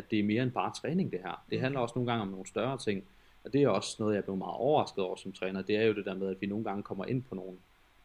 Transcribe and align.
at 0.00 0.10
det 0.10 0.18
er 0.18 0.24
mere 0.24 0.42
end 0.42 0.50
bare 0.50 0.72
træning 0.80 1.12
det 1.12 1.20
her. 1.24 1.44
Det 1.50 1.60
handler 1.60 1.80
også 1.80 1.92
nogle 1.96 2.10
gange 2.10 2.22
om 2.22 2.28
nogle 2.28 2.46
større 2.46 2.78
ting, 2.78 3.04
og 3.44 3.52
det 3.52 3.62
er 3.62 3.68
også 3.68 3.96
noget, 3.98 4.14
jeg 4.14 4.24
blevet 4.24 4.38
meget 4.38 4.54
overrasket 4.54 5.04
over 5.04 5.16
som 5.16 5.32
træner, 5.32 5.62
det 5.62 5.76
er 5.76 5.82
jo 5.82 5.94
det 5.94 6.04
der 6.04 6.14
med, 6.14 6.28
at 6.28 6.40
vi 6.40 6.46
nogle 6.46 6.64
gange 6.64 6.82
kommer 6.82 7.04
ind 7.04 7.22
på 7.22 7.34
nogle, 7.34 7.56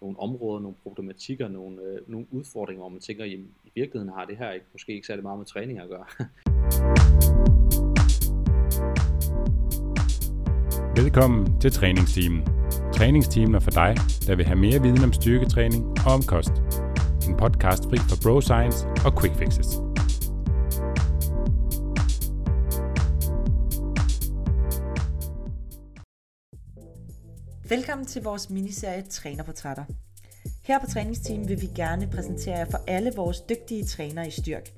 nogle 0.01 0.19
områder, 0.19 0.61
nogle 0.61 0.75
problematikker, 0.83 1.47
nogle, 1.47 1.81
øh, 1.81 2.11
nogle 2.11 2.27
udfordringer, 2.31 2.81
hvor 2.81 2.89
man 2.89 2.99
tænker, 2.99 3.25
jamen, 3.25 3.49
i 3.65 3.71
virkeligheden 3.75 4.13
har 4.13 4.25
det 4.25 4.37
her 4.37 4.51
ikke, 4.51 4.65
måske 4.71 4.93
ikke 4.93 5.07
særlig 5.07 5.23
meget 5.23 5.37
med 5.37 5.45
træning 5.45 5.79
at 5.79 5.89
gøre. 5.89 6.05
Velkommen 11.01 11.59
til 11.61 11.71
træningsteamen. 11.71 12.43
Træningsteamen 12.93 13.55
er 13.55 13.59
for 13.59 13.71
dig, 13.71 13.95
der 14.27 14.35
vil 14.35 14.45
have 14.45 14.59
mere 14.59 14.81
viden 14.81 15.03
om 15.03 15.13
styrketræning 15.13 15.85
og 16.05 16.13
om 16.13 16.21
kost. 16.21 16.51
En 17.27 17.37
podcast 17.37 17.83
fri 17.83 17.97
for 17.97 18.17
bro 18.23 18.41
science 18.41 18.87
og 19.05 19.21
quick 19.21 19.35
fixes. 19.35 19.84
Velkommen 27.95 28.13
til 28.13 28.23
vores 28.23 28.49
miniserie 28.49 29.01
Trænerportrætter. 29.01 29.83
Her 30.63 30.79
på 30.79 30.85
Træningsteam 30.85 31.47
vil 31.47 31.61
vi 31.61 31.69
gerne 31.75 32.07
præsentere 32.07 32.57
jer 32.57 32.65
for 32.71 32.79
alle 32.87 33.11
vores 33.15 33.41
dygtige 33.41 33.85
trænere 33.85 34.27
i 34.27 34.31
styrk, 34.31 34.69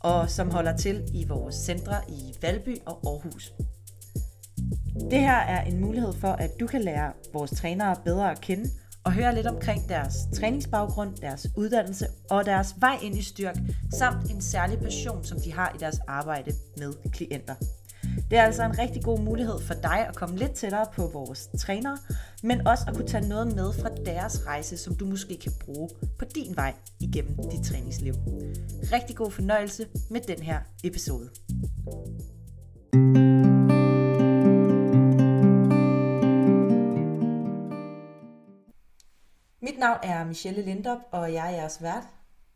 og 0.00 0.30
som 0.30 0.50
holder 0.50 0.76
til 0.76 1.04
i 1.14 1.24
vores 1.28 1.54
centre 1.54 1.96
i 2.08 2.34
Valby 2.42 2.76
og 2.86 3.00
Aarhus. 3.06 3.52
Det 5.10 5.20
her 5.20 5.36
er 5.36 5.64
en 5.64 5.80
mulighed 5.80 6.12
for, 6.12 6.28
at 6.28 6.50
du 6.60 6.66
kan 6.66 6.82
lære 6.82 7.12
vores 7.32 7.50
trænere 7.50 7.96
bedre 8.04 8.30
at 8.30 8.40
kende 8.40 8.70
og 9.04 9.12
høre 9.12 9.34
lidt 9.34 9.46
omkring 9.46 9.88
deres 9.88 10.14
træningsbaggrund, 10.34 11.16
deres 11.16 11.46
uddannelse 11.56 12.06
og 12.30 12.44
deres 12.44 12.74
vej 12.80 12.98
ind 13.02 13.18
i 13.18 13.22
styrk, 13.22 13.56
samt 13.92 14.30
en 14.30 14.42
særlig 14.42 14.78
passion, 14.78 15.24
som 15.24 15.40
de 15.40 15.52
har 15.52 15.72
i 15.74 15.78
deres 15.78 15.98
arbejde 16.06 16.52
med 16.76 16.92
klienter. 17.12 17.54
Det 18.30 18.38
er 18.38 18.42
altså 18.42 18.64
en 18.64 18.78
rigtig 18.78 19.02
god 19.02 19.20
mulighed 19.20 19.60
for 19.60 19.74
dig 19.74 20.08
at 20.08 20.16
komme 20.16 20.36
lidt 20.36 20.52
tættere 20.52 20.86
på 20.94 21.06
vores 21.06 21.48
trænere, 21.58 21.98
men 22.42 22.66
også 22.66 22.84
at 22.88 22.94
kunne 22.96 23.08
tage 23.08 23.28
noget 23.28 23.46
med 23.56 23.72
fra 23.72 23.88
deres 24.06 24.46
rejse, 24.46 24.76
som 24.76 24.94
du 24.94 25.06
måske 25.06 25.38
kan 25.42 25.52
bruge 25.64 25.88
på 26.18 26.24
din 26.34 26.56
vej 26.56 26.74
igennem 27.00 27.36
dit 27.50 27.64
træningsliv. 27.64 28.14
Rigtig 28.92 29.16
god 29.16 29.30
fornøjelse 29.30 29.86
med 30.10 30.20
den 30.20 30.42
her 30.42 30.58
episode. 30.84 31.30
Mit 39.62 39.78
navn 39.78 39.98
er 40.02 40.24
Michelle 40.24 40.62
Lindop, 40.62 40.98
og 41.10 41.32
jeg 41.32 41.46
er 41.52 41.56
jeres 41.56 41.82
vært. 41.82 42.04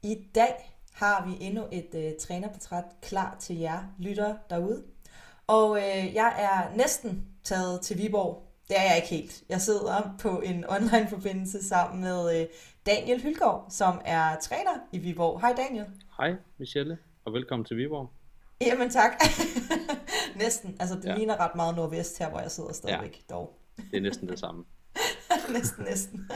I 0.02 0.16
dag 0.34 0.78
har 0.92 1.26
vi 1.26 1.46
endnu 1.46 1.62
et 1.72 1.94
øh, 1.94 2.12
trænerportræt 2.20 2.84
klar 3.02 3.36
til 3.40 3.58
jer 3.58 3.82
lyttere 3.98 4.38
derude. 4.50 4.82
Og 5.46 5.76
øh, 5.76 6.14
jeg 6.14 6.34
er 6.38 6.76
næsten 6.76 7.26
taget 7.44 7.80
til 7.80 7.98
Viborg. 7.98 8.48
Det 8.68 8.78
er 8.78 8.82
jeg 8.82 8.96
ikke 8.96 9.08
helt. 9.08 9.42
Jeg 9.48 9.60
sidder 9.60 10.16
på 10.20 10.40
en 10.40 10.64
online 10.68 11.08
forbindelse 11.08 11.68
sammen 11.68 12.00
med 12.00 12.40
øh, 12.40 12.46
Daniel 12.86 13.22
Hylgaard, 13.22 13.66
som 13.70 14.00
er 14.04 14.36
træner 14.40 14.72
i 14.92 14.98
Viborg. 14.98 15.40
Hej 15.40 15.52
Daniel. 15.56 15.86
Hej 16.18 16.34
Michelle, 16.58 16.98
og 17.24 17.32
velkommen 17.32 17.64
til 17.64 17.76
Viborg. 17.76 18.10
Jamen 18.60 18.90
tak. 18.90 19.12
næsten. 20.42 20.76
Altså 20.80 20.96
det 20.96 21.04
ja. 21.04 21.14
ligner 21.14 21.40
ret 21.40 21.54
meget 21.56 21.76
nordvest 21.76 22.18
her, 22.18 22.30
hvor 22.30 22.40
jeg 22.40 22.50
sidder 22.50 22.72
stadigvæk 22.72 23.24
ja. 23.30 23.34
dog. 23.34 23.58
Det 23.76 23.96
er 23.96 24.00
næsten 24.00 24.28
det 24.28 24.38
samme. 24.38 24.64
næsten, 25.56 25.84
næsten. 25.84 26.30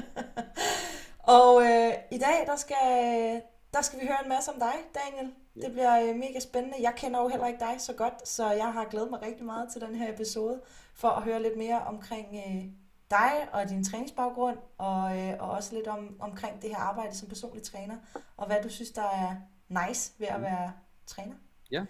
og 1.38 1.62
øh, 1.62 1.92
i 2.12 2.18
dag, 2.18 2.46
der 2.46 2.56
skal, 2.56 3.42
der 3.76 3.82
skal 3.82 4.00
vi 4.00 4.06
høre 4.06 4.22
en 4.22 4.28
masse 4.28 4.52
om 4.52 4.58
dig, 4.58 4.74
Daniel. 4.94 5.34
Det 5.54 5.72
bliver 5.72 6.08
øh, 6.08 6.16
mega 6.16 6.40
spændende. 6.40 6.76
Jeg 6.80 6.94
kender 6.96 7.22
jo 7.22 7.28
heller 7.28 7.46
ikke 7.46 7.60
dig 7.60 7.80
så 7.80 7.92
godt, 7.92 8.28
så 8.28 8.50
jeg 8.50 8.72
har 8.72 8.84
glædet 8.84 9.10
mig 9.10 9.22
rigtig 9.22 9.44
meget 9.44 9.72
til 9.72 9.80
den 9.80 9.94
her 9.94 10.12
episode, 10.12 10.62
for 10.94 11.08
at 11.08 11.22
høre 11.22 11.42
lidt 11.42 11.58
mere 11.58 11.80
omkring 11.80 12.26
øh, 12.34 12.64
dig 13.10 13.48
og 13.52 13.68
din 13.68 13.84
træningsbaggrund, 13.84 14.58
og, 14.78 15.18
øh, 15.18 15.34
og 15.40 15.50
også 15.50 15.74
lidt 15.74 15.86
om, 15.86 16.16
omkring 16.20 16.62
det 16.62 16.70
her 16.70 16.76
arbejde 16.76 17.16
som 17.16 17.28
personlig 17.28 17.62
træner, 17.62 17.96
og 18.36 18.46
hvad 18.46 18.62
du 18.62 18.68
synes, 18.68 18.90
der 18.90 19.02
er 19.02 19.36
nice 19.68 20.12
ved 20.18 20.26
at 20.26 20.36
mm. 20.36 20.42
være 20.42 20.72
træner. 21.06 21.34
Ja. 21.70 21.84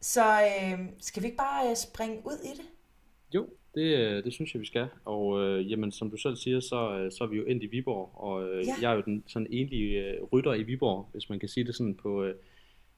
Så 0.00 0.24
øh, 0.42 0.78
skal 1.00 1.22
vi 1.22 1.26
ikke 1.26 1.38
bare 1.38 1.70
øh, 1.70 1.76
springe 1.76 2.26
ud 2.26 2.38
i 2.44 2.56
det? 2.56 2.66
Jo, 3.34 3.48
det, 3.74 3.82
øh, 3.98 4.24
det 4.24 4.32
synes 4.32 4.54
jeg, 4.54 4.60
vi 4.60 4.66
skal. 4.66 4.86
Og 5.04 5.42
øh, 5.42 5.70
jamen, 5.70 5.92
som 5.92 6.10
du 6.10 6.16
selv 6.16 6.36
siger, 6.36 6.60
så, 6.60 6.92
øh, 6.98 7.12
så 7.12 7.24
er 7.24 7.28
vi 7.28 7.36
jo 7.36 7.44
endt 7.44 7.62
i 7.62 7.66
Viborg, 7.66 8.10
og 8.14 8.42
øh, 8.48 8.66
ja. 8.66 8.74
jeg 8.82 8.92
er 8.92 8.94
jo 8.96 9.02
den 9.02 9.24
sådan 9.26 9.46
enlige 9.50 9.98
øh, 10.04 10.22
rytter 10.32 10.54
i 10.54 10.62
Viborg, 10.62 11.08
hvis 11.12 11.28
man 11.30 11.38
kan 11.38 11.48
sige 11.48 11.66
det 11.66 11.74
sådan 11.74 11.94
på, 11.94 12.24
øh, 12.24 12.34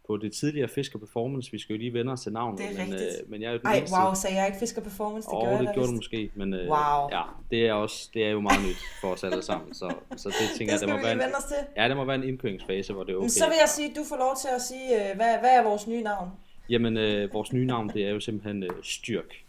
på 0.07 0.17
det 0.17 0.33
tidligere 0.33 0.69
Fisker 0.69 0.99
Performance. 0.99 1.53
Vi 1.53 1.59
skal 1.59 1.75
jo 1.75 1.79
lige 1.79 1.93
vende 1.93 2.12
os 2.12 2.21
til 2.21 2.33
navnet. 2.33 2.59
Det 2.59 2.67
er 2.67 2.71
men, 2.71 2.81
rigtigt. 2.81 3.11
Øh, 3.25 3.31
men 3.31 3.43
jeg 3.43 3.49
er 3.49 3.53
jo 3.53 3.59
den 3.59 3.67
Ej, 3.67 3.77
eneste... 3.77 3.97
wow, 3.97 4.15
sagde 4.15 4.37
jeg 4.37 4.47
ikke 4.47 4.59
Fisker 4.59 4.83
Performance? 4.83 5.29
Det 5.29 5.37
oh, 5.37 5.49
jeg 5.51 5.59
det 5.59 5.69
da 5.69 5.73
gjorde 5.73 5.89
du 5.89 5.95
måske, 5.95 6.31
men 6.35 6.55
øh, 6.55 6.69
Wow. 6.69 7.09
ja, 7.12 7.23
det 7.51 7.67
er, 7.69 7.73
også, 7.73 8.11
det 8.15 8.25
er 8.25 8.31
jo 8.31 8.41
meget 8.41 8.61
nyt 8.69 8.77
for 9.01 9.09
os 9.09 9.25
alle 9.25 9.43
sammen. 9.43 9.75
Så, 9.75 9.95
så 10.17 10.29
det 10.29 10.49
tænker 10.59 10.75
Det 10.75 10.81
jeg, 10.81 10.89
det 10.89 10.97
må 10.97 11.03
være 11.03 11.12
en, 11.12 11.19
vende 11.19 11.37
os 11.37 11.45
til. 11.45 11.56
ja, 11.77 11.89
det 11.89 11.97
må 11.97 12.05
være 12.05 12.17
en 12.17 12.25
indkøringsfase, 12.25 12.93
hvor 12.93 13.03
det 13.05 13.12
er 13.12 13.17
okay. 13.17 13.25
Men 13.25 13.31
så 13.31 13.45
vil 13.45 13.56
jeg 13.61 13.69
sige, 13.69 13.91
at 13.91 13.97
du 13.97 14.05
får 14.09 14.17
lov 14.17 14.35
til 14.43 14.49
at 14.56 14.62
sige, 14.62 15.11
øh, 15.11 15.17
hvad, 15.17 15.39
hvad 15.43 15.51
er 15.59 15.62
vores 15.62 15.87
nye 15.87 16.03
navn? 16.03 16.29
Jamen, 16.71 16.97
øh, 16.97 17.33
vores 17.33 17.53
nye 17.53 17.67
navn, 17.67 17.89
det 17.89 18.06
er 18.06 18.11
jo 18.11 18.21
simpelthen 18.21 18.62
øh, 18.62 18.71
Styrk. 18.83 19.44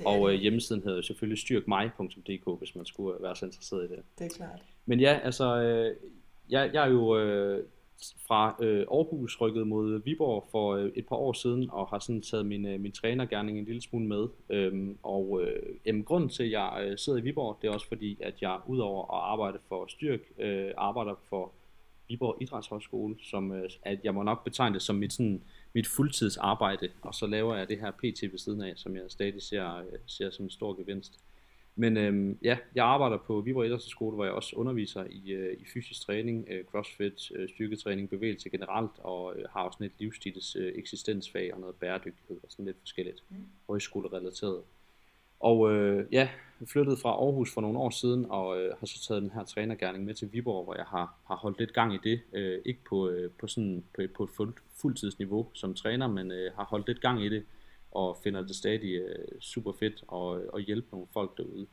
Det 0.00 0.06
Og 0.06 0.32
øh, 0.32 0.40
hjemmesiden 0.40 0.82
hedder 0.82 0.96
jo 0.96 1.02
selvfølgelig 1.02 1.38
styrkmig.dk, 1.38 2.58
hvis 2.58 2.76
man 2.76 2.86
skulle 2.86 3.16
øh, 3.16 3.22
være 3.22 3.36
så 3.36 3.46
interesseret 3.46 3.84
i 3.84 3.88
det. 3.88 4.02
det 4.18 4.24
er 4.24 4.36
klart. 4.36 4.60
Men 4.86 5.00
ja, 5.00 5.20
altså, 5.24 5.56
øh, 5.62 5.96
jeg, 6.50 6.70
jeg 6.74 6.84
er 6.84 6.90
jo 6.90 7.18
øh, 7.18 7.64
fra 8.28 8.56
øh, 8.60 8.86
Aarhus 8.92 9.40
rykket 9.40 9.66
mod 9.66 10.02
Viborg 10.04 10.46
for 10.50 10.74
øh, 10.74 10.92
et 10.94 11.06
par 11.06 11.16
år 11.16 11.32
siden, 11.32 11.70
og 11.70 11.86
har 11.86 11.98
sådan 11.98 12.22
taget 12.22 12.46
min, 12.46 12.66
øh, 12.66 12.80
min 12.80 12.92
trænergærning 12.92 13.58
en 13.58 13.64
lille 13.64 13.82
smule 13.82 14.06
med. 14.06 14.28
Øhm, 14.50 14.98
og 15.02 15.42
øh, 15.42 15.62
jamen, 15.86 16.04
grunden 16.04 16.30
til, 16.30 16.42
at 16.42 16.50
jeg 16.50 16.86
øh, 16.86 16.98
sidder 16.98 17.18
i 17.18 17.22
Viborg, 17.22 17.58
det 17.62 17.68
er 17.68 17.72
også 17.72 17.88
fordi, 17.88 18.18
at 18.20 18.42
jeg 18.42 18.58
udover 18.66 19.02
at 19.02 19.32
arbejde 19.32 19.58
for 19.68 19.86
Styrk, 19.88 20.20
øh, 20.38 20.70
arbejder 20.76 21.14
for 21.28 21.52
Viborg 22.08 22.42
Idrætshøjskole, 22.42 23.16
som 23.22 23.52
øh, 23.52 23.70
at 23.82 23.98
jeg 24.04 24.14
må 24.14 24.22
nok 24.22 24.44
betegne 24.44 24.74
det 24.74 24.82
som 24.82 24.96
mit, 24.96 25.12
sådan, 25.12 25.42
mit 25.74 25.86
fuldtidsarbejde, 25.86 26.88
og 27.02 27.14
så 27.14 27.26
laver 27.26 27.56
jeg 27.56 27.68
det 27.68 27.78
her 27.78 27.90
PT 27.90 28.22
ved 28.22 28.38
siden 28.38 28.62
af, 28.62 28.72
som 28.76 28.96
jeg 28.96 29.02
stadig 29.08 29.42
ser, 29.42 29.82
ser 30.06 30.30
som 30.30 30.44
en 30.44 30.50
stor 30.50 30.74
gevinst. 30.74 31.20
Men 31.76 31.96
øhm, 31.96 32.38
ja, 32.42 32.58
jeg 32.74 32.84
arbejder 32.84 33.16
på 33.16 33.40
Viborg 33.40 33.66
Idrætshøjskole, 33.66 34.14
hvor 34.14 34.24
jeg 34.24 34.32
også 34.34 34.56
underviser 34.56 35.04
i, 35.10 35.30
øh, 35.30 35.60
i 35.60 35.64
fysisk 35.74 36.00
træning, 36.06 36.46
øh, 36.50 36.64
crossfit, 36.64 37.32
øh, 37.34 37.48
styrketræning, 37.48 38.10
bevægelse 38.10 38.50
generelt, 38.50 38.90
og 38.98 39.34
øh, 39.36 39.44
har 39.52 39.62
også 39.62 39.76
sådan 39.76 39.86
et 39.86 39.92
livsstils 39.98 40.56
øh, 40.56 40.72
eksistensfag 40.76 41.54
og 41.54 41.60
noget 41.60 41.76
bæredygtighed 41.76 42.36
og 42.42 42.50
sådan 42.50 42.64
lidt 42.64 42.76
forskelligt 42.80 43.22
Mm. 43.28 43.36
højskolerelateret. 43.66 44.62
Og 45.40 45.72
øh, 45.72 46.06
ja, 46.12 46.28
jeg 46.60 46.68
flyttede 46.68 46.96
fra 46.96 47.10
Aarhus 47.10 47.54
for 47.54 47.60
nogle 47.60 47.78
år 47.78 47.90
siden, 47.90 48.26
og 48.28 48.60
øh, 48.60 48.74
har 48.78 48.86
så 48.86 49.06
taget 49.08 49.22
den 49.22 49.30
her 49.30 49.44
trænergærning 49.44 50.04
med 50.04 50.14
til 50.14 50.32
Viborg, 50.32 50.64
hvor 50.64 50.74
jeg 50.74 50.84
har, 50.84 51.14
har 51.26 51.36
holdt 51.36 51.58
lidt 51.58 51.72
gang 51.72 51.94
i 51.94 51.98
det. 52.04 52.20
Øh, 52.32 52.58
ikke 52.64 52.84
på, 52.88 53.08
øh, 53.08 53.30
på, 53.40 53.46
sådan, 53.46 53.84
på, 53.94 54.02
på 54.16 54.24
et 54.24 54.30
fuld, 54.30 54.54
fuldtidsniveau 54.80 55.48
som 55.52 55.74
træner, 55.74 56.06
men 56.08 56.30
øh, 56.30 56.52
har 56.54 56.64
holdt 56.64 56.86
lidt 56.86 57.00
gang 57.00 57.24
i 57.24 57.28
det, 57.28 57.44
og 57.90 58.16
finder 58.22 58.42
det 58.42 58.56
stadig 58.56 58.94
øh, 58.94 59.40
super 59.40 59.72
fedt 59.72 60.04
at, 60.12 60.50
at 60.54 60.64
hjælpe 60.64 60.88
nogle 60.92 61.06
folk 61.12 61.36
derude. 61.36 61.66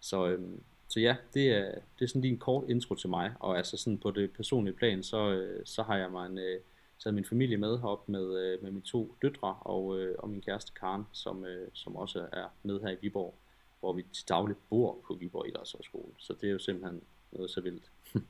Så, 0.00 0.28
øh, 0.28 0.40
så 0.88 1.00
ja, 1.00 1.16
det 1.34 1.48
er, 1.48 1.74
det 1.98 2.04
er 2.04 2.08
sådan 2.08 2.22
lige 2.22 2.32
en 2.32 2.38
kort 2.38 2.64
intro 2.68 2.94
til 2.94 3.10
mig, 3.10 3.32
og 3.40 3.56
altså 3.56 3.76
sådan 3.76 3.98
på 3.98 4.10
det 4.10 4.32
personlige 4.32 4.74
plan, 4.74 5.02
så, 5.02 5.32
øh, 5.32 5.60
så 5.64 5.82
har 5.82 5.96
jeg 5.96 6.10
mig 6.10 6.26
en, 6.26 6.38
øh, 6.38 6.60
taget 7.04 7.14
min 7.14 7.24
familie 7.24 7.56
med 7.56 7.78
herop 7.78 8.08
med, 8.08 8.38
øh, 8.42 8.62
med 8.62 8.70
mine 8.70 8.82
to 8.82 9.14
døtre 9.22 9.56
og, 9.60 9.98
øh, 9.98 10.14
og 10.18 10.30
min 10.30 10.40
kæreste 10.40 10.72
Karen, 10.80 11.04
som, 11.12 11.44
øh, 11.44 11.68
som 11.72 11.96
også 11.96 12.26
er 12.32 12.46
med 12.62 12.80
her 12.80 12.90
i 12.90 12.96
Viborg, 13.02 13.34
hvor 13.80 13.92
vi 13.92 14.02
til 14.12 14.28
dagligt 14.28 14.58
bor 14.70 14.98
på 15.06 15.14
Viborg 15.14 15.48
Idrætshøjskole. 15.48 16.12
Så 16.18 16.34
det 16.40 16.48
er 16.48 16.52
jo 16.52 16.58
simpelthen 16.58 17.00
noget 17.32 17.50
så 17.50 17.60
vildt. 17.60 17.90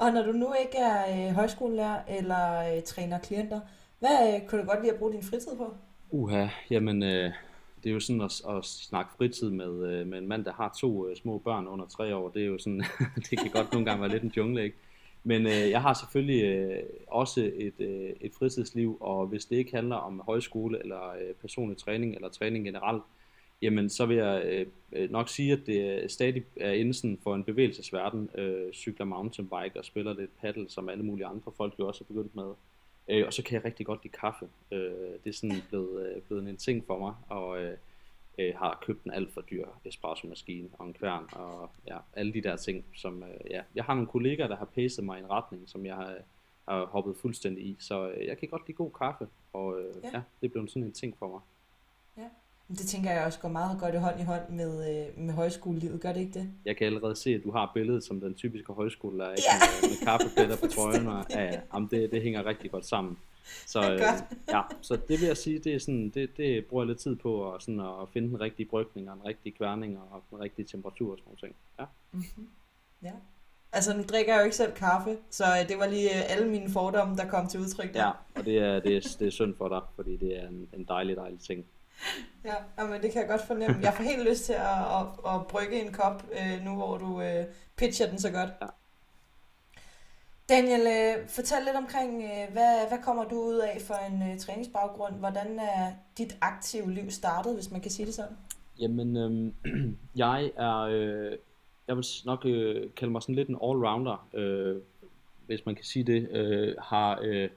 Og 0.00 0.12
når 0.12 0.22
du 0.22 0.32
nu 0.32 0.54
ikke 0.60 0.78
er 0.78 1.28
øh, 1.28 1.34
højskolelærer 1.34 2.04
eller 2.18 2.76
øh, 2.76 2.82
træner 2.82 3.18
klienter, 3.18 3.60
hvad 3.98 4.34
øh, 4.34 4.48
kunne 4.48 4.60
du 4.62 4.66
godt 4.66 4.80
lide 4.80 4.92
at 4.92 4.98
bruge 4.98 5.12
din 5.12 5.22
fritid 5.22 5.56
på? 5.56 5.74
Uha, 6.10 6.48
jamen 6.70 7.02
øh, 7.02 7.32
det 7.84 7.90
er 7.90 7.94
jo 7.94 8.00
sådan 8.00 8.20
at, 8.20 8.42
at 8.56 8.64
snakke 8.64 9.10
fritid 9.16 9.50
med, 9.50 9.92
øh, 9.92 10.06
med 10.06 10.18
en 10.18 10.28
mand, 10.28 10.44
der 10.44 10.52
har 10.52 10.76
to 10.80 11.08
øh, 11.08 11.16
små 11.16 11.38
børn 11.38 11.66
under 11.66 11.86
tre 11.86 12.16
år. 12.16 12.28
Det 12.28 12.42
er 12.42 12.46
jo 12.46 12.58
sådan, 12.58 12.84
det 13.30 13.38
kan 13.38 13.50
godt 13.50 13.72
nogle 13.72 13.86
gange 13.86 14.02
være 14.02 14.10
lidt 14.10 14.22
en 14.22 14.32
jungle, 14.36 14.64
ikke? 14.64 14.76
Men 15.26 15.46
øh, 15.46 15.70
jeg 15.70 15.82
har 15.82 15.94
selvfølgelig 15.94 16.44
øh, 16.44 16.82
også 17.06 17.50
et, 17.56 17.80
øh, 17.80 18.10
et 18.20 18.32
fritidsliv, 18.34 18.96
og 19.00 19.26
hvis 19.26 19.44
det 19.44 19.56
ikke 19.56 19.74
handler 19.74 19.96
om 19.96 20.20
højskole 20.20 20.78
eller 20.82 21.10
øh, 21.10 21.34
personlig 21.40 21.78
træning 21.78 22.14
eller 22.14 22.28
træning 22.28 22.64
generelt, 22.64 23.02
jamen 23.62 23.90
så 23.90 24.06
vil 24.06 24.16
jeg 24.16 24.42
øh, 24.44 24.66
øh 24.92 25.10
nok 25.10 25.28
sige, 25.28 25.52
at 25.52 25.60
det 25.66 26.02
øh, 26.02 26.08
stadig 26.08 26.44
er 26.56 26.72
inden 26.72 26.94
sådan 26.94 27.18
for 27.22 27.34
en 27.34 27.44
bevægelsesverden, 27.44 28.30
øh, 28.34 28.72
cykler 28.72 29.06
mountainbike 29.06 29.78
og 29.78 29.84
spiller 29.84 30.14
lidt 30.14 30.40
paddle, 30.40 30.66
som 30.68 30.88
alle 30.88 31.04
mulige 31.04 31.26
andre 31.26 31.52
folk 31.56 31.74
jo 31.78 31.86
også 31.88 32.04
er 32.04 32.14
begyndt 32.14 32.36
med. 32.36 32.52
Øh, 33.10 33.26
og 33.26 33.32
så 33.32 33.42
kan 33.42 33.54
jeg 33.54 33.64
rigtig 33.64 33.86
godt 33.86 34.02
lide 34.04 34.16
kaffe. 34.20 34.48
Øh, 34.72 34.78
det 35.24 35.30
er 35.30 35.32
sådan 35.32 35.62
blevet, 35.68 36.06
øh, 36.06 36.22
blevet 36.22 36.48
en 36.48 36.56
ting 36.56 36.84
for 36.86 36.98
mig, 36.98 37.14
og 37.28 37.62
øh, 37.62 37.76
øh, 38.38 38.54
har 38.56 38.78
købt 38.86 39.04
en 39.04 39.12
alt 39.12 39.32
for 39.32 39.40
dyr 39.40 39.66
espresso-maskine 39.84 40.68
og 40.72 40.86
en 40.86 40.92
kværn 40.92 41.28
og 41.32 41.70
ja, 41.86 41.98
alle 42.12 42.32
de 42.32 42.42
der 42.42 42.56
ting, 42.56 42.84
som 42.94 43.22
øh, 43.22 43.50
ja, 43.50 43.62
jeg 43.74 43.84
har 43.84 43.94
nogle 43.94 44.08
kollegaer, 44.08 44.48
der 44.48 44.56
har 44.56 44.64
pacet 44.64 45.04
mig 45.04 45.18
i 45.18 45.22
en 45.22 45.30
retning, 45.30 45.68
som 45.68 45.86
jeg 45.86 45.94
har, 45.94 46.14
har 46.68 46.86
hoppet 46.86 47.16
fuldstændig 47.16 47.64
i, 47.64 47.76
så 47.80 48.10
øh, 48.10 48.26
jeg 48.26 48.38
kan 48.38 48.48
godt 48.48 48.66
lide 48.66 48.76
god 48.76 48.90
kaffe, 48.90 49.28
og 49.52 49.80
øh, 49.80 49.94
ja. 50.02 50.08
Ja. 50.08 50.16
ja, 50.16 50.22
det 50.40 50.52
blev 50.52 50.68
sådan 50.68 50.82
en 50.82 50.92
ting 50.92 51.18
for 51.18 51.28
mig. 51.28 51.40
Men 52.68 52.76
Det 52.76 52.86
tænker 52.86 53.10
jeg 53.10 53.26
også 53.26 53.40
går 53.40 53.48
meget 53.48 53.80
godt 53.80 53.94
i 53.94 53.98
hånd 53.98 54.20
i 54.20 54.22
hånd 54.22 54.48
med, 54.48 54.72
øh, 54.90 55.18
med 55.18 55.34
højskolelivet, 55.34 56.00
gør 56.00 56.12
det 56.12 56.20
ikke 56.20 56.38
det? 56.38 56.50
Jeg 56.64 56.76
kan 56.76 56.86
allerede 56.86 57.16
se, 57.16 57.34
at 57.34 57.44
du 57.44 57.50
har 57.50 57.70
billedet 57.74 58.04
som 58.04 58.20
den 58.20 58.34
typiske 58.34 58.72
højskolelærer? 58.72 59.30
Ja. 59.30 59.34
med, 59.82 59.90
med 59.90 60.06
kaffepletter 60.06 60.56
på 60.56 60.66
trøjen, 60.76 61.06
og 61.06 61.24
ja, 61.30 61.42
ja, 61.44 61.60
jamen 61.74 61.88
det, 61.92 62.10
det 62.10 62.22
hænger 62.22 62.46
rigtig 62.46 62.70
godt 62.70 62.86
sammen. 62.86 63.18
Så, 63.66 63.80
er 63.80 63.92
øh, 63.92 64.00
ja, 64.48 64.62
så 64.82 64.96
det 64.96 65.20
vil 65.20 65.26
jeg 65.26 65.36
sige, 65.36 65.58
det, 65.58 65.74
er 65.74 65.78
sådan, 65.78 66.10
det, 66.10 66.36
det 66.36 66.66
bruger 66.66 66.84
jeg 66.84 66.88
lidt 66.88 66.98
tid 66.98 67.16
på, 67.16 67.52
at, 67.52 67.62
sådan 67.62 67.80
at 67.80 68.08
finde 68.12 68.28
den 68.28 68.40
rigtige 68.40 68.68
brygning, 68.68 69.10
og 69.10 69.16
den 69.16 69.26
rigtige 69.26 69.56
kværning, 69.56 69.98
og 69.98 70.22
den 70.30 70.40
rigtige 70.40 70.66
temperatur 70.66 71.12
og 71.12 71.18
sådan 71.18 71.28
nogle 71.28 71.38
ting. 71.38 71.54
Ja. 71.78 71.84
Ja. 73.02 73.12
Altså, 73.72 73.96
nu 73.96 74.02
drikker 74.02 74.32
jeg 74.32 74.40
jo 74.40 74.44
ikke 74.44 74.56
selv 74.56 74.72
kaffe, 74.72 75.18
så 75.30 75.44
øh, 75.44 75.68
det 75.68 75.78
var 75.78 75.86
lige 75.86 76.10
øh, 76.10 76.32
alle 76.32 76.48
mine 76.48 76.70
fordomme, 76.70 77.16
der 77.16 77.28
kom 77.28 77.48
til 77.48 77.60
udtryk 77.60 77.94
der. 77.94 78.04
Ja, 78.04 78.10
og 78.34 78.44
det 78.44 78.58
er, 78.58 78.80
det, 78.80 78.96
er, 78.96 79.16
det 79.18 79.26
er 79.26 79.30
synd 79.30 79.54
for 79.56 79.68
dig, 79.68 79.80
fordi 79.94 80.16
det 80.16 80.42
er 80.42 80.48
en, 80.48 80.68
en 80.72 80.84
dejlig, 80.84 81.16
dejlig 81.16 81.40
ting. 81.40 81.64
Ja, 82.44 82.54
jamen, 82.78 83.02
det 83.02 83.12
kan 83.12 83.20
jeg 83.20 83.28
godt 83.28 83.46
fornemme. 83.46 83.78
Jeg 83.82 83.94
får 83.94 84.04
helt 84.04 84.28
lyst 84.28 84.44
til 84.44 84.52
at, 84.52 84.80
at, 84.98 85.34
at 85.34 85.46
brygge 85.46 85.80
en 85.86 85.92
kop, 85.92 86.24
øh, 86.32 86.64
nu 86.64 86.74
hvor 86.74 86.98
du 86.98 87.20
øh, 87.20 87.44
pitcher 87.76 88.08
den 88.10 88.18
så 88.18 88.30
godt. 88.30 88.50
Ja. 88.62 88.66
Daniel, 90.48 90.80
øh, 90.80 91.28
fortæl 91.28 91.58
lidt 91.64 91.76
omkring, 91.76 92.22
øh, 92.22 92.52
hvad, 92.52 92.88
hvad 92.88 92.98
kommer 93.04 93.24
du 93.24 93.34
ud 93.34 93.58
af 93.58 93.80
for 93.80 93.94
en 93.94 94.32
uh, 94.32 94.38
træningsbaggrund? 94.38 95.14
Hvordan 95.14 95.58
er 95.58 95.92
dit 96.18 96.36
aktive 96.40 96.92
liv 96.92 97.10
startet, 97.10 97.54
hvis 97.54 97.70
man 97.70 97.80
kan 97.80 97.90
sige 97.90 98.06
det 98.06 98.14
sådan? 98.14 98.36
Jamen, 98.80 99.16
øhm, 99.16 99.54
jeg 100.16 100.52
er, 100.56 100.76
øh, 100.78 101.32
jeg 101.88 101.96
vil 101.96 102.04
nok 102.24 102.44
øh, 102.44 102.90
kalde 102.96 103.12
mig 103.12 103.22
sådan 103.22 103.34
lidt 103.34 103.48
en 103.48 103.58
allrounder, 103.62 104.28
øh, 104.34 104.76
hvis 105.46 105.66
man 105.66 105.74
kan 105.74 105.84
sige 105.84 106.04
det, 106.04 106.28
øh, 106.30 106.74
har, 106.78 107.20
øh, 107.22 107.48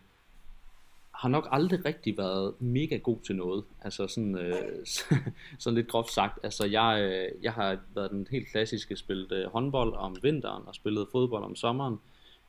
har 1.12 1.30
nok 1.30 1.47
aldrig 1.51 1.86
rigtig 1.86 2.18
været 2.18 2.62
mega 2.62 2.97
god 2.97 3.18
til 3.25 3.36
noget. 3.36 3.63
Altså 3.81 4.07
sådan, 4.07 4.38
øh, 4.38 4.86
sådan 5.59 5.75
lidt 5.75 5.88
groft 5.88 6.12
sagt. 6.12 6.39
Altså 6.44 6.65
jeg, 6.65 7.00
øh, 7.01 7.44
jeg 7.44 7.53
har 7.53 7.77
været 7.95 8.12
den 8.12 8.27
helt 8.31 8.47
klassiske, 8.47 8.95
spillet 8.95 9.31
øh, 9.31 9.51
håndbold 9.51 9.94
om 9.94 10.18
vinteren 10.24 10.63
og 10.68 10.75
spillet 10.75 11.07
fodbold 11.12 11.44
om 11.44 11.56
sommeren. 11.56 12.00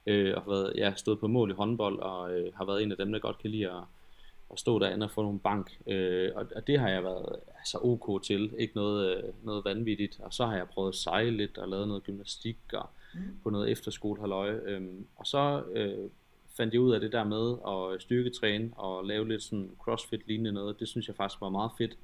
Øh, 0.07 0.35
og 0.37 0.43
har 0.43 0.51
været, 0.51 0.73
ja, 0.77 0.95
stået 0.97 1.19
på 1.21 1.29
mål 1.29 1.51
i 1.51 1.55
håndbold 1.55 1.99
og 1.99 2.35
øh, 2.35 2.55
har 2.55 2.65
været 2.65 2.83
en 2.83 2.91
af 2.91 2.97
dem, 2.97 3.13
der 3.13 3.19
godt 3.19 3.39
kan 3.39 3.51
lide 3.51 3.71
at, 3.71 3.83
at 4.53 4.59
stå 4.59 4.79
derinde 4.79 5.05
og 5.05 5.11
få 5.11 5.23
nogle 5.23 5.39
bank. 5.39 5.79
Øh, 5.87 6.31
og, 6.35 6.47
og 6.57 6.67
det 6.67 6.79
har 6.79 6.89
jeg 6.89 7.05
været 7.05 7.37
altså 7.59 7.79
ok 7.83 8.23
til, 8.23 8.53
ikke 8.59 8.75
noget, 8.75 9.17
øh, 9.17 9.23
noget 9.43 9.65
vanvittigt. 9.65 10.21
Og 10.21 10.35
så 10.35 10.47
har 10.47 10.57
jeg 10.57 10.69
prøvet 10.69 10.89
at 10.89 10.95
sejle 10.95 11.31
lidt 11.31 11.59
og 11.59 11.69
lavet 11.69 11.89
noget 11.89 12.03
gymnastik 12.03 12.59
og 12.73 12.89
mm. 13.15 13.21
på 13.43 13.51
noget 13.51 13.71
efterskolehaløje. 13.71 14.61
Øhm, 14.65 15.07
og 15.17 15.27
så 15.27 15.63
øh, 15.73 16.11
fandt 16.57 16.75
jeg 16.75 16.81
ud 16.81 16.93
af 16.93 17.01
det 17.01 17.13
der 17.13 17.25
med 17.25 17.57
at 17.69 18.03
styrketræne 18.03 18.71
og 18.77 19.05
lave 19.05 19.29
lidt 19.29 19.43
sådan 19.43 19.71
crossfit 19.79 20.27
lignende 20.27 20.53
noget. 20.53 20.81
Det 20.81 20.89
synes 20.89 21.09
jeg 21.09 21.17
faktisk 21.17 21.41
var 21.41 21.49
meget 21.49 21.71
fedt. 21.79 21.97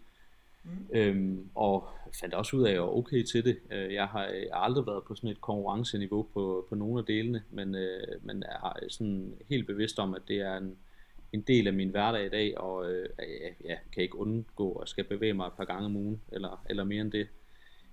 Mm. 0.67 0.99
Øhm, 0.99 1.49
og 1.55 1.89
fandt 2.21 2.35
også 2.35 2.57
ud 2.57 2.63
af, 2.63 2.69
at 2.69 2.75
jeg 2.75 2.83
var 2.83 2.97
okay 2.97 3.23
til 3.23 3.45
det. 3.45 3.59
Øh, 3.73 3.95
jeg 3.95 4.07
har, 4.07 4.25
jeg 4.25 4.49
har 4.53 4.61
aldrig 4.61 4.87
været 4.87 5.05
på 5.05 5.15
sådan 5.15 5.31
et 5.31 5.41
konkurrenceniveau 5.41 6.23
på, 6.35 6.67
på 6.69 6.75
nogle 6.75 6.99
af 6.99 7.05
delene, 7.05 7.43
men, 7.51 7.75
øh, 7.75 8.07
men 8.23 8.43
er 8.43 8.79
sådan 8.89 9.35
helt 9.51 9.67
bevidst 9.67 9.99
om, 9.99 10.15
at 10.15 10.23
det 10.29 10.37
er 10.37 10.57
en, 10.57 10.77
en 11.33 11.41
del 11.41 11.67
af 11.67 11.73
min 11.73 11.89
hverdag 11.89 12.27
i 12.27 12.29
dag, 12.29 12.59
og 12.59 12.93
øh, 12.93 13.09
jeg, 13.19 13.55
jeg 13.65 13.79
kan 13.93 14.03
ikke 14.03 14.19
undgå 14.19 14.73
at 14.73 14.89
skal 14.89 15.05
bevæge 15.05 15.35
mig 15.35 15.47
et 15.47 15.53
par 15.57 15.65
gange 15.65 15.85
om 15.85 15.97
ugen, 15.97 16.21
eller, 16.33 16.65
eller 16.71 16.85
mere 16.85 17.01
end 17.01 17.13
det. 17.13 17.29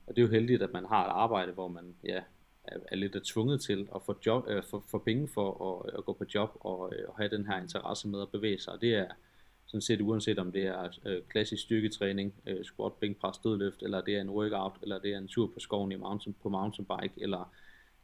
Og 0.08 0.16
det 0.16 0.22
er 0.22 0.26
jo 0.26 0.32
heldigt, 0.32 0.62
at 0.62 0.74
man 0.74 0.86
har 0.86 1.06
et 1.06 1.12
arbejde, 1.12 1.52
hvor 1.52 1.68
man 1.68 1.96
ja, 2.04 2.22
er, 2.64 2.78
er 2.92 2.96
lidt 2.96 3.16
er 3.16 3.20
tvunget 3.26 3.62
til 3.62 3.88
at 3.96 4.02
få, 4.06 4.16
job, 4.26 4.46
øh, 4.48 4.64
få, 4.64 4.84
få 4.92 4.98
penge 4.98 5.28
for 5.28 5.84
at, 5.86 5.94
at 5.98 6.06
gå 6.06 6.14
på 6.14 6.26
job 6.34 6.50
og, 6.60 6.94
øh, 6.96 7.10
og 7.10 7.18
have 7.18 7.30
den 7.30 7.46
her 7.46 7.62
interesse 7.62 8.08
med 8.08 8.22
at 8.22 8.32
bevæge 8.32 8.60
sig. 8.60 8.74
Og 8.74 8.82
det 8.82 8.96
er 8.96 9.08
sådan 9.74 9.82
set 9.82 10.02
uanset 10.02 10.40
om 10.40 10.52
det 10.52 10.64
er 10.64 10.90
øh, 11.06 11.22
klassisk 11.30 11.64
styrketræning, 11.64 12.34
øh, 12.48 12.64
squat, 12.64 12.94
bænkpres, 12.94 13.38
dødløft, 13.38 13.82
eller 13.82 14.02
det 14.02 14.16
er 14.16 14.22
en 14.22 14.30
workout, 14.30 14.72
eller 14.82 15.00
det 15.00 15.14
er 15.14 15.18
en 15.18 15.28
tur 15.28 15.48
på 15.48 15.60
skoven 15.60 15.92
i 15.92 15.96
mountain, 15.96 16.36
på 16.44 16.50
mountainbike, 16.50 17.14
eller 17.18 17.54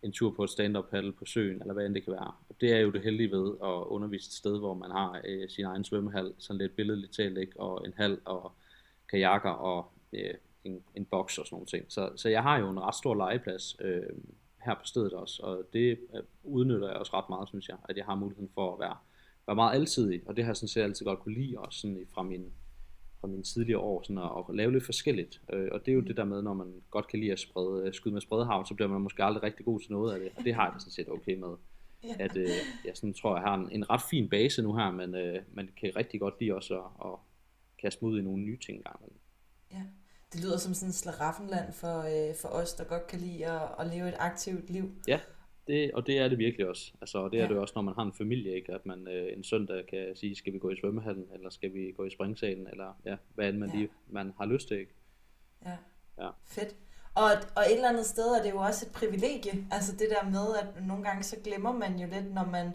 en 0.03 0.11
tur 0.11 0.31
på 0.31 0.43
et 0.43 0.49
stand-up 0.49 0.85
paddle 0.91 1.13
på 1.13 1.25
søen, 1.25 1.61
eller 1.61 1.73
hvad 1.73 1.85
end 1.85 1.95
det 1.95 2.03
kan 2.03 2.13
være. 2.13 2.31
Og 2.49 2.55
det 2.61 2.73
er 2.73 2.79
jo 2.79 2.91
det 2.91 3.01
heldige 3.01 3.31
ved 3.31 3.53
at 3.63 3.83
undervise 3.87 4.27
et 4.27 4.33
sted, 4.33 4.59
hvor 4.59 4.73
man 4.73 4.91
har 4.91 5.21
øh, 5.25 5.49
sin 5.49 5.65
egen 5.65 5.83
svømmehal, 5.83 6.33
sådan 6.37 6.57
lidt 6.57 6.75
billedligt 6.75 7.13
talt, 7.13 7.37
ikke? 7.37 7.59
og 7.59 7.85
en 7.85 7.93
hal, 7.97 8.19
og 8.25 8.51
kajakker, 9.09 9.49
og 9.49 9.91
øh, 10.13 10.33
en, 10.63 10.83
en 10.95 11.05
boks 11.05 11.37
og 11.37 11.45
sådan 11.45 11.55
nogle 11.55 11.67
ting. 11.67 11.85
Så, 11.87 12.09
så 12.15 12.29
jeg 12.29 12.43
har 12.43 12.59
jo 12.59 12.69
en 12.69 12.79
ret 12.79 12.95
stor 12.95 13.15
legeplads 13.15 13.75
øh, 13.81 14.03
her 14.65 14.73
på 14.73 14.85
stedet 14.85 15.13
også, 15.13 15.43
og 15.43 15.63
det 15.73 15.99
øh, 16.15 16.21
udnytter 16.43 16.87
jeg 16.87 16.97
også 16.97 17.13
ret 17.13 17.29
meget, 17.29 17.47
synes 17.47 17.69
jeg, 17.69 17.77
at 17.89 17.97
jeg 17.97 18.05
har 18.05 18.15
muligheden 18.15 18.51
for 18.53 18.73
at 18.73 18.79
være, 18.79 18.95
være 19.49 19.55
meget 19.55 19.75
alsidig, 19.75 20.21
og 20.25 20.35
det 20.35 20.43
har 20.43 20.49
jeg 20.49 20.57
sådan 20.57 20.67
set 20.67 20.81
altid 20.81 21.05
godt 21.05 21.19
kunne 21.19 21.33
lide, 21.33 21.57
også 21.57 21.79
sådan 21.79 22.07
fra 22.13 22.23
min, 22.23 22.45
fra 23.21 23.27
mine 23.27 23.43
tidligere 23.43 23.79
år, 23.79 24.01
sådan 24.01 24.17
at, 24.17 24.31
at 24.49 24.55
lave 24.55 24.71
lidt 24.71 24.85
forskelligt. 24.85 25.41
Øh, 25.53 25.69
og 25.71 25.79
det 25.85 25.91
er 25.91 25.95
jo 25.95 26.01
det 26.01 26.17
der 26.17 26.23
med, 26.23 26.41
når 26.41 26.53
man 26.53 26.73
godt 26.89 27.07
kan 27.07 27.19
lide 27.19 27.31
at 27.31 27.39
sprede, 27.39 27.87
øh, 27.87 27.93
skyde 27.93 28.13
med 28.13 28.21
spredehavn, 28.21 28.65
så 28.65 28.73
bliver 28.73 28.89
man 28.89 29.01
måske 29.01 29.23
aldrig 29.23 29.43
rigtig 29.43 29.65
god 29.65 29.79
til 29.79 29.91
noget 29.91 30.13
af 30.13 30.19
det, 30.19 30.31
og 30.37 30.43
det 30.43 30.53
har 30.55 30.65
jeg 30.65 30.73
det 30.73 30.81
sådan 30.81 30.91
set 30.91 31.09
okay 31.09 31.35
med. 31.35 31.55
Ja. 32.03 32.15
At 32.19 32.37
øh, 32.37 32.49
jeg 32.85 32.91
sådan 32.93 33.13
tror, 33.13 33.35
jeg 33.35 33.43
har 33.43 33.55
en, 33.55 33.71
en 33.71 33.89
ret 33.89 34.01
fin 34.09 34.29
base 34.29 34.61
nu 34.61 34.75
her, 34.75 34.91
men 34.91 35.15
øh, 35.15 35.41
man 35.53 35.69
kan 35.79 35.91
rigtig 35.95 36.19
godt 36.19 36.33
lide 36.39 36.55
også 36.55 36.73
at, 36.79 36.85
at 37.05 37.15
kaste 37.81 38.05
mig 38.05 38.11
ud 38.11 38.19
i 38.19 38.21
nogle 38.21 38.43
nye 38.43 38.57
ting 38.57 38.77
engang. 38.77 38.99
Ja. 39.71 39.83
Det 40.33 40.43
lyder 40.43 40.57
som 40.57 40.73
sådan 40.73 40.89
et 40.89 40.95
slaraffenland 40.95 41.73
for, 41.73 41.99
øh, 41.99 42.35
for 42.35 42.49
os, 42.49 42.73
der 42.73 42.83
godt 42.83 43.07
kan 43.07 43.19
lide 43.19 43.45
at, 43.45 43.61
at 43.79 43.87
leve 43.87 44.07
et 44.07 44.15
aktivt 44.19 44.69
liv. 44.69 44.91
Ja, 45.07 45.19
det, 45.69 45.91
og 45.91 46.07
det 46.07 46.17
er 46.19 46.27
det 46.27 46.37
virkelig 46.37 46.67
også. 46.67 46.91
Altså, 47.01 47.17
og 47.17 47.31
det 47.31 47.37
er 47.39 47.43
Ja. 47.43 47.49
det 47.49 47.55
jo 47.55 47.61
også, 47.61 47.73
når 47.75 47.81
man 47.81 47.93
har 47.95 48.03
en 48.03 48.13
familie, 48.13 48.55
ikke? 48.55 48.73
at 48.73 48.85
man 48.85 49.07
øh, 49.07 49.33
en 49.37 49.43
søndag 49.43 49.85
kan 49.87 50.15
sige, 50.15 50.35
skal 50.35 50.53
vi 50.53 50.59
gå 50.59 50.69
i 50.69 50.75
svømmehallen, 50.81 51.25
eller 51.33 51.49
skal 51.49 51.73
vi 51.73 51.91
gå 51.97 52.05
i 52.05 52.09
springsalen, 52.09 52.67
eller 52.67 52.93
ja, 53.05 53.15
hvad 53.35 53.49
end 53.49 53.57
man, 53.57 53.69
Ja. 53.69 53.75
lige, 53.75 53.89
man 54.07 54.33
har 54.37 54.45
lyst 54.45 54.67
til. 54.67 54.79
Ikke? 54.79 54.93
Ja. 55.65 55.77
Ja. 56.23 56.29
Fedt. 56.45 56.75
Og, 57.15 57.29
og 57.55 57.63
et 57.69 57.75
eller 57.75 57.89
andet 57.89 58.05
sted 58.05 58.27
er 58.39 58.43
det 58.43 58.51
jo 58.51 58.57
også 58.57 58.85
et 58.85 58.91
privilegie. 58.91 59.65
Altså 59.71 59.91
det 59.91 60.07
der 60.09 60.29
med, 60.29 60.55
at 60.61 60.87
nogle 60.87 61.03
gange 61.03 61.23
så 61.23 61.35
glemmer 61.43 61.71
man 61.73 61.99
jo 61.99 62.07
lidt, 62.07 62.33
når 62.33 62.45
man 62.45 62.65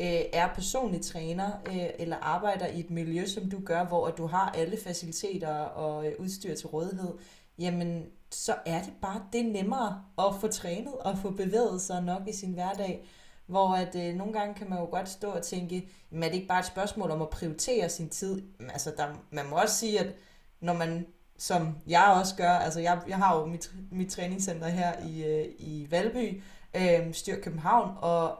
øh, 0.00 0.24
er 0.32 0.48
personlig 0.54 1.00
træner, 1.00 1.50
øh, 1.68 1.88
eller 1.98 2.16
arbejder 2.16 2.66
i 2.66 2.80
et 2.80 2.90
miljø, 2.90 3.26
som 3.26 3.50
du 3.50 3.60
gør, 3.64 3.84
hvor 3.84 4.06
at 4.06 4.18
du 4.18 4.26
har 4.26 4.50
alle 4.50 4.76
faciliteter 4.84 5.54
og 5.58 6.06
øh, 6.06 6.12
udstyr 6.18 6.54
til 6.54 6.66
rådighed, 6.66 7.12
jamen 7.58 8.06
så 8.30 8.54
er 8.66 8.82
det 8.82 8.92
bare 9.02 9.22
det 9.32 9.40
er 9.40 9.52
nemmere 9.52 10.04
at 10.18 10.34
få 10.40 10.48
trænet 10.48 10.94
og 10.94 11.18
få 11.18 11.30
bevæget 11.30 11.80
sig 11.80 12.02
nok 12.02 12.28
i 12.28 12.32
sin 12.32 12.52
hverdag. 12.52 13.08
Hvor 13.46 13.74
at 13.74 13.94
øh, 13.94 14.14
nogle 14.14 14.32
gange 14.32 14.54
kan 14.54 14.70
man 14.70 14.78
jo 14.78 14.84
godt 14.84 15.08
stå 15.08 15.30
og 15.30 15.42
tænke, 15.42 15.88
men 16.10 16.22
er 16.22 16.28
det 16.28 16.34
ikke 16.34 16.46
bare 16.46 16.60
et 16.60 16.66
spørgsmål 16.66 17.10
om 17.10 17.22
at 17.22 17.30
prioritere 17.30 17.88
sin 17.88 18.08
tid? 18.08 18.42
Altså 18.60 18.92
der, 18.96 19.06
man 19.30 19.46
må 19.50 19.56
også 19.56 19.74
sige, 19.74 20.00
at 20.00 20.14
når 20.60 20.72
man, 20.72 21.06
som 21.38 21.76
jeg 21.86 22.14
også 22.20 22.36
gør, 22.36 22.50
altså 22.50 22.80
jeg, 22.80 23.02
jeg 23.08 23.16
har 23.16 23.38
jo 23.38 23.46
mit, 23.46 23.72
mit 23.90 24.10
træningscenter 24.10 24.68
her 24.68 25.06
i, 25.06 25.24
øh, 25.24 25.46
i 25.58 25.86
Valby, 25.90 26.42
øh, 26.74 27.14
Styr 27.14 27.40
København, 27.40 27.96
og 28.00 28.38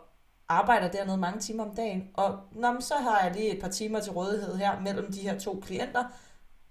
arbejder 0.48 0.90
dernede 0.90 1.16
mange 1.16 1.40
timer 1.40 1.64
om 1.64 1.74
dagen. 1.74 2.10
Og 2.14 2.38
nå, 2.52 2.72
men 2.72 2.82
så 2.82 2.94
har 2.94 3.20
jeg 3.24 3.34
lige 3.34 3.54
et 3.56 3.60
par 3.60 3.68
timer 3.68 4.00
til 4.00 4.12
rådighed 4.12 4.56
her 4.56 4.80
mellem 4.80 5.12
de 5.12 5.20
her 5.20 5.38
to 5.38 5.60
klienter, 5.62 6.04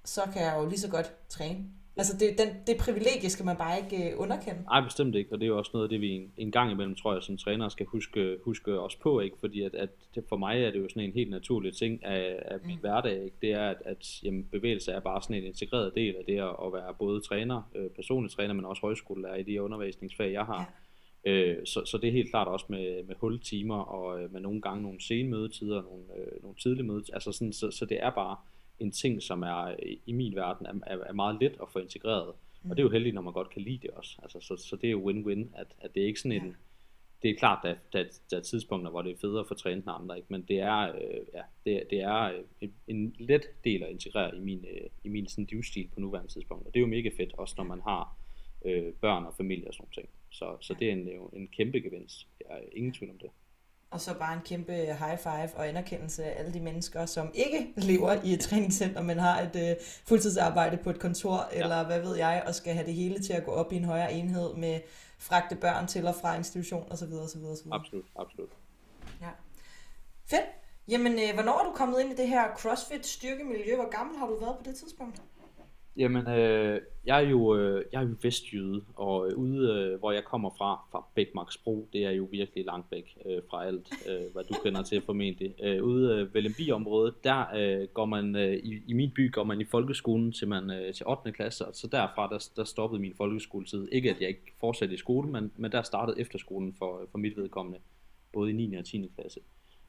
så 0.06 0.22
kan 0.34 0.42
jeg 0.42 0.56
jo 0.58 0.66
lige 0.66 0.80
så 0.80 0.90
godt 0.90 1.30
træne. 1.30 1.66
Altså 1.98 2.18
det, 2.18 2.38
den, 2.38 2.48
det 2.68 2.78
privilegie 2.78 3.30
skal 3.30 3.46
man 3.46 3.58
bare 3.58 3.78
ikke 3.78 4.12
øh, 4.12 4.20
underkende. 4.20 4.64
Nej, 4.64 4.82
bestemt 4.82 5.16
ikke, 5.16 5.32
og 5.34 5.40
det 5.40 5.46
er 5.46 5.48
jo 5.48 5.58
også 5.58 5.72
noget 5.74 5.86
af 5.86 5.90
det, 5.90 6.02
vi 6.02 6.10
en, 6.10 6.32
en 6.38 6.52
gang 6.52 6.72
imellem, 6.72 6.96
tror 6.96 7.14
jeg, 7.14 7.24
som 7.24 7.38
træner 7.38 7.70
skal 7.70 7.86
huske, 7.86 8.38
huske 8.44 8.80
os 8.80 8.96
på, 8.96 9.20
ikke? 9.20 9.38
fordi 9.40 9.62
at, 9.62 9.76
at 9.76 9.90
det, 10.16 10.24
for 10.30 10.38
mig 10.38 10.64
er 10.64 10.72
det 10.72 10.80
jo 10.80 10.90
sådan 10.90 11.04
en 11.04 11.14
helt 11.14 11.30
naturlig 11.30 11.74
ting 11.74 12.06
af, 12.06 12.40
af 12.46 12.58
min 12.66 12.76
mm. 12.76 12.82
hverdag, 12.82 13.24
ikke? 13.24 13.36
det 13.42 13.52
er, 13.52 13.70
at, 13.70 13.78
at 13.86 14.24
jamen, 14.24 14.44
bevægelse 14.52 14.92
er 14.92 15.00
bare 15.00 15.22
sådan 15.22 15.36
en 15.36 15.44
integreret 15.44 15.96
del 15.96 16.16
af 16.16 16.26
det 16.26 16.38
at, 16.38 16.56
at 16.66 16.74
være 16.74 16.94
både 17.00 17.22
træner, 17.22 17.62
øh, 17.76 17.90
personlig 17.90 18.32
træner, 18.32 18.54
men 18.54 18.66
også 18.66 18.82
højskolelærer 18.82 19.36
i 19.36 19.44
de 19.44 19.52
her 19.52 19.62
undervisningsfag, 19.62 20.34
jeg 20.34 20.46
har. 20.46 20.74
Ja. 21.26 21.32
Øh, 21.32 21.66
så, 21.66 21.86
så 21.86 21.98
det 21.98 22.08
er 22.08 22.12
helt 22.12 22.30
klart 22.30 22.48
også 22.48 22.66
med, 22.70 23.04
med 23.04 23.16
hultimer, 23.20 23.80
og 23.80 24.24
øh, 24.24 24.34
med 24.34 24.42
nogle 24.42 24.62
gange 24.62 24.84
nogle 24.84 25.02
sene 25.02 25.30
mødetider, 25.30 25.82
nogle, 25.82 26.04
øh, 26.18 26.44
nogle 26.44 26.58
tidlige 26.58 26.86
mødetider, 26.86 27.16
altså 27.16 27.32
sådan, 27.32 27.54
så, 27.54 27.72
så 27.72 27.86
det 27.86 28.04
er 28.04 28.10
bare 28.10 28.36
en 28.80 28.92
ting, 28.92 29.22
som 29.22 29.44
er 29.44 29.64
øh, 29.64 29.98
i 30.06 30.12
min 30.12 30.36
verden 30.36 30.66
er, 30.66 30.74
er, 30.88 30.98
er 30.98 31.14
meget 31.14 31.38
let 31.42 31.58
at 31.62 31.70
få 31.74 31.80
integreret. 31.80 32.34
Mm. 32.64 32.72
Og 32.72 32.78
det 32.78 32.84
er 32.84 32.86
jo 32.86 32.92
heldigt, 32.92 33.16
når 33.16 33.22
man 33.22 33.34
godt 33.34 33.50
kan 33.50 33.62
lide 33.62 33.80
det 33.82 33.90
også. 33.90 34.20
Altså, 34.24 34.40
så, 34.40 34.58
så 34.58 34.76
det 34.76 34.88
er 34.88 34.92
jo 34.92 35.10
win-win, 35.10 35.60
at, 35.60 35.68
at 35.80 35.96
det 35.96 36.04
er 36.04 36.08
ikke 36.08 36.20
sådan 36.20 36.42
en... 36.42 36.48
Ja. 36.48 36.54
Det 37.22 37.30
er 37.30 37.36
klart, 37.36 37.66
at 37.66 37.78
der, 37.94 38.04
der 38.32 38.38
er 38.38 38.42
tidspunkter, 38.42 38.92
hvor 38.92 39.02
det 39.02 39.12
er 39.12 39.18
federe 39.22 39.40
at 39.40 39.48
få 39.48 39.54
trænet 39.54 39.84
end 39.84 39.96
andre, 40.00 40.18
ikke? 40.18 40.28
men 40.30 40.42
det 40.42 40.60
er, 40.60 40.96
øh, 40.96 41.22
ja, 41.34 41.42
det, 41.66 41.84
det 41.90 42.02
er 42.02 42.24
øh, 42.24 42.44
en, 42.62 42.74
en 42.88 43.16
let 43.20 43.42
del 43.64 43.84
at 43.84 43.90
integrere 43.90 44.38
i 44.38 44.40
min, 44.40 44.66
øh, 44.66 44.90
i 45.04 45.10
min 45.10 45.28
sådan 45.28 45.48
livsstil 45.52 45.90
på 45.94 46.00
nuværende 46.00 46.32
tidspunkt. 46.32 46.68
Og 46.68 46.74
det 46.74 46.80
er 46.80 46.82
jo 46.82 46.88
mega 46.88 47.10
fedt, 47.18 47.34
også 47.34 47.56
når 47.58 47.64
man 47.64 47.82
har 47.82 48.18
øh, 48.66 48.94
børn 48.94 49.26
og 49.26 49.34
familie 49.38 49.68
og 49.68 49.74
sådan 49.74 49.88
noget. 49.98 50.10
Så, 50.30 50.58
så 50.62 50.76
det 50.80 50.88
er 50.88 50.92
en, 50.92 51.08
jo 51.08 51.28
en 51.28 51.48
kæmpe 51.48 51.80
gevinst. 51.80 52.28
Jeg 52.40 52.58
er 52.58 52.62
ingen 52.72 52.94
tvivl 52.94 53.12
om 53.12 53.18
det. 53.18 53.30
Og 53.92 54.02
så 54.02 54.14
bare 54.14 54.34
en 54.34 54.40
kæmpe 54.46 54.74
high 54.74 55.18
five 55.18 55.50
og 55.56 55.68
anerkendelse 55.68 56.24
af 56.24 56.40
alle 56.40 56.54
de 56.54 56.60
mennesker, 56.60 57.06
som 57.06 57.32
ikke 57.34 57.74
lever 57.78 58.14
i 58.24 58.34
et 58.34 58.40
træningscenter, 58.50 59.02
men 59.02 59.20
har 59.20 59.42
et 59.42 59.70
øh, 59.70 59.76
fuldtidsarbejde 60.08 60.78
på 60.78 60.90
et 60.90 61.00
kontor, 61.00 61.50
ja. 61.52 61.64
eller 61.64 61.86
hvad 61.86 62.00
ved 62.00 62.16
jeg, 62.16 62.44
og 62.48 62.56
skal 62.56 62.74
have 62.74 62.86
det 62.86 62.94
hele 62.94 63.20
til 63.20 63.34
at 63.34 63.46
gå 63.46 63.52
op 63.52 63.74
i 63.74 63.76
en 63.76 63.86
højere 63.86 64.14
enhed 64.14 64.54
med 64.54 64.80
fragte 65.18 65.56
børn 65.56 65.88
til 65.88 66.08
og 66.08 66.16
fra 66.16 66.38
institution 66.38 66.92
osv. 66.92 67.14
osv., 67.14 67.44
osv. 67.44 67.68
Absolut, 67.72 68.06
absolut. 68.20 68.50
Ja. 69.22 69.30
Fedt. 70.26 70.46
Jamen, 70.88 71.14
øh, 71.14 71.34
hvornår 71.34 71.60
er 71.60 71.64
du 71.64 71.72
kommet 71.76 72.00
ind 72.00 72.12
i 72.12 72.16
det 72.16 72.28
her 72.28 72.56
CrossFit 72.56 73.06
styrkemiljø? 73.06 73.76
Hvor 73.76 73.90
gammel 73.90 74.18
har 74.18 74.28
du 74.28 74.40
været 74.40 74.58
på 74.58 74.64
det 74.64 74.76
tidspunkt? 74.76 75.22
Jamen, 75.98 76.28
øh, 76.28 76.82
jeg 77.06 77.24
er 77.24 77.30
jo 77.30 77.56
øh, 77.56 77.86
jeg 77.92 78.04
er 78.04 78.08
jo 78.08 78.16
vestjyde, 78.22 78.82
og 78.96 79.28
øh, 79.28 79.38
ude, 79.38 79.74
øh, 79.74 80.00
hvor 80.00 80.12
jeg 80.12 80.24
kommer 80.24 80.50
fra, 80.58 80.82
fra 80.92 81.06
Bækmarksbro, 81.16 81.90
det 81.94 82.06
er 82.06 82.12
jo 82.12 82.28
virkelig 82.32 82.66
langt 82.66 82.92
væk 82.92 83.18
øh, 83.26 83.42
fra 83.50 83.66
alt, 83.66 83.88
øh, 84.10 84.34
hvad 84.34 84.44
du 84.44 84.54
kender 84.64 84.84
til 84.84 85.02
formentlig. 85.02 85.56
Øh, 85.64 85.84
ude 85.84 86.16
øh, 86.16 86.34
Velembi-området, 86.34 87.24
der 87.24 87.46
øh, 87.56 87.88
går 87.88 88.06
man, 88.06 88.36
øh, 88.36 88.54
i, 88.54 88.82
i 88.88 88.94
min 88.94 89.12
by 89.16 89.32
går 89.32 89.44
man 89.44 89.62
i 89.62 89.64
folkeskolen 89.64 90.32
til, 90.32 90.48
man, 90.48 90.72
øh, 90.72 90.94
til 90.94 91.08
8. 91.08 91.32
klasse, 91.32 91.66
og 91.66 91.76
så 91.76 91.88
derfra, 91.88 92.28
der, 92.28 92.50
der 92.56 92.64
stoppede 92.64 93.02
min 93.02 93.14
folkeskoletid. 93.18 93.88
Ikke 93.92 94.10
at 94.10 94.22
jeg 94.22 94.30
ikke 94.30 94.54
fortsatte 94.60 94.94
i 94.94 94.98
skole, 94.98 95.30
men, 95.30 95.52
men 95.56 95.72
der 95.72 95.82
startede 95.82 96.20
efterskolen 96.20 96.74
for, 96.74 97.08
for 97.12 97.18
mit 97.18 97.38
vedkommende, 97.38 97.80
både 98.34 98.50
i 98.50 98.54
9. 98.54 98.76
og 98.76 98.86
10. 98.86 99.12
klasse. 99.16 99.40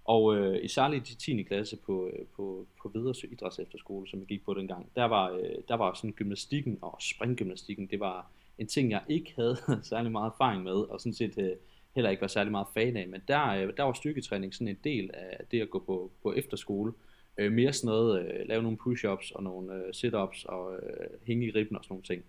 Og 0.04 0.36
øh, 0.36 0.64
i 0.64 0.68
særligt 0.68 1.10
i 1.10 1.16
10. 1.16 1.42
klasse 1.42 1.76
på, 1.76 2.06
øh, 2.06 2.26
på, 2.36 2.66
på 2.82 2.90
Vedersø 2.94 3.26
Idræts 3.32 3.58
Efterskole, 3.58 4.08
som 4.08 4.20
jeg 4.20 4.26
gik 4.26 4.44
på 4.44 4.54
dengang, 4.54 4.90
der 4.96 5.04
var, 5.04 5.30
øh, 5.30 5.54
der 5.68 5.74
var 5.74 5.94
sådan 5.94 6.12
gymnastikken 6.12 6.78
og 6.80 6.96
springgymnastikken, 7.00 7.86
det 7.86 8.00
var 8.00 8.30
en 8.58 8.66
ting, 8.66 8.90
jeg 8.90 9.02
ikke 9.08 9.32
havde 9.36 9.56
særlig 9.82 10.12
meget 10.12 10.30
erfaring 10.30 10.62
med, 10.62 10.72
og 10.72 11.00
sådan 11.00 11.14
set 11.14 11.38
øh, 11.38 11.50
heller 11.94 12.10
ikke 12.10 12.20
var 12.20 12.28
særlig 12.28 12.50
meget 12.50 12.66
fan 12.74 12.96
af, 12.96 13.08
men 13.08 13.22
der, 13.28 13.48
øh, 13.48 13.72
der 13.76 13.82
var 13.82 13.92
styrketræning 13.92 14.54
sådan 14.54 14.68
en 14.68 14.78
del 14.84 15.10
af 15.14 15.44
det 15.50 15.60
at 15.60 15.70
gå 15.70 15.78
på, 15.78 16.10
på 16.22 16.32
efterskole. 16.32 16.92
Øh, 17.38 17.52
mere 17.52 17.72
sådan 17.72 17.86
noget, 17.86 18.26
øh, 18.26 18.48
lave 18.48 18.62
nogle 18.62 18.78
push-ups 18.86 19.32
og 19.34 19.42
nogle 19.42 19.74
øh, 19.74 19.94
sit-ups 19.94 20.44
og 20.44 20.74
øh, 20.74 21.06
hænge 21.26 21.46
i 21.46 21.50
ribben 21.50 21.76
og 21.76 21.84
sådan 21.84 21.92
nogle 21.92 22.04
ting. 22.04 22.24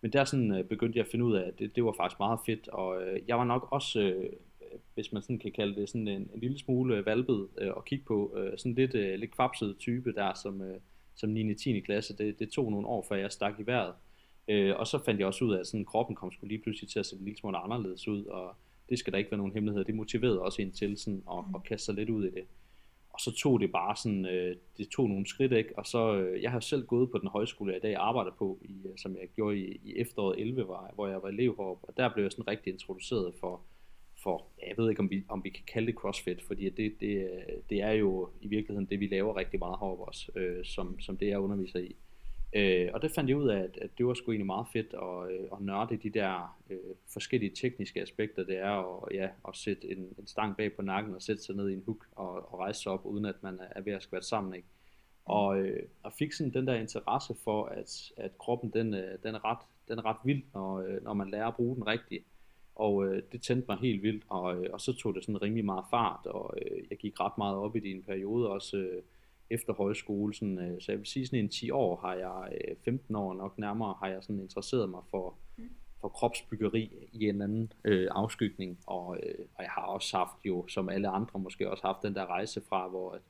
Men 0.00 0.12
der 0.12 0.24
sådan, 0.24 0.52
øh, 0.52 0.64
begyndte 0.64 0.96
jeg 0.96 1.04
at 1.04 1.10
finde 1.10 1.24
ud 1.24 1.34
af, 1.34 1.48
at 1.48 1.58
det, 1.58 1.76
det 1.76 1.84
var 1.84 1.94
faktisk 1.96 2.18
meget 2.18 2.40
fedt, 2.46 2.68
og 2.68 3.02
øh, 3.02 3.20
jeg 3.28 3.38
var 3.38 3.44
nok 3.44 3.68
også 3.70 4.00
øh, 4.00 4.32
hvis 4.94 5.12
man 5.12 5.22
sådan 5.22 5.38
kan 5.38 5.52
kalde 5.52 5.80
det, 5.80 5.88
sådan 5.88 6.08
en, 6.08 6.30
en 6.34 6.40
lille 6.40 6.58
smule 6.58 6.96
øh, 6.96 7.06
valpet 7.06 7.48
øh, 7.60 7.68
at 7.76 7.84
kigge 7.84 8.04
på. 8.04 8.36
Øh, 8.36 8.58
sådan 8.58 8.74
lidt, 8.74 8.94
øh, 8.94 9.18
lidt 9.18 9.30
kvapset 9.30 9.76
type 9.78 10.12
der, 10.12 10.34
som, 10.34 10.62
øh, 10.62 10.76
som 11.14 11.30
9. 11.30 11.54
10. 11.54 11.80
klasse. 11.80 12.16
Det, 12.16 12.38
det 12.38 12.50
tog 12.50 12.70
nogle 12.70 12.86
år, 12.86 13.06
før 13.08 13.16
jeg 13.16 13.32
stak 13.32 13.60
i 13.60 13.66
vejret. 13.66 13.94
Øh, 14.48 14.76
og 14.76 14.86
så 14.86 14.98
fandt 15.04 15.20
jeg 15.20 15.26
også 15.26 15.44
ud 15.44 15.54
af, 15.54 15.60
at 15.60 15.66
sådan, 15.66 15.84
kroppen 15.84 16.16
kom 16.16 16.32
skulle 16.32 16.48
lige 16.48 16.62
pludselig 16.62 16.90
til 16.90 16.98
at 16.98 17.06
se 17.06 17.16
en 17.16 17.24
lille 17.24 17.38
smule 17.38 17.58
anderledes 17.58 18.08
ud, 18.08 18.24
og 18.24 18.54
det 18.88 18.98
skal 18.98 19.12
der 19.12 19.18
ikke 19.18 19.30
være 19.30 19.38
nogen 19.38 19.52
hemmelighed. 19.52 19.84
Det 19.84 19.94
motiverede 19.94 20.42
også 20.42 20.62
en 20.62 20.72
til 20.72 20.98
sådan, 20.98 21.22
at, 21.32 21.44
at 21.54 21.64
kaste 21.64 21.84
sig 21.84 21.94
lidt 21.94 22.10
ud 22.10 22.24
i 22.24 22.30
det. 22.30 22.44
Og 23.12 23.20
så 23.20 23.32
tog 23.32 23.60
det 23.60 23.72
bare 23.72 23.96
sådan, 23.96 24.26
øh, 24.26 24.56
det 24.76 24.88
tog 24.88 25.08
nogle 25.08 25.26
skridt, 25.26 25.52
ikke? 25.52 25.78
og 25.78 25.86
så, 25.86 26.14
øh, 26.16 26.42
jeg 26.42 26.50
har 26.50 26.60
selv 26.60 26.86
gået 26.86 27.10
på 27.10 27.18
den 27.18 27.28
højskole, 27.28 27.72
jeg 27.72 27.78
i 27.78 27.86
dag 27.86 27.94
arbejder 27.96 28.30
på, 28.30 28.58
i, 28.62 28.76
øh, 28.84 28.96
som 28.96 29.16
jeg 29.16 29.28
gjorde 29.36 29.58
i, 29.58 29.80
i 29.84 29.96
efteråret 29.96 30.40
11, 30.40 30.68
var, 30.68 30.90
hvor 30.94 31.08
jeg 31.08 31.22
var 31.22 31.28
elev 31.28 31.56
heroppe, 31.56 31.88
og 31.88 31.96
der 31.96 32.12
blev 32.14 32.24
jeg 32.24 32.32
sådan 32.32 32.48
rigtig 32.48 32.72
introduceret 32.72 33.34
for, 33.40 33.60
for, 34.22 34.46
jeg 34.66 34.74
ved 34.76 34.90
ikke 34.90 35.00
om 35.00 35.10
vi, 35.10 35.24
om 35.28 35.44
vi 35.44 35.50
kan 35.50 35.64
kalde 35.66 35.86
det 35.86 35.94
CrossFit, 35.94 36.42
fordi 36.42 36.70
det, 36.70 37.00
det, 37.00 37.44
det 37.70 37.82
er 37.82 37.92
jo 37.92 38.28
i 38.40 38.48
virkeligheden 38.48 38.88
det, 38.90 39.00
vi 39.00 39.06
laver 39.06 39.36
rigtig 39.36 39.58
meget 39.58 39.78
heroppe 39.80 40.04
også, 40.04 40.32
øh, 40.36 40.64
som, 40.64 41.00
som 41.00 41.16
det 41.16 41.28
jeg 41.28 41.38
underviser 41.38 41.78
i. 41.78 41.96
Øh, 42.56 42.90
og 42.94 43.02
det 43.02 43.10
fandt 43.10 43.30
jeg 43.30 43.36
ud 43.36 43.48
af, 43.48 43.58
at, 43.58 43.78
at 43.82 43.90
det 43.98 44.06
var 44.06 44.14
sgu 44.14 44.30
egentlig 44.30 44.46
meget 44.46 44.66
fedt 44.72 44.94
at, 44.94 45.32
øh, 45.32 45.48
at 45.52 45.60
nørde 45.60 45.96
de 45.96 46.10
der 46.10 46.58
øh, 46.70 46.78
forskellige 47.12 47.54
tekniske 47.54 48.02
aspekter, 48.02 48.44
det 48.44 48.58
er 48.58 49.04
at, 49.04 49.14
ja, 49.14 49.28
at 49.48 49.56
sætte 49.56 49.90
en, 49.90 49.98
en 50.18 50.26
stang 50.26 50.56
bag 50.56 50.72
på 50.72 50.82
nakken 50.82 51.14
og 51.14 51.22
sætte 51.22 51.42
sig 51.42 51.56
ned 51.56 51.68
i 51.68 51.72
en 51.72 51.82
hook 51.86 52.06
og, 52.12 52.52
og 52.52 52.58
rejse 52.58 52.82
sig 52.82 52.92
op, 52.92 53.06
uden 53.06 53.24
at 53.24 53.42
man 53.42 53.60
er 53.70 53.80
ved 53.80 53.92
at 53.92 54.02
skvætte 54.02 54.28
sammen. 54.28 54.54
Ikke? 54.54 54.68
Og, 55.24 55.58
øh, 55.58 55.82
og 56.02 56.12
fik 56.12 56.32
sådan 56.32 56.54
den 56.54 56.66
der 56.66 56.74
interesse 56.74 57.34
for, 57.44 57.64
at, 57.64 58.12
at 58.16 58.38
kroppen 58.38 58.70
den, 58.70 58.94
øh, 58.94 59.18
den, 59.22 59.34
er 59.34 59.44
ret, 59.44 59.58
den 59.88 59.98
er 59.98 60.04
ret 60.04 60.16
vild, 60.24 60.42
når, 60.54 60.78
øh, 60.78 61.04
når 61.04 61.14
man 61.14 61.30
lærer 61.30 61.46
at 61.46 61.56
bruge 61.56 61.76
den 61.76 61.86
rigtigt. 61.86 62.24
Og 62.82 63.06
øh, 63.06 63.22
det 63.32 63.42
tændte 63.42 63.66
mig 63.68 63.78
helt 63.78 64.02
vildt, 64.02 64.24
og, 64.28 64.56
øh, 64.56 64.70
og 64.72 64.80
så 64.80 64.92
tog 64.92 65.14
det 65.14 65.24
sådan 65.24 65.42
rimelig 65.42 65.64
meget 65.64 65.84
fart, 65.90 66.26
og 66.26 66.54
øh, 66.62 66.82
jeg 66.90 66.98
gik 66.98 67.20
ret 67.20 67.38
meget 67.38 67.56
op 67.56 67.76
i 67.76 67.80
det 67.80 67.88
i 67.88 67.92
en 67.92 68.02
periode, 68.02 68.50
også 68.50 68.76
øh, 68.76 69.02
efter 69.50 69.72
højskole. 69.72 70.34
Sådan, 70.34 70.58
øh, 70.58 70.80
så 70.80 70.92
jeg 70.92 70.98
vil 70.98 71.06
sige, 71.06 71.26
sådan 71.26 71.38
en 71.38 71.48
10 71.48 71.70
år 71.70 71.96
har 71.96 72.14
jeg, 72.14 72.58
øh, 72.70 72.76
15 72.84 73.16
år 73.16 73.34
nok 73.34 73.58
nærmere, 73.58 73.94
har 73.98 74.08
jeg 74.08 74.22
sådan 74.22 74.40
interesseret 74.40 74.90
mig 74.90 75.00
for, 75.10 75.34
for 76.00 76.08
kropsbyggeri 76.08 77.08
i 77.12 77.28
en 77.28 77.42
anden 77.42 77.72
øh, 77.84 78.08
afskygning, 78.10 78.78
og, 78.86 79.16
øh, 79.22 79.46
og 79.54 79.62
jeg 79.62 79.70
har 79.70 79.82
også 79.82 80.16
haft 80.16 80.44
jo, 80.44 80.66
som 80.68 80.88
alle 80.88 81.08
andre 81.08 81.38
måske 81.38 81.70
også 81.70 81.86
haft 81.86 82.02
den 82.02 82.14
der 82.14 82.26
rejse 82.26 82.60
fra, 82.68 82.88
hvor 82.88 83.10
at, 83.12 83.20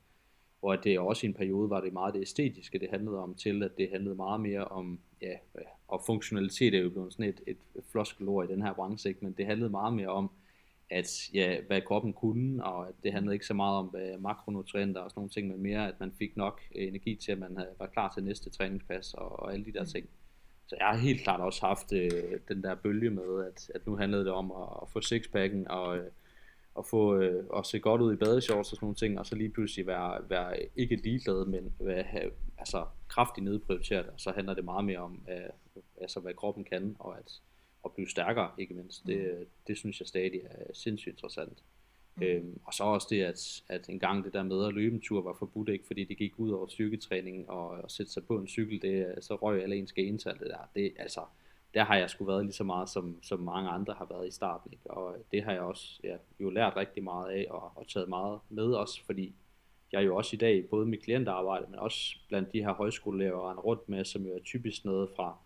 hvor 0.59 0.75
det 0.75 0.99
også 0.99 1.25
i 1.25 1.29
en 1.29 1.35
periode 1.35 1.69
var 1.69 1.81
det 1.81 1.93
meget 1.93 2.13
det 2.13 2.21
æstetiske, 2.21 2.79
det 2.79 2.89
handlede 2.89 3.19
om, 3.19 3.35
til 3.35 3.63
at 3.63 3.77
det 3.77 3.89
handlede 3.89 4.15
meget 4.15 4.41
mere 4.41 4.65
om, 4.65 4.99
ja, 5.23 5.35
og 5.87 6.01
funktionalitet 6.05 6.73
er 6.73 6.79
jo 6.79 6.89
blevet 6.89 7.13
sådan 7.13 7.25
et, 7.25 7.41
et 7.47 7.57
floskelord 7.91 8.49
i 8.49 8.53
den 8.53 8.61
her 8.61 8.73
branche, 8.73 9.15
men 9.21 9.33
det 9.37 9.45
handlede 9.45 9.69
meget 9.69 9.93
mere 9.93 10.07
om, 10.07 10.31
at 10.89 11.29
ja, 11.33 11.61
hvad 11.67 11.81
kroppen 11.81 12.13
kunne, 12.13 12.63
og 12.63 12.87
at 12.87 12.93
det 13.03 13.13
handlede 13.13 13.35
ikke 13.35 13.45
så 13.45 13.53
meget 13.53 13.77
om 13.77 13.85
hvad 13.85 14.17
makronutrienter 14.17 15.01
og 15.01 15.09
sådan 15.09 15.19
nogle 15.19 15.29
ting, 15.29 15.47
men 15.47 15.61
mere 15.61 15.87
at 15.87 15.99
man 15.99 16.11
fik 16.19 16.37
nok 16.37 16.61
energi 16.71 17.15
til, 17.15 17.31
at 17.31 17.39
man 17.39 17.57
havde, 17.57 17.69
var 17.79 17.87
klar 17.87 18.13
til 18.13 18.23
næste 18.23 18.49
træningspas 18.49 19.13
og, 19.13 19.39
og 19.39 19.53
alle 19.53 19.65
de 19.65 19.73
der 19.73 19.85
ting. 19.85 20.09
Så 20.67 20.75
jeg 20.79 20.87
har 20.87 20.97
helt 20.97 21.21
klart 21.21 21.39
også 21.39 21.65
haft 21.65 21.93
øh, 21.93 22.39
den 22.47 22.63
der 22.63 22.75
bølge 22.75 23.09
med, 23.09 23.45
at, 23.45 23.71
at 23.75 23.87
nu 23.87 23.95
handlede 23.95 24.25
det 24.25 24.31
om 24.31 24.51
at, 24.51 24.67
at 24.81 24.89
få 24.89 25.01
sixpacken 25.01 25.67
og, 25.67 25.97
øh, 25.97 26.05
at 26.77 26.85
få 26.85 27.15
øh, 27.15 27.43
at 27.57 27.65
se 27.65 27.79
godt 27.79 28.01
ud 28.01 28.13
i 28.13 28.15
badeshorts 28.15 28.71
og 28.71 28.75
sådan 28.75 28.85
nogle 28.85 28.95
ting, 28.95 29.19
og 29.19 29.25
så 29.25 29.35
lige 29.35 29.49
pludselig 29.49 29.87
være, 29.87 30.29
være 30.29 30.57
ikke 30.75 30.95
ligeglad, 30.95 31.45
men 31.45 31.73
være, 31.79 32.03
have, 32.03 32.31
altså 32.57 32.85
kraftigt 33.07 33.43
nedprioriteret, 33.43 34.05
og 34.05 34.19
så 34.19 34.31
handler 34.31 34.53
det 34.53 34.65
meget 34.65 34.85
mere 34.85 34.99
om, 34.99 35.21
øh, 35.29 35.83
altså 36.01 36.19
hvad 36.19 36.33
kroppen 36.33 36.63
kan, 36.63 36.95
og 36.99 37.17
at, 37.17 37.41
at 37.85 37.91
blive 37.91 38.09
stærkere, 38.09 38.51
ikke 38.57 38.73
mindst. 38.73 39.07
Det, 39.07 39.47
det 39.67 39.77
synes 39.77 39.99
jeg 39.99 40.07
stadig 40.07 40.41
er 40.45 40.73
sindssygt 40.73 41.13
interessant. 41.13 41.63
Mm. 42.15 42.23
Øhm, 42.23 42.59
og 42.65 42.73
så 42.73 42.83
også 42.83 43.07
det, 43.09 43.23
at, 43.23 43.63
at 43.69 43.89
en 43.89 43.99
gang 43.99 44.23
det 44.23 44.33
der 44.33 44.43
med 44.43 44.65
at 44.65 44.73
løbe 44.73 44.95
en 44.95 45.01
tur 45.01 45.21
var 45.21 45.35
forbudt, 45.39 45.69
ikke 45.69 45.87
fordi 45.87 46.03
det 46.03 46.17
gik 46.17 46.39
ud 46.39 46.51
over 46.51 46.67
styrketræning 46.67 47.49
og 47.49 47.83
at 47.83 47.91
sætte 47.91 48.11
sig 48.11 48.25
på 48.25 48.37
en 48.37 48.47
cykel, 48.47 48.81
det, 48.81 49.23
så 49.23 49.35
røg 49.35 49.63
alle 49.63 49.75
ens 49.75 49.93
gental 49.93 50.39
det 50.39 50.47
der. 50.47 50.69
Det, 50.75 50.93
altså, 50.99 51.21
der 51.73 51.83
har 51.83 51.95
jeg 51.95 52.09
sgu 52.09 52.25
været 52.25 52.45
lige 52.45 52.53
så 52.53 52.63
meget, 52.63 52.89
som, 52.89 53.17
som 53.21 53.39
mange 53.39 53.69
andre 53.69 53.93
har 53.93 54.07
været 54.11 54.27
i 54.27 54.31
starten. 54.31 54.73
Ikke? 54.73 54.91
Og 54.91 55.13
øh, 55.13 55.23
det 55.31 55.43
har 55.43 55.51
jeg 55.51 55.61
også 55.61 55.99
ja, 56.03 56.15
jo 56.39 56.49
lært 56.49 56.75
rigtig 56.75 57.03
meget 57.03 57.31
af, 57.31 57.45
og, 57.49 57.71
og 57.75 57.87
taget 57.87 58.09
meget 58.09 58.39
med 58.49 58.73
også, 58.73 59.05
fordi 59.05 59.35
jeg 59.91 60.05
jo 60.05 60.15
også 60.15 60.35
i 60.35 60.37
dag, 60.37 60.69
både 60.69 60.85
med 60.85 60.97
klientarbejde, 60.97 61.65
men 61.69 61.79
også 61.79 62.17
blandt 62.27 62.53
de 62.53 62.63
her 62.63 62.73
højskolelærer, 62.73 63.49
jeg 63.49 63.65
rundt 63.65 63.89
med, 63.89 64.05
som 64.05 64.25
jo 64.25 64.35
er 64.35 64.39
typisk 64.39 64.85
noget 64.85 65.09
fra 65.15 65.37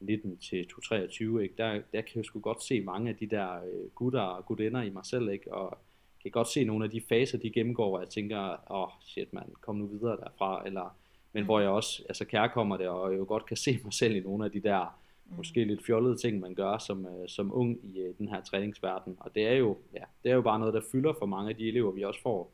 19 0.00 0.38
til 0.38 0.68
23, 0.84 1.42
ikke? 1.42 1.54
Der, 1.58 1.72
der 1.72 2.00
kan 2.00 2.16
jeg 2.16 2.24
sgu 2.24 2.40
godt 2.40 2.62
se 2.62 2.80
mange 2.80 3.10
af 3.10 3.16
de 3.16 3.26
der 3.26 3.54
øh, 3.54 3.90
gutter 3.94 4.20
og 4.20 4.46
gutinder 4.46 4.82
i 4.82 4.90
mig 4.90 5.06
selv, 5.06 5.28
ikke? 5.28 5.54
og 5.54 5.78
kan 6.24 6.30
godt 6.30 6.48
se 6.48 6.64
nogle 6.64 6.84
af 6.84 6.90
de 6.90 7.00
faser, 7.08 7.38
de 7.38 7.50
gennemgår, 7.50 7.88
hvor 7.88 7.98
jeg 7.98 8.08
tænker, 8.08 8.38
åh 8.70 8.82
oh, 8.82 8.88
shit 9.06 9.32
mand, 9.32 9.52
kom 9.60 9.76
nu 9.76 9.86
videre 9.86 10.16
derfra, 10.16 10.62
eller, 10.66 10.96
men 11.32 11.42
mm. 11.42 11.44
hvor 11.44 11.60
jeg 11.60 11.68
også 11.68 12.02
altså 12.08 12.24
kærkommer 12.24 12.76
det, 12.76 12.88
og 12.88 13.16
jo 13.16 13.24
godt 13.28 13.46
kan 13.46 13.56
se 13.56 13.78
mig 13.84 13.92
selv 13.92 14.16
i 14.16 14.20
nogle 14.20 14.44
af 14.44 14.50
de 14.50 14.60
der 14.60 14.98
måske 15.26 15.64
lidt 15.64 15.86
fjollede 15.86 16.16
ting, 16.16 16.40
man 16.40 16.54
gør 16.54 16.78
som, 16.78 17.06
øh, 17.06 17.28
som 17.28 17.54
ung 17.54 17.84
i 17.84 18.00
øh, 18.00 18.14
den 18.18 18.28
her 18.28 18.40
træningsverden. 18.40 19.16
Og 19.20 19.34
det 19.34 19.46
er, 19.46 19.52
jo, 19.54 19.76
ja, 19.94 20.04
det 20.24 20.30
er 20.30 20.34
jo 20.34 20.42
bare 20.42 20.58
noget, 20.58 20.74
der 20.74 20.80
fylder 20.92 21.12
for 21.18 21.26
mange 21.26 21.50
af 21.50 21.56
de 21.56 21.68
elever, 21.68 21.92
vi 21.92 22.04
også 22.04 22.22
får, 22.22 22.52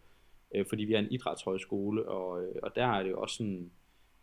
øh, 0.54 0.66
fordi 0.68 0.84
vi 0.84 0.94
er 0.94 0.98
en 0.98 1.10
idrætshøjskole, 1.10 2.08
og, 2.08 2.44
øh, 2.44 2.54
og 2.62 2.76
der 2.76 2.86
er 2.86 3.02
det 3.02 3.10
jo 3.10 3.20
også 3.20 3.36
sådan, 3.36 3.70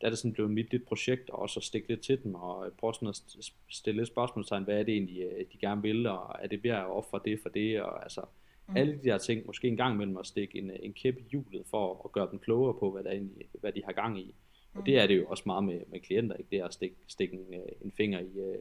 der 0.01 0.07
er 0.07 0.09
det 0.09 0.19
sådan 0.19 0.33
blevet 0.33 0.51
mit 0.51 0.71
lidt 0.71 0.85
projekt, 0.85 1.29
og 1.29 1.39
også 1.39 1.59
at 1.59 1.63
stikke 1.63 1.87
lidt 1.87 2.01
til 2.01 2.23
den, 2.23 2.35
og 2.35 2.71
prøve 2.77 2.93
sådan 2.93 3.07
at 3.07 3.21
stille 3.69 3.99
lidt 3.99 4.07
spørgsmålstegn, 4.07 4.63
hvad 4.63 4.79
er 4.79 4.83
det 4.83 4.93
egentlig, 4.93 5.21
øh, 5.21 5.45
de 5.53 5.57
gerne 5.57 5.81
vil, 5.81 6.07
og 6.07 6.35
er 6.39 6.47
det 6.47 6.63
ved 6.63 6.71
at 6.71 6.85
ofre 6.85 7.19
det 7.25 7.39
for 7.41 7.49
det, 7.49 7.81
og 7.81 8.03
altså, 8.03 8.21
mm. 8.67 8.77
alle 8.77 8.93
de 8.93 9.03
der 9.03 9.17
ting, 9.17 9.45
måske 9.45 9.67
en 9.67 9.77
gang 9.77 9.93
imellem 9.93 10.17
at 10.17 10.25
stikke 10.25 10.57
en, 10.57 10.71
en 10.79 10.93
kæp 10.93 11.17
i 11.17 11.23
hjulet, 11.29 11.65
for 11.69 12.01
at 12.05 12.11
gøre 12.11 12.27
dem 12.31 12.39
klogere 12.39 12.73
på, 12.79 12.91
hvad, 12.91 13.03
der 13.03 13.11
egentlig, 13.11 13.47
hvad 13.59 13.71
de 13.71 13.83
har 13.85 13.91
gang 13.91 14.19
i. 14.19 14.35
Og 14.77 14.85
det 14.85 14.99
er 14.99 15.07
det 15.07 15.17
jo 15.17 15.25
også 15.27 15.43
meget 15.45 15.63
med, 15.63 15.81
med 15.87 15.99
klienter, 15.99 16.35
ikke? 16.35 16.49
det 16.49 16.59
er 16.59 16.65
at 16.65 16.73
stikke, 16.73 16.95
stikke 17.07 17.35
en, 17.35 17.53
øh, 17.53 17.69
en 17.81 17.91
finger 17.91 18.19
i, 18.19 18.39
øh, 18.39 18.57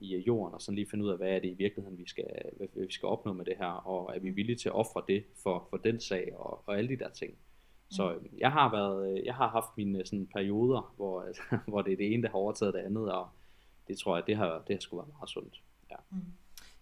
i 0.00 0.14
øh, 0.14 0.26
jorden, 0.26 0.54
og 0.54 0.62
sådan 0.62 0.76
lige 0.76 0.90
finde 0.90 1.04
ud 1.04 1.10
af, 1.10 1.16
hvad 1.16 1.28
er 1.28 1.38
det 1.38 1.48
i 1.48 1.54
virkeligheden, 1.54 1.98
vi 1.98 2.08
skal, 2.08 2.24
hvad, 2.56 2.68
vi 2.74 2.92
skal 2.92 3.06
opnå 3.06 3.32
med 3.32 3.44
det 3.44 3.54
her, 3.58 3.86
og 3.86 4.16
er 4.16 4.20
vi 4.20 4.30
villige 4.30 4.56
til 4.56 4.68
at 4.68 4.74
ofre 4.74 5.02
det 5.08 5.24
for, 5.42 5.66
for 5.70 5.76
den 5.76 6.00
sag, 6.00 6.32
og, 6.36 6.62
og 6.66 6.78
alle 6.78 6.88
de 6.88 6.98
der 6.98 7.10
ting. 7.10 7.34
Så 7.90 8.18
mm. 8.20 8.38
jeg 8.38 8.52
har 8.52 8.70
været, 8.70 9.22
jeg 9.24 9.34
har 9.34 9.48
haft 9.48 9.76
mine 9.76 10.06
sådan 10.06 10.26
perioder, 10.26 10.94
hvor, 10.96 11.26
hvor 11.70 11.82
det 11.82 11.92
er 11.92 11.96
det 11.96 12.12
ene, 12.12 12.22
der 12.22 12.28
har 12.28 12.38
overtaget 12.38 12.74
det 12.74 12.80
andet, 12.80 13.12
og 13.12 13.28
det 13.88 13.98
tror 13.98 14.16
jeg, 14.16 14.26
det 14.26 14.36
har, 14.36 14.62
det 14.66 14.76
har 14.76 14.80
sgu 14.80 14.96
været 14.96 15.08
meget 15.08 15.28
sundt. 15.28 15.62
Ja. 15.90 15.96
Mm. 16.10 16.18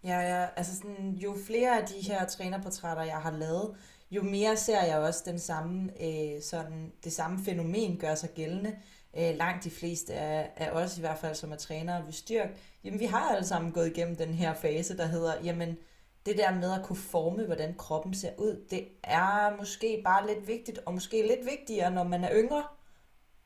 Ja, 0.05 0.19
ja, 0.21 0.47
altså 0.57 0.77
sådan, 0.77 1.15
jo 1.15 1.35
flere 1.47 1.81
af 1.81 1.87
de 1.87 2.09
her 2.09 2.27
trænerportrætter, 2.27 3.03
jeg 3.03 3.17
har 3.17 3.31
lavet, 3.31 3.77
jo 4.11 4.23
mere 4.23 4.57
ser 4.57 4.85
jeg 4.85 4.99
også 4.99 5.23
den 5.27 5.39
samme, 5.39 5.91
øh, 6.03 6.43
sådan, 6.43 6.93
det 7.05 7.13
samme 7.13 7.45
fænomen 7.45 7.99
gør 7.99 8.15
sig 8.15 8.31
gældende. 8.31 8.77
Øh, 9.19 9.37
langt 9.37 9.65
de 9.65 9.71
fleste 9.71 10.15
af, 10.15 10.51
af 10.57 10.71
os 10.71 10.99
i 10.99 11.01
hvert 11.01 11.19
fald, 11.19 11.35
som 11.35 11.53
er 11.53 11.57
trænere 11.57 12.07
ved 12.07 12.13
styrk, 12.13 12.49
jamen 12.85 13.01
vi 13.01 13.05
har 13.05 13.31
alle 13.35 13.47
sammen 13.47 13.73
gået 13.73 13.87
igennem 13.87 14.17
den 14.17 14.35
her 14.35 14.55
fase, 14.55 14.97
der 14.97 15.07
hedder, 15.07 15.33
jamen 15.45 15.77
det 16.27 16.39
der 16.39 16.55
med 16.55 16.73
at 16.73 16.85
kunne 16.85 16.97
forme, 16.97 17.45
hvordan 17.45 17.75
kroppen 17.79 18.15
ser 18.15 18.31
ud, 18.39 18.67
det 18.71 18.89
er 19.03 19.57
måske 19.59 20.01
bare 20.05 20.27
lidt 20.27 20.49
vigtigt, 20.49 20.79
og 20.87 20.95
måske 20.95 21.27
lidt 21.27 21.47
vigtigere, 21.47 21.91
når 21.91 22.05
man 22.05 22.25
er 22.25 22.31
yngre. 22.33 22.65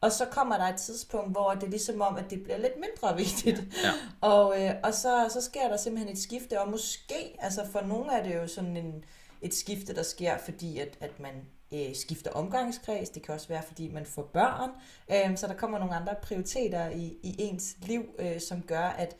Og 0.01 0.13
så 0.13 0.25
kommer 0.25 0.57
der 0.57 0.65
et 0.65 0.81
tidspunkt, 0.81 1.31
hvor 1.31 1.51
det 1.51 1.63
er 1.63 1.71
ligesom 1.71 2.01
om, 2.01 2.17
at 2.17 2.31
det 2.31 2.43
bliver 2.43 2.59
lidt 2.59 2.75
mindre 2.77 3.17
vigtigt. 3.17 3.63
Ja. 3.85 3.91
Og, 4.21 4.65
øh, 4.65 4.75
og 4.85 4.95
så, 4.95 5.29
så 5.33 5.41
sker 5.41 5.69
der 5.69 5.77
simpelthen 5.77 6.13
et 6.13 6.23
skifte, 6.23 6.61
og 6.61 6.71
måske, 6.71 7.37
altså 7.39 7.67
for 7.73 7.81
nogle 7.81 8.13
er 8.13 8.23
det 8.23 8.35
jo 8.35 8.47
sådan 8.47 8.77
en, 8.77 9.05
et 9.43 9.55
skifte, 9.55 9.95
der 9.95 10.03
sker, 10.03 10.39
fordi 10.39 10.79
at, 10.79 10.99
at 11.01 11.21
man 11.21 11.35
øh, 11.75 11.95
skifter 11.95 12.31
omgangskreds. 12.31 13.11
Det 13.11 13.23
kan 13.23 13.35
også 13.35 13.49
være, 13.49 13.63
fordi 13.63 13.89
man 13.89 14.07
får 14.07 14.23
børn. 14.23 14.71
Øh, 15.11 15.37
så 15.37 15.47
der 15.47 15.55
kommer 15.55 15.79
nogle 15.79 15.95
andre 15.95 16.15
prioriteter 16.23 16.91
i, 16.91 17.07
i 17.23 17.35
ens 17.39 17.77
liv, 17.83 18.03
øh, 18.19 18.41
som 18.41 18.63
gør, 18.63 18.85
at 18.85 19.17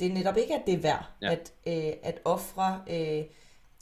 det 0.00 0.14
netop 0.14 0.36
ikke 0.36 0.54
er 0.54 0.64
det 0.66 0.82
værd 0.82 1.10
ja. 1.22 1.32
at, 1.32 1.52
øh, 1.66 1.92
at 2.02 2.20
ofre 2.24 2.80
øh, 2.90 3.24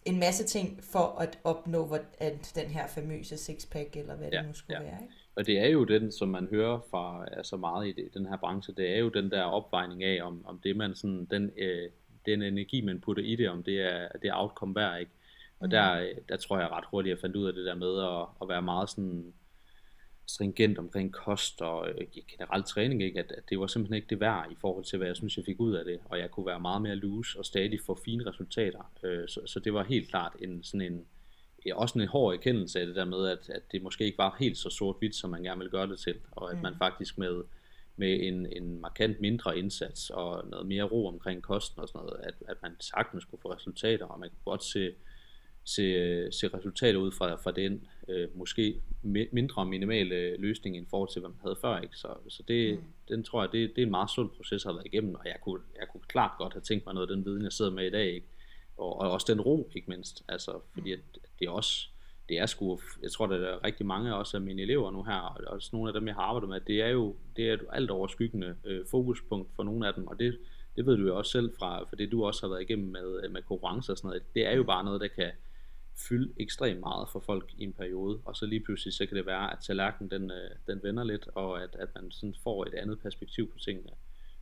en 0.05 0.19
masse 0.19 0.45
ting 0.45 0.85
for 0.85 1.19
at 1.21 1.39
opnå 1.45 1.97
at 2.19 2.53
den 2.55 2.67
her 2.67 2.87
famøse 2.87 3.37
sixpack, 3.37 3.97
eller 3.97 4.17
hvad 4.17 4.29
ja, 4.33 4.39
det 4.39 4.47
nu 4.47 4.55
skulle 4.55 4.79
ja. 4.79 4.85
være. 4.85 5.03
Ikke? 5.03 5.15
Og 5.37 5.47
det 5.47 5.59
er 5.59 5.67
jo 5.67 5.85
den, 5.85 6.13
som 6.13 6.29
man 6.29 6.49
hører 6.51 6.81
fra 6.91 7.25
altså 7.33 7.57
meget 7.57 7.89
i 7.89 7.93
det, 7.93 8.15
den 8.15 8.27
her 8.27 8.37
branche, 8.37 8.75
det 8.75 8.91
er 8.91 8.99
jo 8.99 9.09
den 9.09 9.31
der 9.31 9.43
opvejning 9.43 10.05
af, 10.05 10.23
om, 10.23 10.47
om 10.47 10.61
det 10.65 10.77
man 10.77 10.95
sådan, 10.95 11.25
den, 11.25 11.51
øh, 11.59 11.91
den 12.27 12.43
energi, 12.43 12.81
man 12.81 13.01
putter 13.01 13.23
i 13.23 13.37
det, 13.37 13.49
om 13.49 13.63
det 13.63 13.81
er, 13.81 14.09
det 14.23 14.29
er 14.29 14.35
outcome 14.35 14.75
værd, 14.75 15.01
ikke? 15.01 15.13
Og 15.61 15.67
mm. 15.67 15.71
der, 15.71 16.09
der 16.29 16.37
tror 16.37 16.59
jeg 16.59 16.71
ret 16.71 16.85
hurtigt, 16.91 17.13
at 17.13 17.17
jeg 17.17 17.21
fandt 17.21 17.37
ud 17.37 17.47
af 17.47 17.53
det 17.53 17.65
der 17.65 17.75
med 17.75 18.03
at, 18.03 18.27
at 18.43 18.49
være 18.49 18.63
meget 18.63 18.91
sådan 18.91 19.35
stringent 20.27 20.79
omkring 20.79 21.13
kost 21.13 21.63
og 21.63 21.89
øh, 21.91 22.07
generelt 22.31 22.67
træning, 22.67 23.03
ikke? 23.03 23.19
At, 23.19 23.33
at 23.33 23.43
det 23.51 23.61
var 23.61 23.67
simpelthen 23.67 23.97
ikke 23.97 24.09
det 24.09 24.21
værd 24.21 24.47
i 24.53 24.55
forhold 24.61 24.85
til, 24.85 24.97
hvad 24.97 25.07
jeg 25.07 25.17
synes, 25.17 25.37
jeg 25.37 25.45
fik 25.45 25.61
ud 25.61 25.75
af 25.75 25.85
det, 25.85 25.99
og 26.05 26.19
jeg 26.19 26.31
kunne 26.31 26.47
være 26.47 26.61
meget 26.61 26.83
mere 26.83 26.95
loose 26.95 27.39
og 27.39 27.45
stadig 27.45 27.81
få 27.87 27.99
fine 28.05 28.31
resultater. 28.31 28.93
Øh, 29.03 29.29
så, 29.29 29.41
så 29.47 29.61
det 29.61 29.75
var 29.75 29.85
helt 29.85 30.09
klart 30.09 30.33
en 30.39 30.65
sådan 30.65 30.93
en, 30.93 31.05
også 31.73 31.99
en 31.99 32.09
hård 32.09 32.35
erkendelse 32.35 32.81
af 32.81 32.87
det 32.87 32.97
der 32.97 33.05
med, 33.05 33.29
at, 33.29 33.51
at 33.51 33.63
det 33.73 33.83
måske 33.83 34.05
ikke 34.05 34.19
var 34.19 34.37
helt 34.39 34.59
så 34.59 34.71
sort-hvidt, 34.71 35.15
som 35.15 35.31
man 35.31 35.43
gerne 35.43 35.59
ville 35.59 35.71
gøre 35.71 35.87
det 35.87 35.99
til, 35.99 36.15
og 36.31 36.51
at 36.51 36.57
mm. 36.57 36.63
man 36.63 36.75
faktisk 36.79 37.19
med, 37.19 37.43
med 37.97 38.21
en, 38.23 38.47
en 38.53 38.81
markant 38.81 39.21
mindre 39.21 39.59
indsats 39.59 40.11
og 40.11 40.49
noget 40.49 40.67
mere 40.67 40.83
ro 40.83 41.07
omkring 41.07 41.43
kosten 41.43 41.83
og 41.83 41.89
sådan 41.89 42.07
noget, 42.07 42.21
at, 42.23 42.35
at 42.49 42.57
man 42.63 42.73
sagtens 42.81 43.25
kunne 43.25 43.39
få 43.43 43.53
resultater, 43.53 44.07
og 44.07 44.21
man 44.21 44.29
kunne 44.29 44.53
godt 44.53 44.65
se, 44.65 44.93
se, 45.67 46.33
se 46.33 46.49
resultater 46.49 46.99
ud 46.99 47.13
fra, 47.13 47.35
fra 47.35 47.51
den 47.51 47.87
øh, 48.09 48.29
måske 48.35 48.81
mindre 49.33 49.67
minimale 49.67 50.37
løsning 50.37 50.77
i 50.77 50.85
forhold 50.91 51.09
til, 51.13 51.21
hvad 51.21 51.31
man 51.31 51.39
havde 51.43 51.57
før. 51.61 51.81
Ikke? 51.81 51.97
Så, 51.97 52.09
så 52.29 52.43
det, 52.49 52.75
mm. 52.75 52.85
den 53.09 53.25
tror 53.25 53.43
jeg, 53.43 53.53
det, 53.53 53.71
det 53.77 53.83
er 53.83 53.87
en 53.87 53.91
meget 53.91 54.11
sund 54.11 54.31
proces 54.31 54.65
at 54.65 54.69
have 54.69 54.77
været 54.77 54.87
igennem, 54.87 55.15
og 55.15 55.25
jeg 55.25 55.37
kunne, 55.43 55.61
jeg 55.81 55.89
kunne 55.93 56.03
klart 56.09 56.31
godt 56.39 56.53
have 56.53 56.63
tænkt 56.63 56.87
mig 56.87 56.95
noget 56.95 57.11
af 57.11 57.17
den 57.17 57.25
viden, 57.25 57.43
jeg 57.43 57.53
sidder 57.53 57.71
med 57.71 57.87
i 57.87 57.91
dag. 57.91 58.15
Ikke? 58.15 58.27
Og, 58.77 59.01
og 59.01 59.11
også 59.11 59.27
den 59.33 59.41
ro, 59.41 59.71
ikke 59.75 59.91
mindst. 59.91 60.25
Altså, 60.29 60.61
fordi 60.75 60.93
at 60.93 60.99
det 61.39 61.47
er 61.47 61.51
også, 61.51 61.89
det 62.29 62.39
er 62.39 62.47
sgu, 62.47 62.81
jeg 63.03 63.13
tror, 63.13 63.27
der 63.27 63.37
er 63.37 63.65
rigtig 63.65 63.87
mange 63.87 64.15
også 64.15 64.37
af 64.37 64.41
mine 64.41 64.63
elever 64.63 64.91
nu 64.91 65.03
her, 65.03 65.21
og 65.21 65.41
også 65.47 65.71
nogle 65.73 65.89
af 65.89 65.95
dem, 65.95 66.07
jeg 66.07 66.15
har 66.15 66.23
arbejdet 66.23 66.49
med, 66.49 66.61
det 66.61 66.83
er 66.83 66.89
jo 66.89 67.17
det 67.37 67.49
er 67.49 67.55
et 67.55 67.61
alt 67.73 67.91
overskyggende 67.91 68.57
øh, 68.65 68.87
fokuspunkt 68.91 69.49
for 69.57 69.63
nogle 69.63 69.87
af 69.87 69.95
dem, 69.95 70.07
og 70.07 70.19
det, 70.19 70.39
det 70.77 70.87
ved 70.87 70.97
du 70.97 71.07
jo 71.07 71.19
også 71.19 71.31
selv 71.31 71.53
fra, 71.59 71.85
for 71.89 71.97
det 71.97 72.13
du 72.13 72.25
også 72.25 72.43
har 72.43 72.49
været 72.49 72.63
igennem 72.63 72.89
med, 72.89 73.29
med 73.29 73.43
konkurrence 73.43 73.93
og 73.93 73.99
sådan 73.99 74.09
noget, 74.09 74.23
det 74.35 74.47
er 74.47 74.57
jo 74.57 74.63
bare 74.63 74.85
noget, 74.85 75.01
der 75.01 75.09
kan, 75.09 75.31
fylde 75.97 76.33
ekstremt 76.37 76.81
meget 76.81 77.09
for 77.09 77.21
folk 77.21 77.55
i 77.59 77.65
en 77.65 77.73
periode, 77.73 78.21
og 78.25 78.37
så 78.37 78.47
lige 78.47 78.65
pludselig 78.65 78.95
så 78.95 79.07
kan 79.07 79.17
det 79.17 79.27
være, 79.27 79.53
at 79.53 79.59
tallerkenen 79.67 80.11
den, 80.11 80.31
øh, 80.31 80.51
den 80.67 80.83
vender 80.83 81.05
lidt, 81.05 81.29
og 81.35 81.63
at, 81.63 81.77
at 81.79 81.89
man 81.95 82.11
sådan 82.11 82.35
får 82.43 82.65
et 82.65 82.75
andet 82.75 83.01
perspektiv 83.01 83.53
på 83.53 83.59
tingene. 83.59 83.91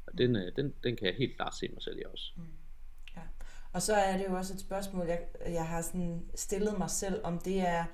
Og 0.06 0.18
den, 0.18 0.37
øh, 0.37 0.52
den, 0.56 0.75
den 0.84 0.96
kan 0.96 1.06
jeg 1.06 1.14
helt 1.14 1.37
klart 1.37 1.56
se 1.56 1.68
mig 1.68 1.82
selv 1.82 1.99
i 1.99 2.02
også. 2.12 2.32
Mm. 2.37 2.42
Ja. 3.16 3.23
Og 3.73 3.82
så 3.82 3.94
er 3.94 4.16
det 4.16 4.26
jo 4.28 4.37
også 4.37 4.54
et 4.54 4.61
spørgsmål, 4.61 5.06
jeg, 5.06 5.20
jeg 5.46 5.68
har 5.68 5.82
sådan 5.82 6.23
stillet 6.34 6.78
mig 6.78 6.90
selv, 6.90 7.20
om 7.25 7.38
det 7.38 7.61
er, 7.61 7.84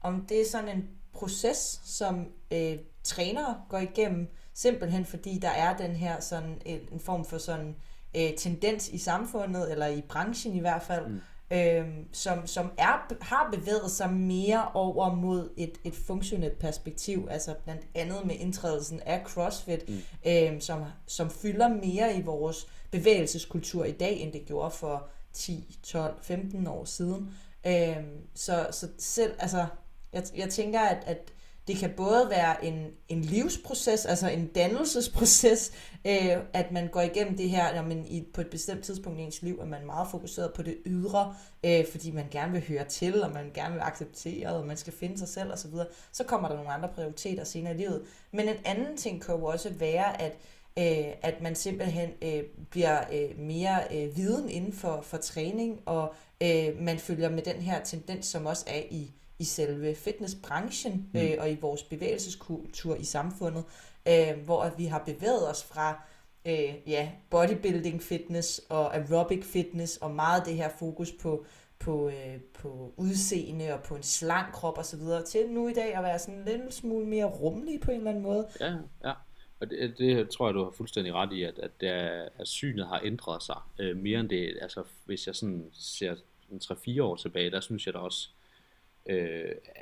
om 0.00 0.26
det 0.26 0.40
er 0.40 0.44
sådan 0.44 0.78
en 0.78 0.90
proces, 1.12 1.80
som 1.84 2.32
øh, 2.52 2.78
trænere 3.02 3.62
går 3.68 3.78
igennem, 3.78 4.28
simpelthen 4.54 5.04
fordi 5.04 5.38
der 5.38 5.50
er 5.50 5.76
den 5.76 5.96
her 5.96 6.20
sådan 6.20 6.62
en, 6.66 6.80
en 6.92 7.00
form 7.00 7.24
for 7.24 7.38
sådan 7.38 7.76
øh, 8.16 8.34
tendens 8.36 8.88
i 8.88 8.98
samfundet, 8.98 9.72
eller 9.72 9.86
i 9.86 10.00
branchen 10.00 10.54
i 10.54 10.60
hvert 10.60 10.82
fald, 10.82 11.06
mm 11.06 11.20
øh, 11.50 11.86
som, 12.12 12.46
som 12.46 12.72
er, 12.78 13.14
har 13.20 13.48
bevæget 13.52 13.90
sig 13.90 14.12
mere 14.12 14.68
over 14.74 15.14
mod 15.14 15.50
et, 15.56 15.78
et 15.84 15.94
funktionelt 15.94 16.58
perspektiv, 16.58 17.28
altså 17.30 17.54
blandt 17.64 17.82
andet 17.94 18.26
med 18.26 18.34
indtrædelsen 18.34 19.00
af 19.00 19.22
CrossFit, 19.24 19.88
mm. 19.88 20.00
øh, 20.26 20.60
som, 20.60 20.84
som 21.06 21.30
fylder 21.30 21.68
mere 21.68 22.16
i 22.16 22.22
vores 22.22 22.66
bevægelseskultur 22.90 23.84
i 23.84 23.92
dag, 23.92 24.20
end 24.20 24.32
det 24.32 24.44
gjorde 24.46 24.70
for 24.70 25.08
10, 25.32 25.78
12, 25.82 26.14
15 26.22 26.66
år 26.66 26.84
siden. 26.84 27.34
Øh, 27.66 27.96
så, 28.34 28.66
så 28.70 28.88
selv, 28.98 29.32
altså, 29.38 29.66
jeg, 30.12 30.24
jeg 30.36 30.50
tænker, 30.50 30.80
at, 30.80 31.02
at 31.06 31.32
det 31.66 31.76
kan 31.76 31.92
både 31.96 32.30
være 32.30 32.64
en, 32.64 32.86
en 33.08 33.20
livsproces, 33.20 34.06
altså 34.06 34.28
en 34.28 34.46
dannelsesproces, 34.46 35.72
øh, 36.06 36.36
at 36.52 36.72
man 36.72 36.88
går 36.88 37.00
igennem 37.00 37.36
det 37.36 37.50
her, 37.50 37.74
når 37.74 37.82
man 37.82 38.06
i, 38.06 38.24
på 38.34 38.40
et 38.40 38.50
bestemt 38.50 38.84
tidspunkt 38.84 39.18
i 39.18 39.22
ens 39.22 39.42
liv, 39.42 39.58
at 39.62 39.68
man 39.68 39.82
er 39.82 39.86
meget 39.86 40.08
fokuseret 40.10 40.52
på 40.52 40.62
det 40.62 40.76
ydre, 40.86 41.34
øh, 41.64 41.84
fordi 41.90 42.10
man 42.10 42.26
gerne 42.30 42.52
vil 42.52 42.68
høre 42.68 42.84
til, 42.84 43.22
og 43.22 43.30
man 43.30 43.50
gerne 43.54 43.74
vil 43.74 43.80
acceptere, 43.80 44.48
og 44.48 44.66
man 44.66 44.76
skal 44.76 44.92
finde 44.92 45.18
sig 45.18 45.28
selv 45.28 45.52
osv. 45.52 45.70
Så, 45.70 45.86
så 46.12 46.24
kommer 46.24 46.48
der 46.48 46.56
nogle 46.56 46.72
andre 46.72 46.88
prioriteter 46.88 47.44
senere 47.44 47.74
i 47.74 47.76
livet. 47.76 48.02
Men 48.32 48.48
en 48.48 48.56
anden 48.64 48.96
ting 48.96 49.22
kan 49.22 49.34
jo 49.34 49.44
også 49.44 49.70
være, 49.70 50.22
at 50.22 50.36
øh, 50.78 51.12
at 51.22 51.40
man 51.40 51.54
simpelthen 51.54 52.10
øh, 52.22 52.42
bliver 52.70 53.00
øh, 53.12 53.38
mere 53.38 53.80
øh, 53.94 54.16
viden 54.16 54.48
inden 54.48 54.72
for, 54.72 55.00
for 55.02 55.16
træning, 55.16 55.80
og 55.86 56.14
øh, 56.42 56.80
man 56.80 56.98
følger 56.98 57.30
med 57.30 57.42
den 57.42 57.56
her 57.56 57.84
tendens, 57.84 58.26
som 58.26 58.46
også 58.46 58.64
er 58.66 58.82
i 58.90 59.12
i 59.38 59.44
selve 59.44 59.94
fitnessbranchen 59.94 61.10
mm. 61.14 61.20
øh, 61.20 61.36
og 61.38 61.50
i 61.50 61.56
vores 61.60 61.82
bevægelseskultur 61.82 62.94
i 62.94 63.04
samfundet, 63.04 63.64
øh, 64.08 64.44
hvor 64.44 64.72
vi 64.76 64.84
har 64.84 64.98
bevæget 64.98 65.50
os 65.50 65.64
fra 65.64 66.02
øh, 66.46 66.74
ja, 66.86 67.10
bodybuilding 67.30 68.02
fitness 68.02 68.60
og 68.68 68.96
aerobic 68.96 69.44
fitness 69.44 69.96
og 69.96 70.10
meget 70.10 70.46
det 70.46 70.54
her 70.54 70.68
fokus 70.78 71.12
på 71.12 71.46
på, 71.78 72.08
øh, 72.08 72.40
på 72.54 72.94
udseende 72.96 73.72
og 73.74 73.82
på 73.82 73.96
en 73.96 74.02
slank 74.02 74.52
krop 74.52 74.78
og 74.78 74.84
så 74.84 74.96
videre 74.96 75.24
til 75.24 75.50
nu 75.50 75.68
i 75.68 75.72
dag 75.72 75.94
at 75.94 76.02
være 76.02 76.18
sådan 76.18 76.34
en 76.34 76.44
lille 76.44 76.72
smule 76.72 77.06
mere 77.06 77.24
rummelig 77.24 77.80
på 77.80 77.90
en 77.90 77.96
eller 77.96 78.10
anden 78.10 78.22
måde. 78.22 78.48
Ja, 78.60 78.74
ja. 79.04 79.12
Og 79.60 79.70
det, 79.70 79.98
det 79.98 80.30
tror 80.30 80.48
jeg, 80.48 80.54
du 80.54 80.64
har 80.64 80.70
fuldstændig 80.70 81.12
ret 81.12 81.32
i, 81.32 81.42
at, 81.42 81.58
at, 81.58 81.80
der, 81.80 82.28
at 82.38 82.48
synet 82.48 82.86
har 82.86 83.00
ændret 83.04 83.42
sig 83.42 83.56
øh, 83.78 83.96
mere 83.96 84.20
end 84.20 84.28
det. 84.28 84.58
Altså, 84.60 84.82
hvis 85.04 85.26
jeg 85.26 85.34
sådan 85.34 85.70
ser 85.72 86.14
3-4 86.54 87.02
år 87.02 87.16
tilbage, 87.16 87.50
der 87.50 87.60
synes 87.60 87.86
jeg 87.86 87.94
da 87.94 87.98
også, 87.98 88.28
øh, 88.30 88.43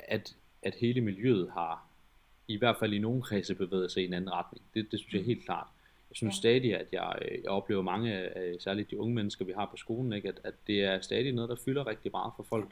at, 0.07 0.35
at 0.61 0.75
hele 0.75 1.01
miljøet 1.01 1.51
har 1.51 1.85
i 2.47 2.57
hvert 2.57 2.75
fald 2.79 2.93
i 2.93 2.99
nogle 2.99 3.21
kredse 3.21 3.55
bevæget 3.55 3.91
sig 3.91 4.03
i 4.03 4.05
en 4.05 4.13
anden 4.13 4.31
retning. 4.31 4.63
Det, 4.73 4.91
det 4.91 4.99
synes 4.99 5.13
jeg 5.13 5.19
er 5.19 5.25
helt 5.25 5.45
klart. 5.45 5.67
Jeg 6.09 6.15
synes 6.15 6.35
ja. 6.35 6.37
stadig, 6.37 6.75
at 6.75 6.87
jeg, 6.91 7.15
jeg 7.43 7.51
oplever 7.51 7.81
mange 7.81 8.13
af 8.13 8.55
særligt 8.59 8.91
de 8.91 8.99
unge 8.99 9.15
mennesker, 9.15 9.45
vi 9.45 9.51
har 9.51 9.65
på 9.65 9.77
skolen, 9.77 10.13
ikke? 10.13 10.27
At, 10.27 10.39
at 10.43 10.53
det 10.67 10.83
er 10.83 11.01
stadig 11.01 11.31
noget, 11.31 11.49
der 11.49 11.55
fylder 11.55 11.87
rigtig 11.87 12.11
meget 12.11 12.33
for 12.35 12.43
folk. 12.43 12.69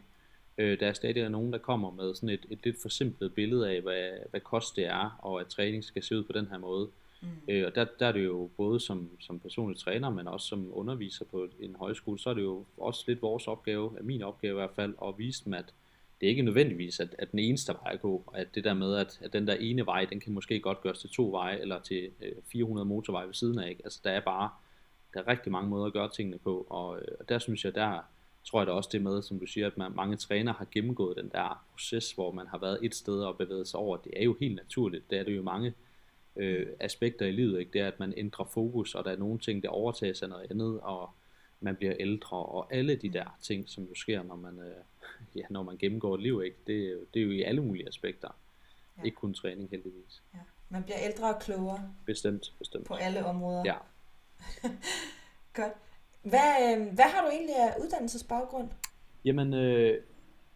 Øh, 0.57 0.79
der 0.79 0.87
er 0.87 0.93
stadig 0.93 1.29
nogen, 1.29 1.53
der 1.53 1.59
kommer 1.59 1.91
med 1.91 2.15
sådan 2.15 2.29
et, 2.29 2.45
et 2.49 2.59
lidt 2.63 2.81
forsimplet 2.81 3.33
billede 3.33 3.69
af, 3.69 3.81
hvad, 3.81 4.09
hvad 4.29 4.39
kost 4.39 4.75
det 4.75 4.85
er, 4.85 5.19
og 5.21 5.39
at 5.39 5.47
træning 5.47 5.83
skal 5.83 6.03
se 6.03 6.17
ud 6.17 6.23
på 6.23 6.33
den 6.33 6.47
her 6.47 6.57
måde. 6.57 6.89
Mm. 7.21 7.27
Øh, 7.47 7.65
og 7.67 7.75
der, 7.75 7.85
der 7.99 8.07
er 8.07 8.11
det 8.11 8.25
jo 8.25 8.49
både 8.57 8.79
som, 8.79 9.09
som 9.19 9.39
personlig 9.39 9.79
træner, 9.79 10.09
men 10.09 10.27
også 10.27 10.47
som 10.47 10.69
underviser 10.73 11.25
på 11.25 11.47
en 11.59 11.75
højskole, 11.75 12.19
så 12.19 12.29
er 12.29 12.33
det 12.33 12.41
jo 12.41 12.65
også 12.77 13.03
lidt 13.07 13.21
vores 13.21 13.47
opgave, 13.47 13.97
min 14.01 14.21
opgave 14.21 14.51
i 14.51 14.59
hvert 14.59 14.75
fald, 14.75 14.93
at 15.03 15.17
vise 15.17 15.45
dem, 15.45 15.53
at 15.53 15.73
det 16.21 16.27
er 16.27 16.29
ikke 16.29 16.41
nødvendigvis, 16.41 16.99
at, 16.99 17.15
at 17.19 17.31
den 17.31 17.39
eneste 17.39 17.73
vej 17.73 17.93
at 17.93 18.01
gå, 18.01 18.33
at 18.33 18.55
det 18.55 18.63
der 18.63 18.73
med, 18.73 18.95
at, 18.95 19.19
at 19.23 19.33
den 19.33 19.47
der 19.47 19.53
ene 19.53 19.85
vej, 19.85 20.05
den 20.05 20.19
kan 20.19 20.33
måske 20.33 20.59
godt 20.59 20.81
gøres 20.81 20.99
til 20.99 21.09
to 21.09 21.31
veje, 21.31 21.57
eller 21.57 21.79
til 21.79 22.11
øh, 22.21 22.31
400 22.51 22.85
motorveje 22.85 23.27
ved 23.27 23.33
siden 23.33 23.59
af, 23.59 23.69
ikke? 23.69 23.81
Altså 23.83 23.99
der 24.03 24.11
er 24.11 24.19
bare, 24.19 24.49
der 25.13 25.19
er 25.19 25.27
rigtig 25.27 25.51
mange 25.51 25.69
måder 25.69 25.85
at 25.85 25.93
gøre 25.93 26.09
tingene 26.09 26.37
på, 26.37 26.67
og, 26.69 26.97
øh, 26.99 27.07
og 27.19 27.29
der 27.29 27.39
synes 27.39 27.65
jeg, 27.65 27.75
der 27.75 27.99
tror 28.43 28.59
jeg 28.59 28.67
da 28.67 28.71
også 28.71 28.89
det 28.93 29.01
med, 29.01 29.21
som 29.21 29.39
du 29.39 29.45
siger, 29.45 29.67
at 29.67 29.77
man, 29.77 29.91
mange 29.95 30.17
trænere 30.17 30.55
har 30.57 30.67
gennemgået 30.71 31.17
den 31.17 31.29
der 31.29 31.65
proces, 31.71 32.11
hvor 32.11 32.31
man 32.31 32.47
har 32.47 32.57
været 32.57 32.79
et 32.81 32.95
sted 32.95 33.23
og 33.23 33.37
bevæget 33.37 33.67
sig 33.67 33.79
over, 33.79 33.97
det 33.97 34.13
er 34.15 34.23
jo 34.23 34.37
helt 34.39 34.55
naturligt, 34.55 35.09
det 35.09 35.19
er 35.19 35.23
det 35.23 35.35
jo 35.35 35.43
mange 35.43 35.73
øh, 36.35 36.67
aspekter 36.79 37.25
i 37.25 37.31
livet, 37.31 37.59
ikke? 37.59 37.71
det 37.73 37.81
er, 37.81 37.87
at 37.87 37.99
man 37.99 38.13
ændrer 38.17 38.45
fokus, 38.45 38.95
og 38.95 39.05
der 39.05 39.11
er 39.11 39.17
nogle 39.17 39.39
ting, 39.39 39.63
der 39.63 39.69
overtages 39.69 40.21
af 40.21 40.29
noget 40.29 40.51
andet, 40.51 40.79
og 40.81 41.09
man 41.59 41.75
bliver 41.75 41.93
ældre, 41.99 42.37
og 42.37 42.73
alle 42.73 42.95
de 42.95 43.09
der 43.09 43.37
ting, 43.41 43.69
som 43.69 43.83
jo 43.83 43.95
sker, 43.95 44.23
når 44.23 44.35
man, 44.35 44.59
øh, 44.59 44.83
ja, 45.39 45.41
når 45.49 45.63
man 45.63 45.77
gennemgår 45.77 46.15
et 46.15 46.21
liv, 46.21 46.41
ikke? 46.45 46.57
Det, 46.67 47.05
det 47.13 47.19
er 47.19 47.23
jo 47.23 47.31
i 47.31 47.41
alle 47.41 47.63
mulige 47.63 47.87
aspekter. 47.87 48.29
Ja. 48.97 49.03
Ikke 49.03 49.15
kun 49.15 49.33
træning, 49.33 49.69
heldigvis. 49.71 50.23
Ja. 50.33 50.39
Man 50.69 50.83
bliver 50.83 50.97
ældre 51.03 51.35
og 51.35 51.41
klogere. 51.41 51.93
Bestemt, 52.05 52.53
bestemt. 52.57 52.85
På 52.85 52.93
alle 52.93 53.25
områder. 53.25 53.63
Ja. 53.65 53.75
Godt. 55.53 55.73
Hvad, 56.23 56.77
øh, 56.77 56.93
hvad 56.93 57.05
har 57.05 57.21
du 57.21 57.27
egentlig 57.31 57.55
af 57.55 57.75
uddannelsesbaggrund? 57.83 58.69
Jamen, 59.25 59.53
øh, 59.53 60.01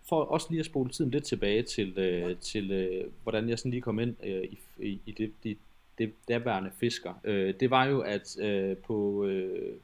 for 0.09 0.23
også 0.23 0.47
lige 0.49 0.59
at 0.59 0.65
spole 0.65 0.89
tiden 0.89 1.11
lidt 1.11 1.23
tilbage 1.23 1.63
til, 1.63 1.97
øh, 1.97 2.21
ja. 2.21 2.33
til 2.33 2.71
øh, 2.71 3.11
hvordan 3.23 3.49
jeg 3.49 3.59
sådan 3.59 3.71
lige 3.71 3.81
kom 3.81 3.99
ind 3.99 4.15
øh, 4.23 4.43
i, 4.43 4.59
i, 4.79 5.01
i 5.05 5.11
det, 5.11 5.33
det, 5.43 5.57
det 5.97 6.13
derværende 6.27 6.71
fisker. 6.79 7.13
Øh, 7.23 7.53
det 7.59 7.69
var 7.69 7.85
jo, 7.85 7.99
at 7.99 8.37
øh, 8.39 8.77
på, 8.77 9.25
øh, 9.25 9.75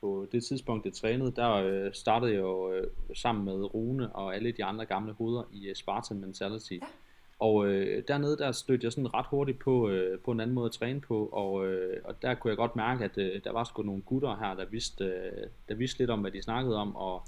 på 0.00 0.26
det 0.32 0.44
tidspunkt, 0.44 0.84
det 0.84 0.94
trænede, 0.94 1.32
der 1.36 1.52
øh, 1.52 1.92
startede 1.92 2.32
jeg 2.32 2.40
jo 2.40 2.72
øh, 2.72 2.86
sammen 3.14 3.44
med 3.44 3.74
Rune 3.74 4.12
og 4.12 4.34
alle 4.34 4.52
de 4.52 4.64
andre 4.64 4.84
gamle 4.84 5.12
hoveder 5.12 5.42
i 5.52 5.68
øh, 5.68 5.74
Spartan 5.74 6.20
Mentality. 6.20 6.72
Ja. 6.72 6.86
Og 7.38 7.66
øh, 7.66 8.02
dernede, 8.08 8.36
der 8.36 8.52
stødte 8.52 8.84
jeg 8.84 8.92
sådan 8.92 9.14
ret 9.14 9.26
hurtigt 9.26 9.58
på, 9.58 9.88
øh, 9.88 10.18
på 10.18 10.32
en 10.32 10.40
anden 10.40 10.54
måde 10.54 10.66
at 10.66 10.72
træne 10.72 11.00
på, 11.00 11.26
og, 11.26 11.66
øh, 11.66 12.00
og 12.04 12.22
der 12.22 12.34
kunne 12.34 12.48
jeg 12.48 12.56
godt 12.56 12.76
mærke, 12.76 13.04
at 13.04 13.18
øh, 13.18 13.40
der 13.44 13.52
var 13.52 13.64
sgu 13.64 13.82
nogle 13.82 14.02
gutter 14.02 14.36
her, 14.36 14.54
der 14.54 14.64
vidste, 14.64 15.04
øh, 15.04 15.46
der 15.68 15.74
vidste 15.74 15.98
lidt 15.98 16.10
om, 16.10 16.20
hvad 16.20 16.30
de 16.30 16.42
snakkede 16.42 16.76
om, 16.76 16.96
og, 16.96 17.22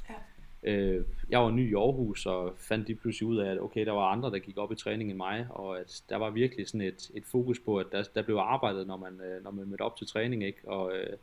øh, 0.63 1.05
jeg 1.31 1.41
var 1.41 1.51
ny 1.51 1.71
i 1.71 1.75
Aarhus 1.75 2.27
og 2.27 2.53
fandt 2.57 2.87
lige 2.87 2.97
pludselig 2.97 3.29
ud 3.29 3.37
af, 3.37 3.51
at 3.51 3.61
okay, 3.61 3.87
der 3.87 3.93
var 3.93 4.13
andre, 4.13 4.31
der 4.31 4.39
gik 4.39 4.59
op 4.59 4.73
i 4.73 4.77
træning 4.77 5.11
end 5.11 5.19
mig, 5.19 5.47
og 5.51 5.81
at 5.81 6.03
der 6.09 6.17
var 6.17 6.31
virkelig 6.31 6.69
sådan 6.69 6.81
et, 6.81 7.11
et 7.15 7.25
fokus 7.25 7.59
på, 7.59 7.79
at 7.79 7.87
der, 7.93 8.03
der 8.15 8.23
blev 8.23 8.37
arbejdet, 8.37 8.87
når 8.87 8.97
man, 8.97 9.21
øh, 9.21 9.45
når 9.45 9.51
man 9.51 9.67
mødte 9.69 9.83
op 9.83 9.97
til 9.97 10.07
træning, 10.07 10.45
ikke? 10.45 10.69
Og 10.69 10.97
øh, 10.97 11.17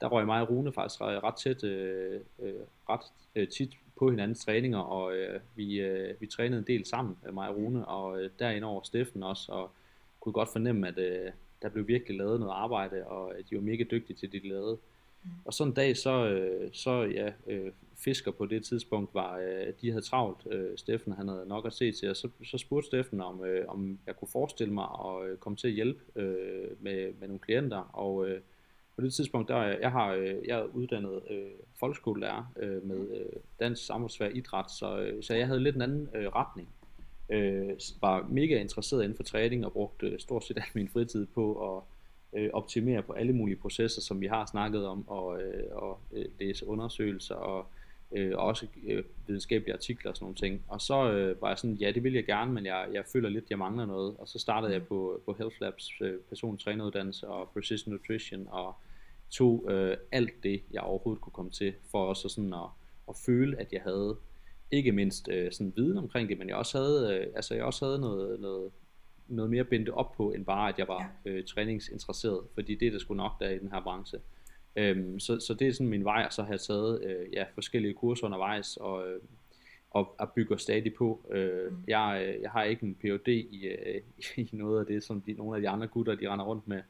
der 0.00 0.08
røg 0.08 0.26
mig 0.26 0.42
og 0.42 0.50
Rune 0.50 0.72
faktisk 0.72 1.00
ret 1.00 1.34
tæt, 1.34 1.64
øh, 1.64 2.20
øh, 2.42 2.54
ret 2.88 3.00
øh, 3.34 3.48
tit 3.48 3.70
på 3.98 4.10
hinandens 4.10 4.44
træninger, 4.44 4.78
og 4.78 5.14
øh, 5.16 5.40
vi, 5.56 5.80
øh, 5.80 6.20
vi 6.20 6.26
trænede 6.26 6.58
en 6.58 6.66
del 6.66 6.86
sammen, 6.86 7.16
mig 7.32 7.48
og 7.48 7.56
Rune, 7.56 7.88
og 7.88 8.22
øh, 8.22 8.30
derinde 8.38 8.66
over 8.66 8.82
Steffen 8.82 9.22
også, 9.22 9.52
og 9.52 9.70
kunne 10.20 10.32
godt 10.32 10.48
fornemme, 10.48 10.88
at 10.88 10.98
øh, 10.98 11.30
der 11.62 11.68
blev 11.68 11.88
virkelig 11.88 12.18
lavet 12.18 12.40
noget 12.40 12.52
arbejde, 12.52 13.06
og 13.06 13.32
de 13.50 13.56
var 13.56 13.62
mega 13.62 13.84
dygtige 13.90 14.16
til 14.16 14.32
det, 14.32 14.42
de 14.42 14.48
lavede. 14.48 14.78
Mm. 15.24 15.30
Og 15.44 15.54
sådan 15.54 15.70
en 15.70 15.74
dag, 15.74 15.96
så, 15.96 16.26
øh, 16.28 16.70
så 16.72 17.02
ja, 17.02 17.32
øh, 17.46 17.72
Fisker 17.96 18.30
på 18.30 18.46
det 18.46 18.64
tidspunkt 18.64 19.14
var, 19.14 19.38
øh, 19.38 19.72
de 19.80 19.90
havde 19.90 20.04
travlt. 20.04 20.46
Øh, 20.50 20.78
Steffen 20.78 21.12
han 21.12 21.28
havde 21.28 21.44
nok 21.46 21.66
at 21.66 21.72
se 21.72 21.92
til, 21.92 22.10
og 22.10 22.16
så, 22.16 22.28
så 22.44 22.58
spurgte 22.58 22.86
Steffen, 22.86 23.20
om, 23.20 23.44
øh, 23.44 23.68
om 23.68 23.98
jeg 24.06 24.16
kunne 24.16 24.28
forestille 24.28 24.74
mig 24.74 24.86
at 25.04 25.28
øh, 25.28 25.38
komme 25.38 25.56
til 25.56 25.68
at 25.68 25.74
hjælpe 25.74 26.00
øh, 26.16 26.68
med, 26.80 27.12
med 27.20 27.28
nogle 27.28 27.38
klienter. 27.38 27.90
Og 27.92 28.28
øh, 28.28 28.40
på 28.96 29.02
det 29.04 29.14
tidspunkt, 29.14 29.48
der 29.48 29.58
øh, 29.58 29.76
jeg, 29.80 29.90
har 29.90 30.12
øh, 30.12 30.34
jeg 30.46 30.58
er 30.58 30.64
uddannet 30.64 31.20
øh, 31.30 31.50
folkeskolelærer 31.78 32.52
øh, 32.56 32.86
med 32.86 33.16
øh, 33.20 33.40
dansk 33.60 33.86
samfundsfag 33.86 34.36
idræt, 34.36 34.70
så, 34.70 34.98
øh, 34.98 35.22
så 35.22 35.34
jeg 35.34 35.46
havde 35.46 35.60
lidt 35.60 35.76
en 35.76 35.82
anden 35.82 36.08
øh, 36.14 36.26
retning. 36.26 36.68
Øh, 37.30 37.70
var 38.00 38.26
mega 38.28 38.60
interesseret 38.60 39.02
inden 39.02 39.16
for 39.16 39.22
træning 39.22 39.66
og 39.66 39.72
brugte 39.72 40.06
øh, 40.06 40.18
stort 40.18 40.44
set 40.44 40.56
al 40.62 40.64
min 40.74 40.88
fritid 40.88 41.26
på 41.26 41.76
at 41.76 41.82
øh, 42.40 42.50
optimere 42.52 43.02
på 43.02 43.12
alle 43.12 43.32
mulige 43.32 43.56
processer, 43.56 44.00
som 44.00 44.20
vi 44.20 44.26
har 44.26 44.46
snakket 44.46 44.86
om, 44.86 45.08
og, 45.08 45.42
øh, 45.42 45.64
og 45.72 45.98
øh, 46.12 46.24
læse 46.40 46.66
undersøgelser 46.66 47.34
og 47.34 47.66
øh, 48.12 48.32
også 48.38 48.66
øh, 48.86 49.04
videnskabelige 49.26 49.74
artikler 49.74 50.10
og 50.10 50.16
sådan 50.16 50.24
nogle 50.24 50.36
ting. 50.36 50.64
Og 50.68 50.80
så 50.80 51.12
øh, 51.12 51.42
var 51.42 51.48
jeg 51.48 51.58
sådan, 51.58 51.76
ja 51.76 51.92
det 51.92 52.04
vil 52.04 52.12
jeg 52.12 52.24
gerne, 52.24 52.52
men 52.52 52.66
jeg, 52.66 52.88
jeg 52.92 53.04
føler 53.12 53.28
lidt, 53.28 53.50
jeg 53.50 53.58
mangler 53.58 53.86
noget. 53.86 54.16
Og 54.18 54.28
så 54.28 54.38
startede 54.38 54.72
jeg 54.72 54.86
på, 54.86 55.22
på 55.24 55.32
Health 55.32 55.56
Labs 55.60 56.00
øh, 56.00 56.20
personlig 56.28 56.64
træneruddannelse 56.64 57.28
og 57.28 57.48
Precision 57.48 57.92
Nutrition 57.92 58.46
og 58.50 58.74
tog 59.30 59.66
øh, 59.70 59.96
alt 60.12 60.42
det, 60.42 60.62
jeg 60.72 60.82
overhovedet 60.82 61.20
kunne 61.20 61.32
komme 61.32 61.50
til, 61.50 61.74
for 61.90 62.04
også 62.04 62.28
sådan 62.28 62.54
at, 62.54 62.68
at 63.08 63.16
føle, 63.26 63.60
at 63.60 63.72
jeg 63.72 63.80
havde 63.82 64.16
ikke 64.70 64.92
mindst 64.92 65.28
øh, 65.28 65.52
sådan 65.52 65.72
viden 65.76 65.98
omkring 65.98 66.28
det, 66.28 66.38
men 66.38 66.48
jeg 66.48 66.56
også 66.56 66.78
havde, 66.78 67.18
øh, 67.18 67.26
altså 67.36 67.54
jeg 67.54 67.64
også 67.64 67.84
havde 67.84 67.98
noget, 67.98 68.40
noget, 68.40 68.70
noget 69.28 69.50
mere 69.50 69.64
bindet 69.64 69.88
op 69.88 70.12
på, 70.12 70.32
end 70.32 70.44
bare 70.44 70.68
at 70.68 70.78
jeg 70.78 70.88
var 70.88 71.12
øh, 71.24 71.44
træningsinteresseret, 71.44 72.40
fordi 72.54 72.74
det 72.74 72.88
er 72.88 72.92
det 72.92 73.00
sgu 73.00 73.14
nok 73.14 73.40
der 73.40 73.48
i 73.50 73.58
den 73.58 73.70
her 73.72 73.80
branche. 73.80 74.18
Øhm, 74.76 75.20
så, 75.20 75.40
så 75.40 75.54
det 75.54 75.68
er 75.68 75.72
sådan 75.72 75.88
min 75.88 76.04
vej, 76.04 76.22
at 76.26 76.34
så 76.34 76.42
have 76.42 76.58
taget 76.58 77.04
øh, 77.04 77.32
ja, 77.32 77.44
forskellige 77.54 77.94
kurser 77.94 78.26
undervejs, 78.26 78.76
og, 78.76 79.08
øh, 79.08 79.20
og, 79.90 80.14
og 80.18 80.32
bygger 80.32 80.56
stadig 80.56 80.94
på. 80.94 81.26
Øh, 81.30 81.72
mm. 81.72 81.84
jeg, 81.88 82.26
øh, 82.26 82.42
jeg 82.42 82.50
har 82.50 82.62
ikke 82.62 82.86
en 82.86 82.94
Ph.D. 82.94 83.28
i, 83.28 83.66
øh, 83.66 84.00
i 84.46 84.48
noget 84.52 84.80
af 84.80 84.86
det, 84.86 85.04
som 85.04 85.20
de, 85.20 85.32
nogle 85.32 85.56
af 85.56 85.62
de 85.62 85.68
andre 85.68 85.86
gutter, 85.86 86.14
de 86.14 86.28
render 86.28 86.44
rundt 86.44 86.68
med. 86.68 86.82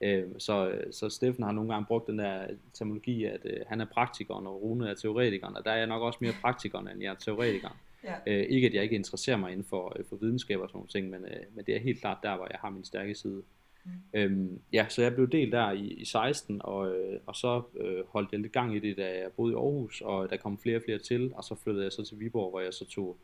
Øh, 0.00 0.24
så, 0.38 0.78
så 0.90 1.08
Steffen 1.08 1.44
har 1.44 1.52
nogle 1.52 1.72
gange 1.72 1.86
brugt 1.86 2.06
den 2.06 2.18
der 2.18 2.46
terminologi, 2.72 3.24
at 3.24 3.40
øh, 3.44 3.60
han 3.66 3.80
er 3.80 3.84
praktikeren, 3.84 4.46
og 4.46 4.62
Rune 4.62 4.90
er 4.90 4.94
teoretikeren, 4.94 5.56
og 5.56 5.64
der 5.64 5.70
er 5.70 5.76
jeg 5.76 5.86
nok 5.86 6.02
også 6.02 6.18
mere 6.20 6.32
praktikeren, 6.40 6.88
end 6.88 7.02
jeg 7.02 7.10
er 7.10 7.14
teoretikeren. 7.14 7.76
Ja. 8.04 8.14
Øh, 8.26 8.46
ikke 8.48 8.66
at 8.66 8.74
jeg 8.74 8.82
ikke 8.82 8.94
interesserer 8.94 9.36
mig 9.36 9.52
inden 9.52 9.66
for, 9.66 9.96
øh, 9.98 10.04
for 10.08 10.16
videnskab 10.16 10.60
og 10.60 10.68
sådan 10.68 10.76
nogle 10.76 10.88
ting, 10.88 11.10
men, 11.10 11.24
øh, 11.24 11.44
men 11.54 11.64
det 11.64 11.76
er 11.76 11.80
helt 11.80 12.00
klart 12.00 12.18
der, 12.22 12.36
hvor 12.36 12.46
jeg 12.50 12.58
har 12.60 12.70
min 12.70 12.84
stærke 12.84 13.14
side. 13.14 13.42
Mm. 13.86 14.20
Øhm, 14.20 14.60
ja, 14.72 14.86
så 14.88 15.02
jeg 15.02 15.14
blev 15.14 15.30
delt 15.30 15.52
der 15.52 15.70
i, 15.70 15.86
i 15.86 16.04
16, 16.04 16.60
og, 16.64 16.96
øh, 16.96 17.20
og 17.26 17.36
så 17.36 17.62
øh, 17.80 18.04
holdt 18.08 18.32
jeg 18.32 18.40
lidt 18.40 18.52
gang 18.52 18.76
i 18.76 18.78
det, 18.78 18.96
da 18.96 19.18
jeg 19.18 19.32
boede 19.36 19.52
i 19.52 19.56
Aarhus, 19.56 20.00
og 20.00 20.30
der 20.30 20.36
kom 20.36 20.58
flere 20.58 20.76
og 20.76 20.82
flere 20.82 20.98
til, 20.98 21.32
og 21.34 21.44
så 21.44 21.54
flyttede 21.54 21.84
jeg 21.84 21.92
så 21.92 22.04
til 22.04 22.20
Viborg, 22.20 22.50
hvor 22.50 22.60
jeg 22.60 22.74
så 22.74 22.84
tog, 22.84 23.16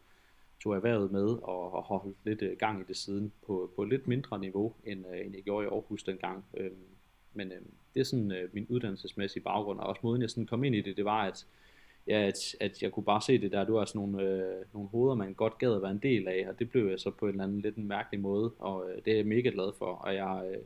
tog 0.63 0.75
erhvervet 0.75 1.13
med 1.13 1.25
og, 1.25 1.75
og 1.75 1.83
holdt 1.83 2.17
lidt 2.25 2.43
øh, 2.43 2.57
gang 2.57 2.81
i 2.81 2.85
det 2.89 2.97
siden 2.97 3.33
på, 3.47 3.71
på 3.77 3.85
lidt 3.85 4.09
mindre 4.09 4.39
niveau, 4.39 4.75
end, 4.85 5.05
øh, 5.15 5.27
end 5.27 5.35
jeg 5.35 5.43
gjorde 5.43 5.65
i 5.65 5.69
Aarhus 5.69 6.03
dengang. 6.03 6.45
Øhm, 6.57 6.77
men 7.35 7.53
øh, 7.53 7.61
det 7.95 8.01
er 8.01 8.05
sådan 8.05 8.33
øh, 8.33 8.49
min 8.53 8.67
uddannelsesmæssige 8.69 9.43
baggrund, 9.43 9.81
og 9.81 9.87
også 9.87 10.01
måden 10.05 10.23
jeg 10.23 10.31
sådan 10.31 10.47
kom 10.47 10.65
ind 10.65 10.75
i 10.75 10.81
det, 10.81 10.97
det 10.97 11.05
var, 11.05 11.23
at 11.23 11.47
ja, 12.07 12.23
at, 12.27 12.57
at 12.61 12.83
jeg 12.83 12.93
kunne 12.93 13.05
bare 13.05 13.23
se 13.23 13.39
det 13.39 13.53
der, 13.53 13.65
du 13.65 13.77
har 13.77 13.85
sådan 13.85 14.01
altså 14.03 14.19
nogle, 14.19 14.23
øh, 14.23 14.65
nogle 14.73 14.89
hoveder, 14.89 15.15
man 15.15 15.35
godt 15.35 15.59
gad 15.59 15.75
at 15.75 15.83
være 15.83 15.91
en 15.91 15.99
del 15.99 16.29
af, 16.29 16.47
og 16.49 16.59
det 16.59 16.71
blev 16.71 16.89
jeg 16.89 17.01
så 17.01 17.11
på 17.11 17.27
en 17.27 17.31
eller 17.31 17.45
anden 17.45 17.61
lidt 17.61 17.77
en 17.77 17.89
mærkelig 17.89 18.21
måde, 18.21 18.53
og 18.59 18.91
øh, 18.91 19.05
det 19.05 19.13
er 19.13 19.17
jeg 19.17 19.27
mega 19.27 19.49
glad 19.49 19.73
for, 19.79 19.87
og 19.87 20.15
jeg, 20.15 20.43
øh, 20.51 20.63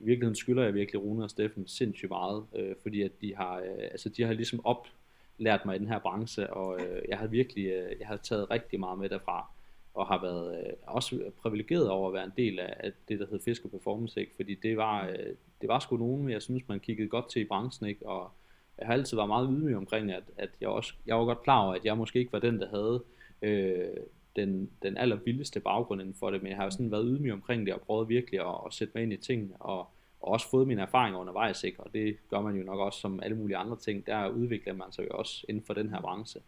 i 0.00 0.04
virkeligheden 0.04 0.36
skylder 0.36 0.64
jeg 0.64 0.74
virkelig 0.74 1.02
Rune 1.02 1.24
og 1.24 1.30
Steffen 1.30 1.66
sindssygt 1.66 2.10
meget, 2.10 2.44
øh, 2.56 2.74
fordi 2.82 3.02
at 3.02 3.12
de 3.20 3.34
har, 3.36 3.56
øh, 3.56 3.82
altså 3.90 4.08
de 4.08 4.22
har 4.22 4.32
ligesom 4.32 4.60
oplært 4.64 5.66
mig 5.66 5.76
i 5.76 5.78
den 5.78 5.88
her 5.88 5.98
branche, 5.98 6.52
og 6.52 6.80
øh, 6.80 7.02
jeg 7.08 7.18
har 7.18 7.26
virkelig, 7.26 7.66
øh, 7.66 7.96
jeg 8.00 8.08
har 8.08 8.16
taget 8.16 8.50
rigtig 8.50 8.80
meget 8.80 8.98
med 8.98 9.08
derfra, 9.08 9.50
og 9.94 10.06
har 10.06 10.20
været 10.22 10.58
øh, 10.58 10.72
også 10.82 11.30
privilegeret 11.42 11.88
over 11.88 12.08
at 12.08 12.14
være 12.14 12.24
en 12.24 12.32
del 12.36 12.58
af, 12.58 12.74
af 12.80 12.92
det, 13.08 13.18
der 13.18 13.26
hedder 13.26 13.44
Fisker 13.44 13.68
Performance, 13.68 14.20
ikke? 14.20 14.32
fordi 14.36 14.54
det 14.54 14.76
var, 14.76 15.08
øh, 15.08 15.34
det 15.60 15.68
var 15.68 15.78
sgu 15.78 15.96
nogen, 15.96 16.30
jeg 16.30 16.42
synes, 16.42 16.68
man 16.68 16.80
kiggede 16.80 17.08
godt 17.08 17.30
til 17.30 17.42
i 17.42 17.44
branchen, 17.44 17.88
ikke? 17.88 18.06
og 18.06 18.30
jeg 18.78 18.86
har 18.86 18.92
altid 18.92 19.16
været 19.16 19.28
meget 19.28 19.48
ydmyg 19.52 19.76
omkring, 19.76 20.12
at, 20.12 20.22
at 20.36 20.50
jeg, 20.60 20.68
også, 20.68 20.94
jeg 21.06 21.16
var 21.16 21.24
godt 21.24 21.42
klar 21.42 21.64
over, 21.64 21.74
at 21.74 21.84
jeg 21.84 21.96
måske 21.96 22.18
ikke 22.18 22.32
var 22.32 22.38
den, 22.38 22.60
der 22.60 22.68
havde 22.68 23.02
øh, 23.42 23.96
den, 24.36 24.70
den 24.82 24.96
allervildeste 24.96 25.60
baggrund 25.60 26.00
inden 26.00 26.14
for 26.14 26.30
det, 26.30 26.42
men 26.42 26.50
jeg 26.50 26.56
har 26.56 26.64
jo 26.64 26.70
sådan 26.70 26.90
været 26.90 27.06
ydmyg 27.08 27.32
omkring 27.32 27.66
det, 27.66 27.74
og 27.74 27.80
prøvet 27.80 28.08
virkelig 28.08 28.40
at, 28.40 28.54
at 28.66 28.74
sætte 28.74 28.92
mig 28.94 29.02
ind 29.02 29.12
i 29.12 29.16
tingene, 29.16 29.56
og, 29.60 29.78
og 30.20 30.32
også 30.32 30.50
fået 30.50 30.66
mine 30.66 30.82
erfaringer 30.82 31.20
undervejs, 31.20 31.64
ikke? 31.64 31.80
og 31.80 31.92
det 31.92 32.16
gør 32.30 32.40
man 32.40 32.56
jo 32.56 32.62
nok 32.64 32.78
også 32.78 33.00
som 33.00 33.20
alle 33.22 33.36
mulige 33.36 33.56
andre 33.56 33.76
ting, 33.76 34.06
der 34.06 34.28
udvikler 34.28 34.72
man 34.72 34.92
sig 34.92 35.04
jo 35.04 35.10
også 35.10 35.46
inden 35.48 35.64
for 35.64 35.74
den 35.74 35.90
her 35.90 36.00
branche, 36.00 36.40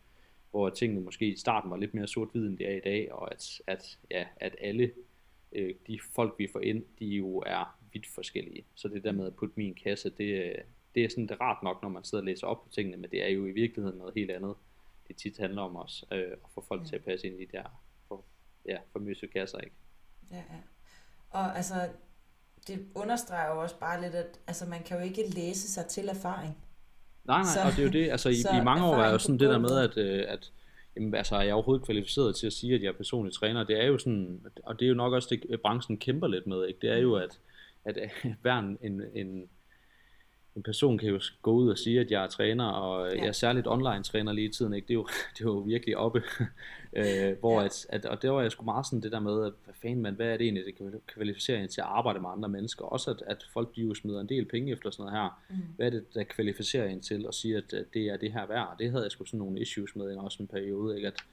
hvor 0.50 0.70
tingene 0.70 1.00
måske 1.00 1.26
i 1.26 1.36
starten 1.36 1.70
var 1.70 1.76
lidt 1.76 1.94
mere 1.94 2.06
sort-hvid, 2.06 2.46
end 2.46 2.58
det 2.58 2.70
er 2.70 2.76
i 2.76 2.80
dag, 2.80 3.12
og 3.12 3.32
at, 3.32 3.60
at, 3.66 3.98
ja, 4.10 4.26
at 4.36 4.56
alle 4.60 4.90
øh, 5.52 5.74
de 5.86 5.98
folk, 6.14 6.34
vi 6.38 6.48
får 6.52 6.60
ind, 6.60 6.84
de 6.98 7.06
jo 7.06 7.42
er 7.46 7.78
vidt 7.92 8.06
forskellige. 8.06 8.64
Så 8.74 8.88
det 8.88 9.04
der 9.04 9.12
med 9.12 9.26
at 9.26 9.34
putte 9.34 9.54
min 9.56 9.74
kasse, 9.74 10.10
det, 10.10 10.44
øh, 10.44 10.54
det 10.98 11.04
er 11.04 11.08
sådan 11.08 11.26
det 11.26 11.30
er 11.30 11.40
rart 11.40 11.62
nok, 11.62 11.82
når 11.82 11.88
man 11.88 12.04
sidder 12.04 12.22
og 12.22 12.26
læser 12.26 12.46
op 12.46 12.64
på 12.64 12.68
tingene, 12.68 12.96
men 12.96 13.11
det 13.11 13.24
er 13.24 13.28
jo 13.28 13.46
i 13.46 13.50
virkeligheden 13.50 13.98
noget 13.98 14.14
helt 14.14 14.30
andet. 14.30 14.54
Det 15.08 15.16
tit 15.16 15.38
handler 15.38 15.62
om 15.62 15.76
os, 15.76 16.04
øh, 16.12 16.18
at 16.18 16.50
få 16.54 16.64
folk 16.68 16.80
ja. 16.80 16.87
til 16.87 16.96
at 16.96 17.04
passe 17.04 17.26
ind 17.26 17.40
i 17.40 17.44
de 17.44 17.52
der 17.52 17.80
for, 18.08 18.24
ja, 18.66 18.78
famøse 18.92 19.26
kasser, 19.26 19.58
ikke? 19.58 19.76
Ja, 20.30 20.37
ja. 20.37 20.61
Og 21.30 21.56
altså, 21.56 21.74
det 22.66 22.87
understreger 22.94 23.54
jo 23.54 23.62
også 23.62 23.78
bare 23.78 24.00
lidt, 24.00 24.14
at 24.14 24.40
altså, 24.46 24.66
man 24.66 24.82
kan 24.82 24.96
jo 24.96 25.04
ikke 25.04 25.30
læse 25.34 25.68
sig 25.68 25.87
til 25.87 26.08
erfaring. 26.08 26.56
Nej, 27.24 27.42
nej, 27.42 27.52
så, 27.54 27.61
og 27.61 27.70
det 27.70 27.78
er 27.78 27.82
jo 27.82 27.92
det, 27.92 28.11
altså 28.11 28.28
i, 28.28 28.40
i 28.61 28.64
mange 28.64 28.84
år 28.84 28.96
er 28.96 29.11
jo 29.12 29.18
sådan 29.18 29.40
det 29.40 29.48
der 29.48 29.58
med, 29.58 29.78
at, 29.78 29.96
øh, 29.96 30.24
at 30.28 30.52
jamen, 30.96 31.14
altså, 31.14 31.37
er 31.37 31.42
jeg 31.42 31.54
overhovedet 31.54 31.84
kvalificeret 31.84 32.37
til 32.37 32.46
at 32.46 32.52
sige, 32.52 32.74
at 32.74 32.82
jeg 32.82 32.88
er 32.88 32.92
personlig 32.96 33.34
træner, 33.34 33.64
det 33.64 33.82
er 33.82 33.87
jo 33.87 33.98
sådan, 33.98 34.40
og 34.62 34.78
det 34.78 34.84
er 34.84 34.88
jo 34.88 34.94
nok 34.94 35.12
også 35.12 35.28
det, 35.30 35.61
branchen 35.61 35.98
kæmper 35.98 36.26
lidt 36.26 36.46
med, 36.46 36.66
ikke? 36.66 36.80
det 36.80 36.90
er 36.90 36.98
jo, 36.98 37.16
mm. 37.16 37.22
at, 37.22 37.38
at 37.84 38.11
hver 38.42 38.58
en, 38.58 39.02
en 39.14 39.48
en 40.59 40.62
person 40.62 40.99
kan 40.99 41.09
jo 41.09 41.21
gå 41.42 41.53
ud 41.53 41.71
og 41.71 41.79
sige, 41.79 42.01
at 42.01 42.11
jeg 42.11 42.25
er 42.25 42.27
træner, 42.27 42.64
og 42.64 43.09
ja. 43.09 43.16
jeg 43.16 43.29
er 43.29 43.33
særligt 43.33 43.66
online 43.66 44.03
træner 44.03 44.33
lige 44.33 44.49
i 44.49 44.53
tiden, 44.53 44.75
ikke? 44.75 44.88
Det, 44.88 44.94
er 44.94 44.99
jo, 44.99 45.07
det 45.35 45.40
er 45.40 45.44
jo 45.44 45.59
virkelig 45.59 45.97
oppe, 45.97 46.23
øh, 47.01 47.38
hvor 47.40 47.61
ja. 47.61 47.66
at, 47.66 47.87
at, 47.88 48.07
og 48.07 48.23
det 48.23 48.31
var 48.31 48.42
jeg 48.42 48.53
sgu 48.53 48.64
meget 48.64 48.87
sådan 48.87 49.01
det 49.01 49.12
der 49.12 49.21
med, 49.21 49.47
at 49.47 49.53
hvad 49.64 49.75
fanden 49.83 50.03
man, 50.03 50.14
hvad 50.14 50.27
er 50.27 50.37
det 50.37 50.44
egentlig, 50.44 50.64
det 50.66 50.77
kan 50.77 51.01
kvalificere 51.07 51.62
en 51.62 51.68
til 51.68 51.81
at 51.81 51.87
arbejde 51.87 52.21
med 52.21 52.31
andre 52.31 52.49
mennesker, 52.49 52.85
også 52.85 53.11
at, 53.11 53.23
at 53.27 53.47
folk 53.53 53.77
de 53.77 53.81
jo 53.81 53.94
smider 53.94 54.21
en 54.21 54.29
del 54.29 54.44
penge 54.44 54.73
efter 54.73 54.90
sådan 54.90 55.03
noget 55.03 55.23
her, 55.23 55.42
mm. 55.51 55.57
hvad 55.77 55.87
er 55.87 55.90
det, 55.90 56.14
der 56.14 56.25
kvalificerer 56.25 56.88
en 56.88 57.01
til 57.01 57.25
at 57.29 57.35
sige, 57.35 57.57
at, 57.57 57.73
at 57.73 57.85
det 57.94 58.07
er 58.07 58.16
det 58.16 58.33
her 58.33 58.47
værd, 58.47 58.77
det 58.79 58.90
havde 58.90 59.05
jeg 59.05 59.11
sgu 59.11 59.25
sådan 59.25 59.38
nogle 59.38 59.61
issues 59.61 59.97
med, 59.97 60.16
også 60.16 60.42
en 60.42 60.47
periode, 60.47 60.97
ikke? 60.97 61.09
at 61.09 61.25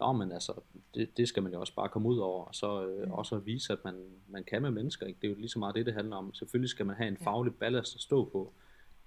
Nå, 0.00 0.12
men 0.12 0.32
altså, 0.32 0.52
det, 0.94 1.16
det 1.16 1.28
skal 1.28 1.42
man 1.42 1.52
jo 1.52 1.60
også 1.60 1.74
bare 1.74 1.88
komme 1.88 2.08
ud 2.08 2.18
over, 2.18 2.44
og 2.44 2.54
så 2.54 2.86
øh, 2.86 3.06
mm. 3.06 3.12
også 3.12 3.38
vise, 3.38 3.72
at 3.72 3.78
man, 3.84 3.94
man 4.28 4.44
kan 4.44 4.62
med 4.62 4.70
mennesker. 4.70 5.06
Ikke? 5.06 5.18
Det 5.22 5.28
er 5.28 5.32
jo 5.32 5.38
lige 5.38 5.48
så 5.48 5.58
meget 5.58 5.74
det, 5.74 5.86
det 5.86 5.94
handler 5.94 6.16
om. 6.16 6.34
Selvfølgelig 6.34 6.70
skal 6.70 6.86
man 6.86 6.96
have 6.96 7.08
en 7.08 7.16
faglig 7.16 7.54
ballast 7.54 7.94
at 7.94 8.00
stå 8.00 8.24
på, 8.24 8.52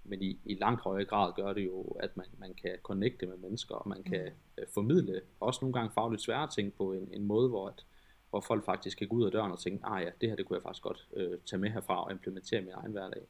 men 0.08 0.22
i, 0.22 0.39
i 0.46 0.54
langt 0.56 0.82
højere 0.82 1.06
grad 1.06 1.34
gør 1.36 1.54
det 1.54 1.65
jo, 1.65 1.82
at 1.84 2.17
man, 2.17 2.26
man 2.38 2.54
kan 2.54 2.72
connecte 2.84 3.26
med 3.26 3.38
mennesker, 3.38 3.76
og 3.76 3.89
man 3.89 4.04
kan 4.04 4.24
mm. 4.26 4.62
øh, 4.62 4.67
formidle 4.74 5.22
også 5.39 5.60
nogle 5.62 5.74
gange 5.74 5.91
fagligt 5.93 6.22
svære 6.22 6.48
ting 6.48 6.74
på 6.74 6.93
en, 6.93 7.10
en 7.13 7.24
måde, 7.24 7.50
hvor, 7.50 7.67
at, 7.67 7.86
hvor 8.30 8.39
folk 8.39 8.65
faktisk 8.65 8.98
kan 8.98 9.08
gå 9.08 9.15
ud 9.15 9.26
af 9.26 9.32
døren 9.32 9.52
og 9.52 9.60
tænke, 9.60 9.86
ah 9.86 10.04
ja, 10.04 10.10
det 10.22 10.30
her 10.30 10.36
det 10.36 10.46
kunne 10.46 10.58
jeg 10.58 10.63
faktisk 10.63 10.84
godt 10.84 11.08
øh, 11.13 11.39
tage 11.46 11.60
med 11.60 11.70
herfra 11.70 12.04
og 12.04 12.12
implementere 12.12 12.62
i 12.62 12.63
min 12.63 12.74
egen 12.74 12.91
hverdag. 12.91 13.22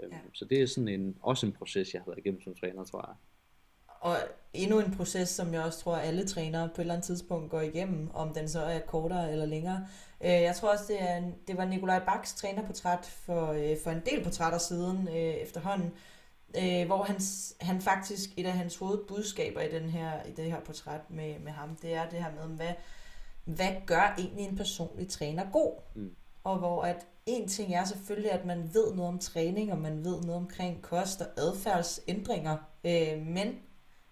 Øhm, 0.00 0.12
ja. 0.12 0.18
Så 0.32 0.44
det 0.44 0.62
er 0.62 0.66
sådan 0.66 0.88
en, 0.88 1.18
også 1.20 1.46
en 1.46 1.52
proces, 1.52 1.94
jeg 1.94 2.02
har 2.02 2.06
været 2.06 2.18
igennem 2.18 2.40
som 2.40 2.54
træner, 2.54 2.84
tror 2.84 3.04
jeg. 3.08 3.16
Og 4.00 4.16
endnu 4.52 4.80
en 4.80 4.96
proces, 4.96 5.28
som 5.28 5.54
jeg 5.54 5.62
også 5.62 5.78
tror, 5.78 5.96
alle 5.96 6.28
trænere 6.28 6.68
på 6.68 6.74
et 6.74 6.80
eller 6.80 6.94
andet 6.94 7.06
tidspunkt 7.06 7.50
går 7.50 7.60
igennem, 7.60 8.10
om 8.14 8.34
den 8.34 8.48
så 8.48 8.60
er 8.60 8.78
kortere 8.78 9.32
eller 9.32 9.46
længere. 9.46 9.86
Øh, 10.20 10.30
jeg 10.30 10.56
tror 10.56 10.72
også, 10.72 10.84
det, 10.88 11.02
er, 11.02 11.22
det 11.48 11.56
var 11.56 11.64
Nikolaj 11.64 12.04
Baks 12.04 12.34
trænerportræt 12.34 13.06
for, 13.06 13.52
øh, 13.52 13.76
for 13.84 13.90
en 13.90 14.02
del 14.06 14.24
portrætter 14.24 14.58
siden 14.58 15.08
øh, 15.08 15.14
efterhånden, 15.14 15.92
hvor 16.86 17.02
han, 17.02 17.20
han 17.60 17.80
faktisk, 17.80 18.30
et 18.36 18.46
af 18.46 18.52
hans 18.52 18.76
hovedbudskaber 18.76 19.60
i, 19.60 19.70
den 19.70 19.90
her, 19.90 20.22
i 20.22 20.30
det 20.30 20.44
her 20.44 20.60
portræt 20.60 21.10
med, 21.10 21.38
med 21.38 21.52
ham, 21.52 21.76
det 21.82 21.94
er 21.94 22.08
det 22.08 22.18
her 22.18 22.30
med, 22.30 22.56
hvad, 22.56 22.72
hvad 23.44 23.72
gør 23.86 24.14
egentlig 24.18 24.44
en 24.46 24.56
personlig 24.56 25.08
træner 25.08 25.50
god? 25.52 25.72
Mm. 25.94 26.14
Og 26.44 26.58
hvor 26.58 26.82
at 26.82 27.06
en 27.26 27.48
ting 27.48 27.74
er 27.74 27.84
selvfølgelig, 27.84 28.32
at 28.32 28.44
man 28.44 28.70
ved 28.74 28.94
noget 28.94 29.08
om 29.08 29.18
træning, 29.18 29.72
og 29.72 29.78
man 29.78 30.04
ved 30.04 30.20
noget 30.20 30.34
omkring 30.34 30.82
kost 30.82 31.20
og 31.20 31.26
adfærdsændringer, 31.36 32.56
øh, 32.84 33.26
men 33.26 33.58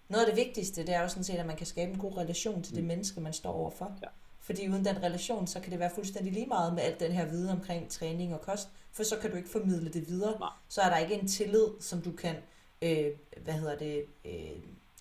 noget 0.09 0.25
af 0.25 0.31
det 0.35 0.45
vigtigste, 0.45 0.81
det 0.81 0.95
er 0.95 1.01
jo 1.01 1.07
sådan 1.07 1.23
set, 1.23 1.33
at 1.33 1.45
man 1.45 1.55
kan 1.55 1.65
skabe 1.65 1.91
en 1.91 1.97
god 1.97 2.17
relation 2.17 2.63
til 2.63 2.75
det 2.75 2.83
Mm. 2.83 2.87
menneske, 2.87 3.21
man 3.21 3.33
står 3.33 3.51
overfor. 3.51 3.97
Ja. 4.03 4.07
Fordi 4.39 4.69
uden 4.69 4.85
den 4.85 5.03
relation, 5.03 5.47
så 5.47 5.59
kan 5.59 5.71
det 5.71 5.79
være 5.79 5.91
fuldstændig 5.95 6.33
lige 6.33 6.45
meget 6.45 6.73
med 6.73 6.83
alt 6.83 6.99
den 6.99 7.11
her 7.11 7.29
viden 7.29 7.49
omkring 7.49 7.89
træning 7.89 8.33
og 8.33 8.41
kost, 8.41 8.69
for 8.91 9.03
så 9.03 9.17
kan 9.21 9.31
du 9.31 9.37
ikke 9.37 9.49
formidle 9.49 9.89
det 9.89 10.07
videre. 10.07 10.39
Nej. 10.39 10.49
Så 10.69 10.81
er 10.81 10.89
der 10.89 10.97
ikke 10.97 11.15
en 11.21 11.27
tillid, 11.27 11.65
som 11.79 12.01
du 12.01 12.11
kan, 12.11 12.35
øh, 12.81 13.05
hvad 13.43 13.53
hedder 13.53 13.77
det, 13.77 14.05
øh, 14.25 14.31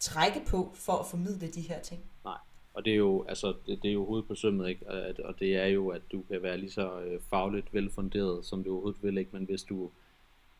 trække 0.00 0.42
på 0.46 0.72
for 0.74 0.92
at 0.92 1.06
formidle 1.06 1.48
de 1.48 1.60
her 1.60 1.80
ting. 1.80 2.00
Og 2.74 2.84
det 2.84 2.92
er 2.92 2.96
jo, 2.96 3.24
altså, 3.28 3.54
det, 3.66 3.78
det 3.82 3.88
er 3.88 3.92
jo 3.92 4.04
hovedet 4.06 4.28
på 4.28 4.34
sømmet, 4.34 4.68
ikke? 4.68 4.90
Og, 4.90 5.24
og 5.24 5.38
det 5.38 5.56
er 5.56 5.66
jo, 5.66 5.88
at 5.88 6.02
du 6.12 6.22
kan 6.22 6.42
være 6.42 6.58
lige 6.58 6.70
så 6.70 7.00
øh, 7.00 7.20
fagligt 7.30 7.74
velfunderet, 7.74 8.44
som 8.46 8.64
du 8.64 8.72
overhovedet 8.72 9.02
vil, 9.02 9.18
ikke? 9.18 9.30
Men 9.32 9.44
hvis 9.44 9.62
du, 9.62 9.90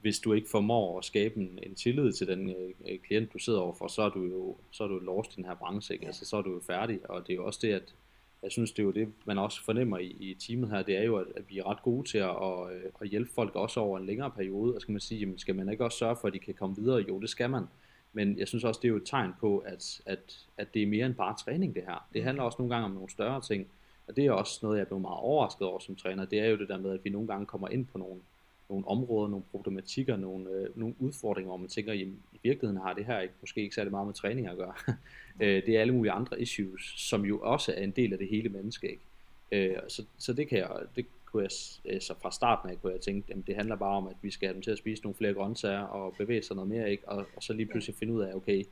hvis 0.07 0.19
du 0.19 0.33
ikke 0.33 0.49
formår 0.49 0.99
at 0.99 1.05
skabe 1.05 1.37
en, 1.37 1.59
en 1.63 1.75
tillid 1.75 2.13
til 2.13 2.27
den 2.27 2.51
øh, 2.51 2.71
øh, 2.89 2.99
klient, 2.99 3.33
du 3.33 3.39
sidder 3.39 3.61
overfor, 3.61 3.89
så 3.89 4.03
er 4.03 4.09
du 4.09 4.23
jo, 4.25 4.57
så 4.71 4.85
er 4.85 4.89
du 4.89 4.99
lost 4.99 5.33
i 5.33 5.37
den 5.37 5.45
her 5.45 5.55
branche, 5.55 5.95
ikke? 5.95 6.05
Ja. 6.05 6.09
Altså, 6.09 6.25
så 6.25 6.37
er 6.37 6.43
du 6.43 6.53
jo 6.53 6.61
færdig, 6.67 7.11
og 7.11 7.27
det 7.27 7.33
er 7.33 7.37
jo 7.37 7.47
også 7.47 7.59
det, 7.63 7.73
at 7.73 7.95
jeg 8.43 8.53
synes, 8.53 8.73
det 8.73 8.79
er 8.79 8.85
jo 8.85 8.91
det, 8.91 9.09
man 9.25 9.39
også 9.39 9.65
fornemmer 9.65 9.99
i, 9.99 10.07
i 10.07 10.35
teamet 10.35 10.71
her, 10.71 10.83
det 10.83 10.97
er 10.97 11.03
jo, 11.03 11.17
at, 11.17 11.27
at 11.37 11.43
vi 11.49 11.59
er 11.59 11.71
ret 11.71 11.83
gode 11.83 12.09
til 12.09 12.19
at, 12.19 12.31
at, 12.31 12.73
øh, 12.75 12.83
at 13.01 13.09
hjælpe 13.09 13.31
folk 13.35 13.55
også 13.55 13.81
over 13.81 13.99
en 13.99 14.07
længere 14.07 14.31
periode, 14.31 14.75
og 14.75 14.81
skal 14.81 14.93
man 14.93 15.01
sige, 15.01 15.21
jamen, 15.21 15.39
skal 15.39 15.55
man 15.55 15.69
ikke 15.69 15.85
også 15.85 15.99
sørge 15.99 16.17
for, 16.21 16.29
at 16.29 16.35
de 16.35 16.39
kan 16.39 16.55
komme 16.55 16.77
videre? 16.77 17.05
Jo, 17.09 17.21
det 17.21 17.31
skal 17.31 17.51
man. 17.51 17.65
Men 18.13 18.39
jeg 18.39 18.49
synes 18.49 18.65
også, 18.65 18.81
det 18.83 18.89
er 18.89 18.93
jo 18.93 18.97
et 18.97 19.07
tegn 19.07 19.31
på, 19.41 19.59
at, 19.59 20.01
at, 20.07 20.39
at 20.57 20.75
det 20.75 20.83
er 20.83 20.87
mere 20.87 21.07
end 21.07 21.15
bare 21.15 21.37
træning, 21.45 21.75
det 21.75 21.83
her. 21.83 22.07
Det 22.15 22.23
handler 22.23 22.43
også 22.43 22.57
nogle 22.59 22.75
gange 22.75 22.85
om 22.85 22.95
nogle 22.95 23.11
større 23.11 23.41
ting. 23.41 23.67
Og 24.09 24.17
det 24.17 24.27
er 24.27 24.33
også 24.33 24.59
noget, 24.63 24.79
jeg 24.79 24.87
blev 24.87 25.01
meget 25.01 25.19
overrasket 25.19 25.67
over 25.67 25.79
som 25.79 25.97
træner. 25.97 26.25
Det 26.25 26.41
er 26.41 26.47
jo 26.47 26.57
det 26.57 26.69
der 26.69 26.79
med, 26.79 26.93
at 26.93 27.05
vi 27.05 27.11
nogle 27.11 27.29
gange 27.29 27.47
kommer 27.47 27.69
ind 27.69 27.87
på 27.87 27.99
nogle, 27.99 28.21
nogle 28.69 28.89
områder, 28.89 29.29
nogle 29.29 29.45
problematikker, 29.51 30.17
nogle, 30.17 30.51
øh, 30.51 30.79
nogle 30.79 30.95
udfordringer, 30.99 31.49
hvor 31.49 31.57
man 31.57 31.69
tænker, 31.69 31.93
jamen, 31.93 32.23
i 32.35 32.39
virkeligheden 32.43 32.83
har 32.83 32.93
det 32.93 33.05
her 33.05 33.21
ikke, 33.21 33.35
måske 33.41 33.61
ikke 33.61 33.75
særlig 33.75 33.91
meget 33.91 34.07
med 34.07 34.15
træning 34.15 34.47
at 34.47 34.57
gøre. 34.57 34.75
Øh, 35.41 35.67
det 35.67 35.77
er 35.77 35.81
alle 35.81 35.95
mulige 35.95 36.13
andre 36.13 36.41
issues, 36.41 36.95
som 36.97 37.25
jo 37.25 37.39
også 37.39 37.73
er 37.77 37.83
en 37.83 37.91
del 37.91 38.13
af 38.13 38.19
det 38.19 38.29
hele 38.29 38.49
menneske. 38.49 38.91
Ikke? 38.91 39.73
Øh, 39.73 39.79
så, 39.89 40.05
så 40.19 40.33
det 40.33 40.49
kan 40.49 40.59
jeg, 40.59 40.71
det 40.97 41.07
kunne 41.25 41.43
jeg, 41.43 41.51
øh, 41.95 42.01
så 42.01 42.15
fra 42.23 42.31
starten 42.31 42.71
af 42.71 42.83
kunne 42.83 42.93
jeg 42.93 43.01
tænke, 43.01 43.27
jamen, 43.29 43.45
det 43.47 43.57
handler 43.57 43.77
bare 43.77 43.97
om, 43.97 44.07
at 44.09 44.17
vi 44.23 44.31
skal 44.31 44.47
have 44.49 44.55
dem 44.55 44.63
til 44.63 44.71
at 44.71 44.79
spise 44.79 45.03
nogle 45.03 45.15
flere 45.15 45.35
grøntsager 45.35 45.81
og 45.81 46.15
bevæge 46.19 46.43
sig 46.43 46.57
noget 46.57 46.71
mere, 46.71 46.91
ikke? 46.91 47.09
Og, 47.09 47.27
og 47.37 47.43
så 47.43 47.53
lige 47.53 47.67
pludselig 47.67 47.97
finde 47.97 48.13
ud 48.13 48.23
af, 48.23 48.35
okay, 48.35 48.65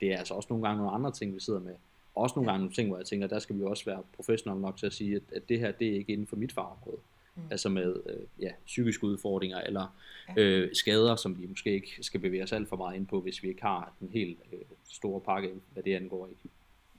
det 0.00 0.12
er 0.12 0.18
altså 0.18 0.34
også 0.34 0.46
nogle 0.50 0.66
gange 0.66 0.78
nogle 0.78 0.94
andre 0.94 1.12
ting, 1.12 1.34
vi 1.34 1.40
sidder 1.40 1.60
med. 1.60 1.74
Også 2.14 2.32
nogle 2.36 2.50
gange 2.50 2.60
nogle 2.60 2.74
ting, 2.74 2.88
hvor 2.88 2.96
jeg 2.96 3.06
tænker, 3.06 3.26
der 3.26 3.38
skal 3.38 3.58
vi 3.58 3.62
også 3.62 3.84
være 3.84 4.02
professionelle 4.16 4.62
nok 4.62 4.76
til 4.76 4.86
at 4.86 4.92
sige, 4.92 5.16
at, 5.16 5.22
at 5.32 5.48
det 5.48 5.60
her, 5.60 5.72
det 5.72 5.88
er 5.88 5.92
ikke 5.92 6.12
inden 6.12 6.26
for 6.26 6.36
mit 6.36 6.52
fagområde. 6.52 6.98
Mm. 7.38 7.48
Altså 7.50 7.68
med 7.68 7.96
øh, 8.06 8.42
ja, 8.42 8.50
psykiske 8.66 9.04
udfordringer 9.04 9.60
eller 9.60 9.96
Ja. 10.36 10.42
øh, 10.42 10.74
skader, 10.74 11.16
som 11.16 11.38
vi 11.40 11.46
måske 11.46 11.70
ikke 11.70 11.98
skal 12.00 12.20
bevæge 12.20 12.42
os 12.42 12.52
alt 12.52 12.68
for 12.68 12.76
meget 12.76 12.96
ind 12.96 13.06
på, 13.06 13.20
hvis 13.20 13.42
vi 13.42 13.48
ikke 13.48 13.62
har 13.62 13.92
den 14.00 14.08
helt 14.08 14.38
øh, 14.52 14.58
store 14.88 15.20
pakke, 15.20 15.54
hvad 15.72 15.82
det 15.82 15.94
angår. 15.96 16.26
Ikke? 16.26 16.40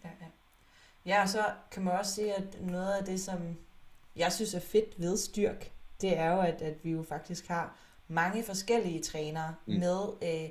Ja, 0.03 0.09
ja. 0.21 0.25
ja, 1.05 1.21
og 1.21 1.29
så 1.29 1.45
kan 1.71 1.83
man 1.83 1.93
også 1.93 2.13
sige, 2.15 2.33
at 2.33 2.57
noget 2.61 2.93
af 2.93 3.05
det, 3.05 3.19
som 3.19 3.57
jeg 4.15 4.33
synes 4.33 4.53
er 4.53 4.59
fedt 4.59 5.01
ved 5.01 5.17
styrk, 5.17 5.71
det 6.01 6.17
er 6.17 6.31
jo, 6.33 6.39
at, 6.39 6.61
at 6.61 6.75
vi 6.83 6.91
jo 6.91 7.03
faktisk 7.03 7.47
har 7.47 7.75
mange 8.07 8.43
forskellige 8.43 9.01
trænere 9.01 9.55
mm. 9.65 9.73
Med 9.73 9.99
øh, 10.23 10.49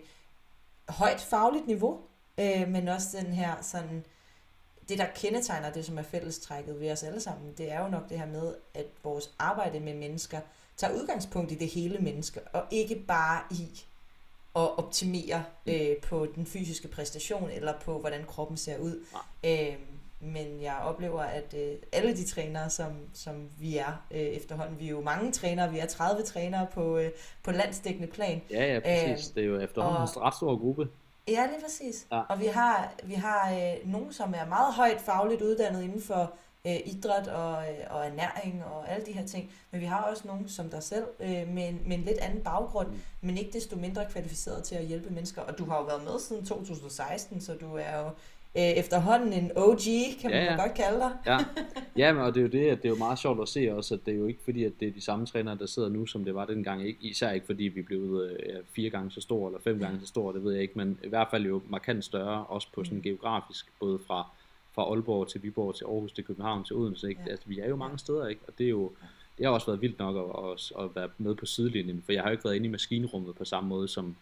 højt 0.89 1.21
fagligt 1.21 1.67
niveau, 1.67 2.01
øh, 2.41 2.69
men 2.69 2.89
også 2.89 3.19
den 3.19 3.33
her 3.33 3.63
sådan, 3.63 4.05
det 4.89 4.99
der 4.99 5.07
kendetegner 5.17 5.71
det, 5.73 5.85
som 5.85 5.99
er 5.99 6.03
fællestrækket 6.03 6.81
ved 6.81 6.93
os 6.93 7.03
alle 7.03 7.21
sammen, 7.21 7.53
det 7.59 7.73
er 7.73 7.83
jo 7.85 7.89
nok 7.89 8.09
det 8.09 8.19
her 8.19 8.27
med, 8.27 8.55
at 8.75 8.87
vores 9.05 9.31
arbejde 9.39 9.81
med 9.81 9.95
mennesker 9.95 10.41
tager 10.77 10.95
udgangspunkt 10.95 11.53
i 11.53 11.55
det 11.55 11.69
hele 11.69 11.99
menneske, 11.99 12.41
og 12.53 12.63
ikke 12.71 12.95
bare 13.09 13.41
i 13.51 13.81
at 14.57 14.79
optimere 14.79 15.45
øh, 15.67 15.97
på 16.03 16.27
den 16.35 16.47
fysiske 16.47 16.89
præstation, 16.89 17.51
eller 17.51 17.73
på, 17.81 17.99
hvordan 17.99 18.25
kroppen 18.25 18.57
ser 18.57 18.79
ud. 18.79 19.05
Øh, 19.45 19.75
men 20.21 20.63
jeg 20.63 20.77
oplever, 20.85 21.21
at 21.21 21.55
øh, 21.55 21.75
alle 21.93 22.17
de 22.17 22.25
trænere, 22.27 22.71
som, 22.71 22.93
som 23.15 23.49
vi 23.59 23.77
er 23.77 24.05
øh, 24.11 24.21
efterhånden, 24.21 24.79
vi 24.79 24.85
er 24.87 24.91
jo 24.91 25.01
mange 25.01 25.33
trænere, 25.33 25.71
vi 25.73 25.79
er 25.79 25.87
30 25.87 26.23
trænere 26.23 26.67
på, 26.75 26.99
øh, 26.99 27.11
på 27.43 27.51
landsdækkende 27.53 28.09
plan. 28.09 28.43
Ja, 28.51 28.75
ja, 28.75 28.81
præcis. 28.81 29.29
Øh, 29.31 29.35
det 29.35 29.43
er 29.43 29.47
jo 29.47 29.61
efterhånden 29.61 30.03
og- 30.03 30.09
en 30.17 30.23
ret 30.23 30.35
stor 30.35 30.57
gruppe. 30.59 30.89
Ja, 31.29 31.47
lige 31.47 31.61
præcis. 31.65 32.07
Ja. 32.13 32.21
Og 32.29 32.41
vi 32.41 32.47
har, 32.47 32.93
vi 33.05 33.15
har 33.15 33.53
øh, 33.53 33.91
nogen, 33.93 34.13
som 34.13 34.35
er 34.37 34.47
meget 34.47 34.75
højt 34.75 35.01
fagligt 35.01 35.43
uddannet 35.43 35.83
inden 35.83 36.03
for 36.03 36.33
øh, 36.67 36.77
idræt 36.85 37.29
og, 37.29 37.53
øh, 37.71 37.79
og 37.91 38.07
ernæring 38.07 38.65
og 38.65 38.89
alle 38.91 39.07
de 39.07 39.13
her 39.13 39.27
ting. 39.27 39.51
Men 39.71 39.81
vi 39.81 39.87
har 39.87 40.03
også 40.03 40.23
nogen 40.27 40.49
som 40.49 40.71
dig 40.71 40.83
selv 40.83 41.05
øh, 41.21 41.49
med, 41.49 41.69
en, 41.69 41.81
med 41.87 41.99
en 41.99 42.05
lidt 42.05 42.19
anden 42.19 42.41
baggrund, 42.45 42.89
Mm. 42.89 43.01
men 43.21 43.39
ikke 43.39 43.53
desto 43.53 43.77
mindre 43.77 44.07
kvalificeret 44.11 44.65
til 44.65 44.75
at 44.75 44.85
hjælpe 44.85 45.11
mennesker. 45.11 45.43
Og 45.43 45.59
du 45.59 45.65
har 45.65 45.79
jo 45.79 45.85
været 45.85 46.05
med 46.05 46.21
siden 46.21 46.45
2016, 46.47 47.41
så 47.41 47.55
du 47.55 47.77
er 47.77 47.99
jo 47.99 48.11
øh, 48.57 48.63
efterhånden 48.63 49.33
en 49.33 49.51
OG, 49.57 49.79
kan 50.21 50.31
man 50.31 50.43
Ja, 50.45 50.55
godt 50.63 50.75
kalde 50.75 50.99
dig. 50.99 51.11
Ja, 51.27 51.39
ja 52.07 52.13
men, 52.13 52.23
og 52.23 52.35
det 52.35 52.41
er 52.41 52.43
jo 52.45 52.49
det, 52.65 52.71
at 52.71 52.79
det 52.83 52.85
er 52.85 52.93
jo 52.93 52.97
meget 52.99 53.19
sjovt 53.19 53.43
at 53.43 53.49
se 53.49 53.73
også, 53.75 53.95
at 53.95 54.01
det 54.07 54.15
er 54.15 54.19
jo 54.19 54.27
ikke 54.27 54.41
fordi, 54.45 54.65
at 54.65 54.73
det 54.81 54.89
er 54.89 54.93
de 54.93 55.01
samme 55.01 55.27
trænere, 55.27 55.59
der 55.59 55.67
sidder 55.67 55.89
nu, 55.89 56.07
som 56.07 56.25
det 56.25 56.35
var 56.35 56.45
dengang. 56.45 56.87
Ikke, 56.87 56.99
især 57.03 57.31
ikke 57.31 57.47
fordi, 57.47 57.65
vi 57.65 57.83
blev 57.83 58.29
øh, 58.31 58.57
fire 58.73 58.91
gange 58.91 59.11
så 59.11 59.21
store, 59.21 59.49
eller 59.51 59.61
fem 59.61 59.79
gange 59.79 60.01
så 60.01 60.07
store, 60.07 60.35
det 60.35 60.45
ved 60.45 60.53
jeg 60.53 60.63
ikke, 60.63 60.75
men 60.77 60.99
i 61.05 61.09
hvert 61.09 61.29
fald 61.31 61.47
jo 61.47 61.63
markant 61.69 62.05
større, 62.05 62.45
også 62.47 62.69
på 62.75 62.85
sådan 62.85 62.99
Mm. 62.99 63.03
geografisk, 63.03 63.67
både 63.81 63.99
fra, 64.07 64.27
fra 64.75 64.83
Aalborg 64.83 65.29
til 65.29 65.43
Viborg 65.43 65.75
til 65.75 65.85
Aarhus 65.85 66.13
til 66.13 66.25
København 66.25 66.65
til 66.65 66.77
Odense. 66.77 67.09
Ikke? 67.09 67.21
Ja. 67.27 67.31
Altså, 67.31 67.45
vi 67.49 67.59
er 67.59 67.69
jo 67.69 67.77
mange 67.77 67.99
steder, 67.99 68.27
ikke? 68.29 68.41
og 68.49 68.53
det 68.59 68.67
er 68.67 68.71
jo 68.71 68.93
det 69.39 69.47
har 69.47 69.53
også 69.53 69.67
været 69.67 69.83
vildt 69.83 69.99
nok 69.99 70.17
at, 70.17 70.51
at, 70.51 70.85
at 70.85 70.91
være 70.97 71.09
med 71.19 71.35
på 71.35 71.47
sidelinjen, 71.47 72.03
for 72.05 72.13
jeg 72.13 72.23
har 72.23 72.29
jo 72.29 72.33
ikke 72.33 72.45
været 72.45 72.55
inde 72.57 72.67
i 72.67 72.71
maskinrummet 72.71 73.35
på 73.35 73.45
samme 73.45 73.69
måde, 73.69 73.89
som, 73.89 74.17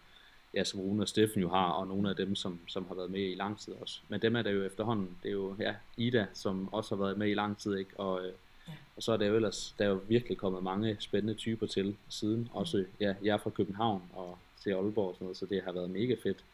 ja, 0.57 0.65
som 0.65 0.81
Rune 0.81 1.03
og 1.03 1.09
Steffen 1.09 1.43
jo 1.43 1.49
har, 1.49 1.69
og 1.69 1.87
nogle 1.87 2.11
af 2.11 2.17
dem, 2.17 2.35
som, 2.35 2.59
som 2.67 2.87
har 2.89 2.95
været 2.95 3.11
med 3.11 3.21
i 3.21 3.35
lang 3.35 3.59
tid 3.59 3.73
også. 3.81 4.01
Men 4.09 4.23
dem 4.23 4.37
er 4.37 4.43
der 4.43 4.51
jo 4.51 4.65
efterhånden, 4.65 5.17
det 5.23 5.29
er 5.29 5.33
jo 5.33 5.57
ja, 5.61 5.75
Ida, 5.97 6.27
som 6.35 6.73
også 6.73 6.95
har 6.97 7.03
været 7.03 7.19
med 7.19 7.29
i 7.31 7.35
lang 7.35 7.59
tid, 7.59 7.77
ikke? 7.77 8.01
Og, 8.01 8.27
øh, 8.27 8.33
Ja. 8.69 8.73
og 8.97 9.03
så 9.03 9.13
er 9.13 9.17
der 9.17 9.27
jo 9.27 9.37
ellers, 9.37 9.75
der 9.79 9.85
er 9.85 9.89
jo 9.89 10.01
virkelig 10.09 10.39
kommet 10.39 10.63
mange 10.63 10.97
spændende 11.01 11.35
typer 11.35 11.67
til 11.67 11.97
siden, 12.09 12.49
også 12.53 12.85
ja, 13.01 13.15
jeg 13.23 13.33
er 13.33 13.39
fra 13.39 13.51
København 13.51 14.03
og 14.13 14.39
til 14.63 14.71
Aalborg 14.71 15.09
og 15.09 15.15
sådan 15.15 15.25
noget, 15.25 15.37
så 15.37 15.47
det 15.47 15.63
har 15.63 15.73
været 15.73 15.91
mega 15.91 16.15
fedt. 16.23 16.45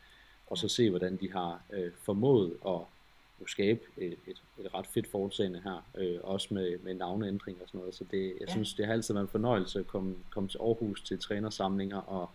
Og 0.46 0.58
så 0.58 0.68
se, 0.68 0.90
hvordan 0.90 1.16
de 1.16 1.32
har 1.32 1.62
øh, 1.72 1.92
formået 2.02 2.56
at 2.66 2.78
skabe 3.46 3.80
et, 3.96 4.12
et, 4.26 4.42
et 4.58 4.74
ret 4.74 4.86
fedt 4.86 5.06
foretagende 5.06 5.60
her, 5.64 5.84
øh, 5.98 6.18
også 6.22 6.54
med, 6.54 6.78
med 6.78 6.94
navneændring 6.94 7.58
og 7.62 7.68
sådan 7.68 7.78
noget. 7.78 7.94
Så 7.94 8.04
det, 8.10 8.26
jeg 8.40 8.48
ja. 8.48 8.52
synes, 8.52 8.74
det 8.74 8.86
har 8.86 8.92
altid 8.92 9.14
været 9.14 9.24
en 9.24 9.28
fornøjelse 9.28 9.78
at 9.78 9.86
komme, 9.86 10.16
komme 10.30 10.48
til 10.48 10.58
Aarhus 10.58 11.02
til 11.02 11.18
trænersamlinger 11.18 11.98
og, 12.00 12.30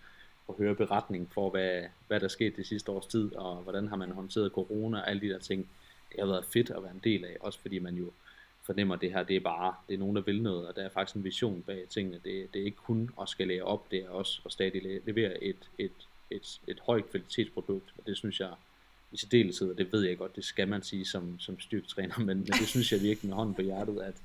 og 0.48 0.56
høre 0.58 0.76
beretning 0.76 1.32
for, 1.34 1.50
hvad, 1.50 1.84
hvad 2.08 2.20
der 2.20 2.28
skete 2.28 2.56
det 2.58 2.68
sidste 2.68 2.92
års 2.92 3.06
tid, 3.06 3.36
og 3.36 3.56
hvordan 3.56 3.88
har 3.88 3.96
man 3.96 4.12
håndteret 4.12 4.52
corona 4.52 4.98
og 5.00 5.10
alle 5.10 5.22
de 5.22 5.30
der 5.30 5.40
ting. 5.40 5.70
Det 6.12 6.20
har 6.20 6.28
været 6.28 6.46
fedt 6.46 6.70
at 6.70 6.84
være 6.84 6.92
en 6.92 7.02
del 7.04 7.26
af, 7.26 7.38
også 7.40 7.60
fordi 7.60 7.80
man 7.80 7.96
jo 7.96 8.12
fornemmer, 8.64 8.96
at 8.96 9.02
det 9.02 9.12
her 9.14 9.24
det 9.24 9.36
er 9.36 9.40
bare, 9.40 9.76
det 9.88 9.94
er 9.94 9.98
nogen, 9.98 10.16
der 10.16 10.22
vil 10.22 10.42
noget, 10.42 10.68
og 10.68 10.76
der 10.76 10.82
er 10.82 10.90
faktisk 10.90 11.16
en 11.16 11.24
vision 11.24 11.62
bag 11.68 11.86
tingene. 11.90 12.20
Det, 12.24 12.54
det 12.54 12.62
er 12.62 12.66
ikke 12.66 12.78
kun 12.78 13.10
at 13.22 13.30
skal 13.30 13.48
lære 13.48 13.62
op, 13.64 13.92
det 13.92 14.00
er 14.00 14.10
også 14.10 14.42
at 14.46 14.52
stadig 14.52 14.84
le- 14.84 15.02
levere 15.06 15.44
et, 15.44 15.70
et, 15.78 15.92
et, 16.32 16.60
et 16.68 16.80
højt 16.80 17.10
kvalitetsprodukt, 17.12 17.94
og 17.98 18.08
det 18.08 18.18
synes 18.18 18.40
jeg 18.40 18.50
i 19.12 19.18
særdeleshed, 19.18 19.72
og 19.72 19.78
det 19.78 19.92
ved 19.94 20.02
jeg 20.04 20.18
godt, 20.18 20.36
det 20.36 20.46
skal 20.46 20.68
man 20.68 20.84
sige 20.84 21.06
som, 21.06 21.40
som 21.40 21.60
styrketræner, 21.60 22.20
men, 22.20 22.26
men 22.38 22.46
det 22.46 22.68
synes 22.68 22.92
jeg 22.92 23.02
virkelig 23.02 23.30
med 23.30 23.36
hånden 23.38 23.56
på 23.56 23.62
hjertet, 23.62 24.02
at 24.02 24.16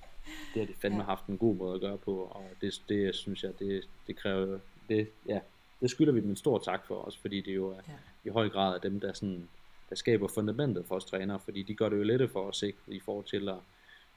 det 0.55 0.61
har 0.61 0.67
de 0.67 0.75
fandme 0.81 0.99
Ja. 1.01 1.05
haft 1.05 1.27
en 1.27 1.39
god 1.39 1.55
måde 1.57 1.75
at 1.75 1.81
gøre 1.81 1.99
på, 1.99 2.17
og 2.17 2.45
det, 2.61 2.83
det 2.89 3.15
synes 3.15 3.43
jeg, 3.45 3.59
det, 3.59 3.85
det 4.07 4.17
kræver, 4.17 4.59
det, 4.89 5.09
ja, 5.29 5.41
det 5.83 5.91
skylder 5.91 6.13
vi 6.13 6.21
dem 6.21 6.31
en 6.31 6.37
stor 6.37 6.59
tak 6.59 6.87
for 6.87 6.95
os, 7.09 7.17
fordi 7.17 7.41
det 7.41 7.55
jo 7.55 7.69
er 7.71 7.75
Ja. 7.89 7.93
i 8.25 8.29
høj 8.29 8.49
grad 8.49 8.81
dem, 8.81 9.01
der, 9.01 9.13
sådan, 9.13 9.49
der 9.91 9.97
skaber 9.97 10.29
fundamentet 10.29 10.85
for 10.89 10.95
os 10.95 11.05
trænere, 11.05 11.39
fordi 11.45 11.63
de 11.63 11.75
gør 11.75 11.89
det 11.89 11.97
jo 11.97 12.03
lettere 12.03 12.29
for 12.29 12.41
os 12.49 12.63
ikke, 12.63 12.79
i 12.87 13.01
forhold 13.05 13.25
til 13.25 13.49
at, 13.49 13.55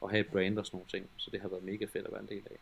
at 0.03 0.09
have 0.09 0.19
et 0.19 0.27
brand 0.31 0.59
og 0.59 0.65
sådan 0.65 0.77
nogle 0.77 0.89
ting, 0.91 1.05
så 1.17 1.29
det 1.31 1.41
har 1.41 1.47
været 1.47 1.63
mega 1.63 1.85
fedt 1.85 2.05
at 2.05 2.11
være 2.11 2.21
en 2.21 2.27
del 2.29 2.41
af. 2.51 2.55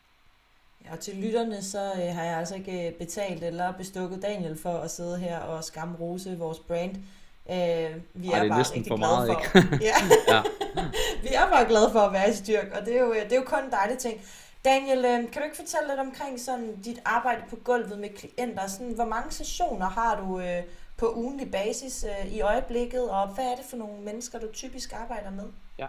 Ja, 0.86 0.92
og 0.94 1.00
til 1.00 1.16
lytterne, 1.16 1.62
så 1.63 1.80
øh, 1.92 2.16
har 2.16 2.24
jeg 2.24 2.38
altså 2.38 2.56
ikke 2.56 2.88
øh, 2.88 2.94
betalt 2.94 3.44
eller 3.44 3.72
bestukket 3.72 4.22
Daniel 4.22 4.58
for 4.58 4.74
at 4.78 4.92
sidde 4.92 5.18
her 5.18 5.39
og 5.39 5.63
skamrose 5.63 6.38
vores 6.38 6.60
brand. 6.60 6.96
Øh, 7.50 7.56
vi 7.56 7.56
Ej, 7.56 7.89
er, 7.89 7.96
det 8.13 8.32
er 8.32 8.48
bare 8.50 8.60
rigtig 8.60 8.86
for 8.88 8.98
glade 8.98 9.28
meget, 9.28 9.30
for. 9.52 9.60
ja, 9.89 9.96
Ja, 10.36 10.42
vi 11.22 11.28
er 11.34 11.50
bare 11.50 11.66
glade 11.68 11.89
for 11.92 12.00
at 12.00 12.13
være 12.13 12.30
i 12.30 12.34
styrk, 12.34 12.68
og 12.80 12.86
det 12.86 12.96
er 12.96 13.00
jo, 13.02 13.12
øh, 13.13 13.24
det 13.24 13.32
er 13.32 13.36
jo 13.36 13.44
kun 13.46 13.63
en 13.63 13.72
dejlig 13.72 13.98
ting. 13.98 14.22
Daniel, 14.65 14.97
øh, 14.97 15.32
kan 15.32 15.41
du 15.41 15.43
ikke 15.43 15.56
fortælle 15.56 15.88
lidt 15.88 15.99
omkring 15.99 16.39
sådan 16.39 16.82
dit 16.82 17.02
arbejde 17.06 17.41
på 17.49 17.56
gulvet 17.56 17.99
med 17.99 18.10
klienter? 18.10 18.67
Sådan, 18.67 18.93
hvor 18.93 19.06
mange 19.06 19.32
sessioner 19.32 19.86
har 19.86 20.21
du 20.21 20.39
øh, 20.39 20.63
på 20.97 21.13
ugenlig 21.15 21.52
basis 21.52 22.04
øh, 22.04 22.34
i 22.34 22.41
øjeblikket, 22.41 23.10
og 23.10 23.28
hvad 23.28 23.45
er 23.45 23.56
det 23.56 23.65
for 23.69 23.78
nogle 23.78 24.02
mennesker, 24.02 24.39
du 24.39 24.47
typisk 24.54 24.93
arbejder 24.93 25.32
med? 25.32 25.45
Ja, 25.80 25.88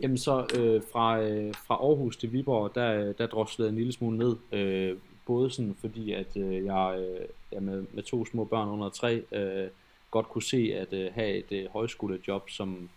Jamen 0.00 0.18
så 0.18 0.46
øh, 0.58 0.82
fra, 0.92 1.20
øh, 1.20 1.54
fra 1.54 1.74
Aarhus 1.74 2.16
til 2.16 2.32
Viborg, 2.32 2.74
der, 2.74 3.12
der 3.12 3.26
droslede 3.26 3.66
jeg 3.68 3.72
en 3.72 3.78
lille 3.78 3.92
smule 3.92 4.18
ned. 4.18 4.36
Øh, 4.52 4.98
både 5.26 5.50
sådan 5.50 5.76
fordi, 5.80 6.12
at 6.12 6.36
øh, 6.36 6.64
jeg, 6.64 6.96
øh, 6.98 7.26
jeg 7.52 7.62
med, 7.62 7.84
med 7.92 8.02
to 8.02 8.26
små 8.26 8.44
børn 8.44 8.68
under 8.68 8.88
tre, 8.88 9.22
øh, 9.32 9.68
godt 10.10 10.28
kunne 10.28 10.42
se 10.42 10.72
at 10.74 10.92
øh, 10.92 11.14
have 11.14 11.30
et 11.30 11.52
øh, 11.52 11.66
højskolejob, 11.70 12.50
som, 12.50 12.88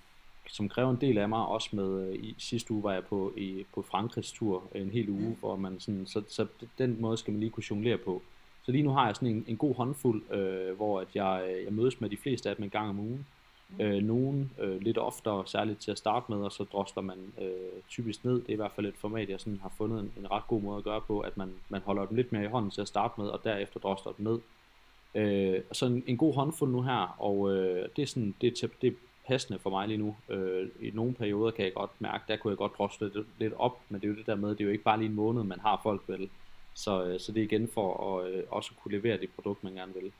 som 0.50 0.70
kræver 0.70 0.90
en 0.90 1.02
del 1.02 1.18
af 1.18 1.30
mig. 1.30 1.46
Også 1.46 1.70
med, 1.76 2.10
øh, 2.10 2.16
i 2.16 2.36
sidste 2.38 2.72
uge 2.74 2.84
var 2.84 2.94
jeg 2.94 3.04
på, 3.06 3.34
i, 3.38 3.66
på 3.74 3.82
Frankrigs 3.82 4.32
tur 4.32 4.64
en 4.76 4.90
hel 4.90 5.10
uge, 5.10 5.38
hvor 5.40 5.56
man 5.56 5.80
sådan, 5.80 6.06
så, 6.06 6.24
så 6.28 6.48
den 6.78 7.02
måde 7.02 7.18
skal 7.18 7.32
man 7.32 7.40
lige 7.40 7.50
kunne 7.50 7.64
jonglere 7.70 7.98
på. 7.98 8.22
Så 8.64 8.72
lige 8.72 8.84
nu 8.84 8.90
har 8.90 9.06
jeg 9.06 9.16
sådan 9.16 9.28
en, 9.28 9.46
en 9.48 9.58
god 9.58 9.76
håndfuld, 9.76 10.32
øh, 10.32 10.76
hvor 10.76 11.02
at 11.02 11.08
jeg, 11.16 11.48
øh, 11.50 11.64
jeg 11.66 11.74
mødes 11.74 12.02
med 12.02 12.10
de 12.10 12.18
fleste 12.18 12.50
af 12.50 12.56
dem 12.56 12.64
en 12.64 12.70
gang 12.70 12.90
om 12.90 13.00
ugen. 13.00 13.26
Mm. 13.70 13.82
Øh, 13.82 14.04
nogen 14.04 14.52
øh, 14.60 14.82
lidt 14.82 14.98
oftere, 14.98 15.44
særligt 15.48 15.80
til 15.80 15.92
at 15.92 15.98
starte 15.98 16.26
med, 16.30 16.38
og 16.38 16.52
så 16.52 16.64
drosler 16.64 17.04
man 17.04 17.18
øh, 17.42 17.82
typisk 17.90 18.26
ned. 18.26 18.34
Det 18.34 18.50
er 18.50 18.54
i 18.54 18.56
hvert 18.56 18.72
fald 18.72 18.86
et 18.86 18.98
format, 18.98 19.30
jeg 19.30 19.40
sådan 19.40 19.60
har 19.62 19.72
fundet 19.78 20.00
en, 20.00 20.12
en 20.18 20.32
ret 20.32 20.48
god 20.48 20.62
måde 20.62 20.78
at 20.78 20.84
gøre 20.84 21.02
på, 21.02 21.20
at 21.20 21.38
man, 21.38 21.54
man 21.70 21.82
holder 21.82 22.06
dem 22.06 22.16
lidt 22.16 22.32
mere 22.32 22.44
i 22.44 22.48
hånden 22.48 22.72
til 22.72 22.82
at 22.82 22.88
starte 22.88 23.14
med, 23.22 23.28
og 23.28 23.44
derefter 23.44 23.80
drosler 23.80 24.12
dem 24.12 24.26
ned. 24.26 24.40
Øh, 25.16 25.62
så 25.72 25.86
en, 25.86 26.04
en 26.08 26.18
god 26.18 26.36
håndfuld 26.36 26.72
nu 26.72 26.82
her, 26.82 27.16
og 27.20 27.56
øh, 27.56 27.90
det 27.96 28.02
er 28.02 28.06
sådan, 28.06 28.36
det 28.42 28.64
er, 28.64 28.68
det 28.82 28.96
passende 29.30 29.60
for 29.60 29.70
mig 29.70 29.88
lige 29.88 29.98
nu. 29.98 30.16
Øh, 30.30 30.68
I 30.82 30.92
nogle 30.94 31.14
perioder 31.14 31.52
kan 31.52 31.66
jeg 31.66 31.74
godt 31.74 31.92
mærke, 32.00 32.24
der 32.28 32.38
kunne 32.38 32.52
jeg 32.52 32.58
godt 32.58 32.78
drosle 32.78 33.12
lidt, 33.14 33.28
lidt 33.40 33.54
op, 33.58 33.82
men 33.90 34.02
det 34.02 34.08
er 34.08 34.12
jo 34.12 34.18
det 34.18 34.26
der 34.26 34.36
med, 34.36 34.50
det 34.50 34.62
er 34.62 34.66
jo 34.66 34.72
ikke 34.72 34.84
bare 34.84 34.98
lige 34.98 35.10
en 35.10 35.16
måned, 35.16 35.44
man 35.44 35.60
har 35.60 35.80
folk 35.84 36.02
vel. 36.08 36.30
Så, 36.74 37.04
øh, 37.06 37.20
så 37.20 37.32
det 37.32 37.40
er 37.40 37.44
igen 37.44 37.70
for 37.74 38.18
at 38.18 38.32
øh, 38.32 38.44
også 38.50 38.72
kunne 38.84 38.98
levere 38.98 39.18
det 39.18 39.30
produkt, 39.36 39.64
man 39.64 39.74
gerne 39.74 39.94
vil. 39.94 40.12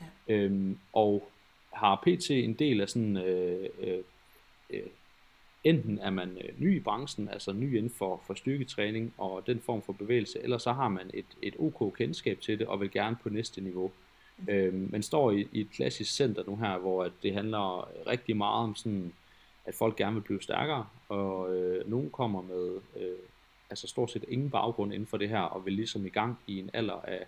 Ja. 0.00 0.06
Øhm, 0.34 0.78
og 0.92 1.28
har 1.72 2.02
PT 2.06 2.30
en 2.30 2.54
del 2.54 2.80
af 2.80 2.88
sådan, 2.88 3.16
øh, 3.16 3.68
øh, 3.80 4.02
øh, 4.70 4.82
enten 5.64 5.98
er 5.98 6.10
man 6.10 6.38
øh, 6.44 6.60
ny 6.60 6.76
i 6.76 6.80
branchen, 6.80 7.28
altså 7.28 7.52
ny 7.52 7.76
inden 7.76 7.90
for, 7.90 8.22
for 8.26 8.34
styrketræning 8.34 9.14
og 9.18 9.46
den 9.46 9.60
form 9.60 9.82
for 9.82 9.92
bevægelse, 9.92 10.42
eller 10.42 10.58
så 10.58 10.72
har 10.72 10.88
man 10.88 11.10
et, 11.14 11.26
et 11.42 11.54
OK 11.58 11.94
kendskab 11.94 12.40
til 12.40 12.58
det 12.58 12.66
og 12.66 12.80
vil 12.80 12.90
gerne 12.90 13.16
på 13.22 13.28
næste 13.28 13.60
niveau. 13.60 13.90
Øh, 14.48 14.92
man 14.92 15.02
står 15.02 15.30
i, 15.30 15.48
i 15.52 15.60
et 15.60 15.70
klassisk 15.70 16.12
center 16.12 16.42
nu 16.46 16.56
her, 16.56 16.78
hvor 16.78 17.04
at 17.04 17.12
det 17.22 17.34
handler 17.34 17.88
rigtig 18.06 18.36
meget 18.36 18.64
om 18.64 18.74
sådan, 18.74 19.12
at 19.64 19.74
folk 19.74 19.96
gerne 19.96 20.14
vil 20.14 20.22
blive 20.22 20.42
stærkere, 20.42 20.86
og 21.08 21.56
øh, 21.56 21.90
nogen 21.90 22.10
kommer 22.10 22.42
med 22.42 22.80
øh, 22.96 23.18
altså 23.70 23.86
stort 23.86 24.10
set 24.10 24.24
ingen 24.28 24.50
baggrund 24.50 24.92
inden 24.92 25.06
for 25.06 25.16
det 25.16 25.28
her, 25.28 25.40
og 25.40 25.66
vil 25.66 25.72
ligesom 25.72 26.06
i 26.06 26.08
gang 26.08 26.38
i 26.46 26.58
en 26.58 26.70
alder 26.72 27.00
af 27.00 27.26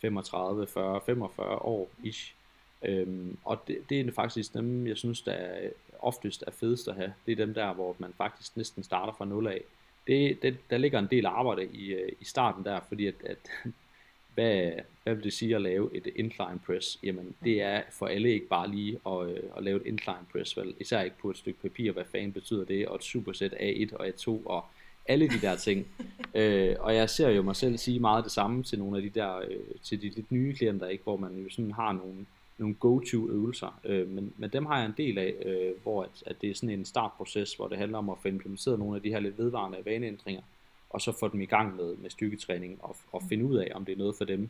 35, 0.00 0.66
40, 0.66 1.00
45 1.06 1.46
år 1.48 1.90
ish. 2.02 2.34
Øhm, 2.82 3.36
og 3.44 3.62
det, 3.68 3.78
det 3.88 4.00
er 4.00 4.12
faktisk 4.12 4.54
dem, 4.54 4.86
jeg 4.86 4.96
synes, 4.96 5.22
der 5.22 5.32
er 5.32 5.70
oftest 5.98 6.44
er 6.46 6.50
fedest 6.50 6.88
at 6.88 6.94
have. 6.94 7.12
Det 7.26 7.32
er 7.32 7.36
dem 7.36 7.54
der, 7.54 7.72
hvor 7.72 7.96
man 7.98 8.12
faktisk 8.16 8.56
næsten 8.56 8.82
starter 8.82 9.12
fra 9.12 9.24
nul 9.24 9.46
af. 9.46 9.60
Det, 10.06 10.42
det, 10.42 10.56
der 10.70 10.78
ligger 10.78 10.98
en 10.98 11.08
del 11.10 11.26
arbejde 11.26 11.66
i, 11.66 11.92
øh, 11.92 12.12
i 12.20 12.24
starten 12.24 12.64
der, 12.64 12.80
fordi 12.88 13.06
at, 13.06 13.14
at 13.24 13.38
hvad, 14.34 14.72
hvad 15.02 15.14
vil 15.14 15.24
det 15.24 15.32
sige 15.32 15.54
at 15.54 15.62
lave 15.62 15.96
et 15.96 16.08
incline 16.16 16.60
press? 16.66 16.98
Jamen, 17.02 17.34
det 17.44 17.62
er 17.62 17.82
for 17.90 18.06
alle 18.06 18.32
ikke 18.32 18.48
bare 18.48 18.70
lige 18.70 18.98
at, 19.06 19.28
øh, 19.28 19.42
at 19.56 19.62
lave 19.62 19.80
et 19.80 19.86
incline 19.86 20.26
press, 20.32 20.56
vel? 20.56 20.74
Især 20.80 21.02
ikke 21.02 21.18
på 21.18 21.30
et 21.30 21.36
stykke 21.36 21.60
papir, 21.62 21.92
hvad 21.92 22.04
fanden 22.04 22.32
betyder 22.32 22.64
det, 22.64 22.88
og 22.88 22.96
et 22.96 23.04
supersæt 23.04 23.52
A1 23.52 23.96
og 23.96 24.06
A2, 24.06 24.28
og 24.44 24.64
alle 25.08 25.28
de 25.28 25.40
der 25.40 25.56
ting. 25.56 25.86
øh, 26.34 26.76
og 26.80 26.94
jeg 26.94 27.10
ser 27.10 27.28
jo 27.28 27.42
mig 27.42 27.56
selv 27.56 27.78
sige 27.78 28.00
meget 28.00 28.24
det 28.24 28.32
samme 28.32 28.62
til 28.62 28.78
nogle 28.78 28.96
af 28.96 29.02
de 29.02 29.10
der, 29.10 29.36
øh, 29.36 29.60
til 29.82 30.02
de 30.02 30.08
lidt 30.08 30.32
nye 30.32 30.54
klienter, 30.54 30.88
ikke? 30.88 31.04
hvor 31.04 31.16
man 31.16 31.42
jo 31.42 31.50
sådan 31.50 31.72
har 31.72 31.92
nogle, 31.92 32.26
nogle 32.58 32.74
go-to 32.74 33.30
øvelser. 33.30 33.80
Øh, 33.84 34.08
men, 34.08 34.32
men 34.36 34.50
dem 34.50 34.66
har 34.66 34.78
jeg 34.78 34.86
en 34.86 34.94
del 34.96 35.18
af, 35.18 35.34
øh, 35.44 35.72
hvor 35.82 36.02
at, 36.02 36.22
at 36.26 36.36
det 36.40 36.50
er 36.50 36.54
sådan 36.54 36.78
en 36.78 36.84
startproces, 36.84 37.54
hvor 37.54 37.68
det 37.68 37.78
handler 37.78 37.98
om 37.98 38.10
at 38.10 38.18
få 38.22 38.28
implementeret 38.28 38.78
nogle 38.78 38.96
af 38.96 39.02
de 39.02 39.08
her 39.08 39.20
lidt 39.20 39.38
vedvarende 39.38 39.78
vaneændringer, 39.84 40.42
og 40.92 41.00
så 41.00 41.12
få 41.12 41.28
dem 41.28 41.40
i 41.40 41.46
gang 41.46 41.76
med, 41.76 41.96
med 41.96 42.10
styrketræning 42.10 42.78
og, 42.82 42.96
og 43.12 43.22
finde 43.28 43.44
ud 43.44 43.56
af, 43.56 43.72
om 43.74 43.84
det 43.84 43.92
er 43.92 43.98
noget 43.98 44.14
for 44.16 44.24
dem. 44.24 44.48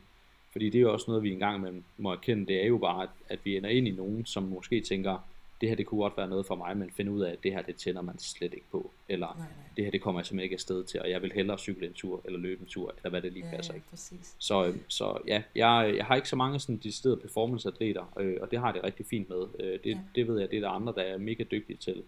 Fordi 0.52 0.70
det 0.70 0.78
er 0.78 0.82
jo 0.82 0.92
også 0.92 1.04
noget, 1.08 1.22
vi 1.22 1.32
engang 1.32 1.60
med 1.60 1.82
må 1.98 2.12
erkende, 2.12 2.46
det 2.46 2.62
er 2.62 2.66
jo 2.66 2.78
bare, 2.78 3.02
at, 3.02 3.08
at 3.28 3.38
vi 3.44 3.56
ender 3.56 3.70
ind 3.70 3.88
i 3.88 3.90
nogen, 3.90 4.26
som 4.26 4.42
måske 4.42 4.80
tænker, 4.80 5.18
det 5.62 5.68
her 5.68 5.76
det 5.76 5.86
kunne 5.86 6.00
godt 6.00 6.16
være 6.16 6.28
noget 6.28 6.46
for 6.46 6.54
mig, 6.54 6.76
men 6.76 6.90
finde 6.90 7.12
ud 7.12 7.20
af, 7.20 7.32
at 7.32 7.42
det 7.42 7.52
her 7.52 7.62
det 7.62 7.76
tænder 7.76 8.02
man 8.02 8.18
slet 8.18 8.54
ikke 8.54 8.66
på, 8.70 8.90
eller 9.08 9.26
nej, 9.26 9.36
nej. 9.36 9.46
det 9.76 9.84
her 9.84 9.90
det 9.90 10.02
kommer 10.02 10.20
jeg 10.20 10.26
simpelthen 10.26 10.44
ikke 10.44 10.54
afsted 10.54 10.84
til, 10.84 11.00
og 11.00 11.10
jeg 11.10 11.22
vil 11.22 11.32
hellere 11.32 11.58
cykle 11.58 11.86
en 11.86 11.92
tur, 11.92 12.20
eller 12.24 12.38
løbe 12.38 12.60
en 12.60 12.66
tur, 12.66 12.94
eller 12.96 13.10
hvad 13.10 13.22
det 13.22 13.32
lige 13.32 13.46
ja, 13.46 13.56
passer. 13.56 13.74
Ikke? 13.74 13.86
Præcis. 13.90 14.34
Så, 14.38 14.66
øh, 14.66 14.76
så 14.88 15.18
ja, 15.26 15.42
jeg, 15.54 15.94
jeg 15.96 16.04
har 16.04 16.16
ikke 16.16 16.28
så 16.28 16.36
mange 16.36 16.60
sådan 16.60 16.76
de 16.76 16.92
steder 16.92 17.16
performance-atleter, 17.16 18.12
øh, 18.20 18.36
og 18.40 18.50
det 18.50 18.58
har 18.58 18.72
det 18.72 18.84
rigtig 18.84 19.06
fint 19.06 19.28
med. 19.28 19.46
Øh, 19.60 19.78
det, 19.84 19.90
ja. 19.90 19.98
det 20.14 20.28
ved 20.28 20.40
jeg, 20.40 20.50
det 20.50 20.56
er 20.56 20.60
der 20.60 20.68
andre, 20.68 20.92
der 20.96 21.02
er 21.02 21.18
mega 21.18 21.44
dygtige 21.44 21.76
til. 21.76 22.02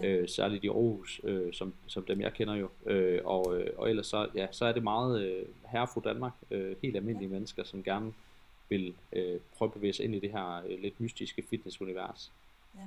Ja. 0.00 0.06
Øh, 0.06 0.28
særligt 0.28 0.64
i 0.64 0.68
Aarhus, 0.68 1.20
øh, 1.24 1.52
som, 1.52 1.74
som 1.86 2.04
dem 2.04 2.20
jeg 2.20 2.32
kender 2.32 2.54
jo. 2.54 2.68
Øh, 2.86 3.20
og, 3.24 3.60
øh, 3.60 3.70
og 3.76 3.90
ellers 3.90 4.06
så, 4.06 4.28
ja, 4.34 4.46
så 4.50 4.64
er 4.64 4.72
det 4.72 4.82
meget 4.82 5.22
øh, 5.22 5.44
herrefru 5.66 6.00
Danmark, 6.04 6.32
øh, 6.50 6.76
helt 6.82 6.96
almindelige 6.96 7.28
ja. 7.28 7.34
mennesker, 7.34 7.64
som 7.64 7.82
gerne 7.82 8.12
vil 8.68 8.94
øh, 9.12 9.40
prøve 9.56 9.68
at 9.68 9.72
bevæge 9.72 9.92
sig 9.92 10.04
ind 10.04 10.14
i 10.14 10.20
det 10.20 10.30
her 10.30 10.62
øh, 10.68 10.82
lidt 10.82 11.00
mystiske 11.00 11.44
fitnessunivers. 11.50 12.32
Ja. 12.74 12.80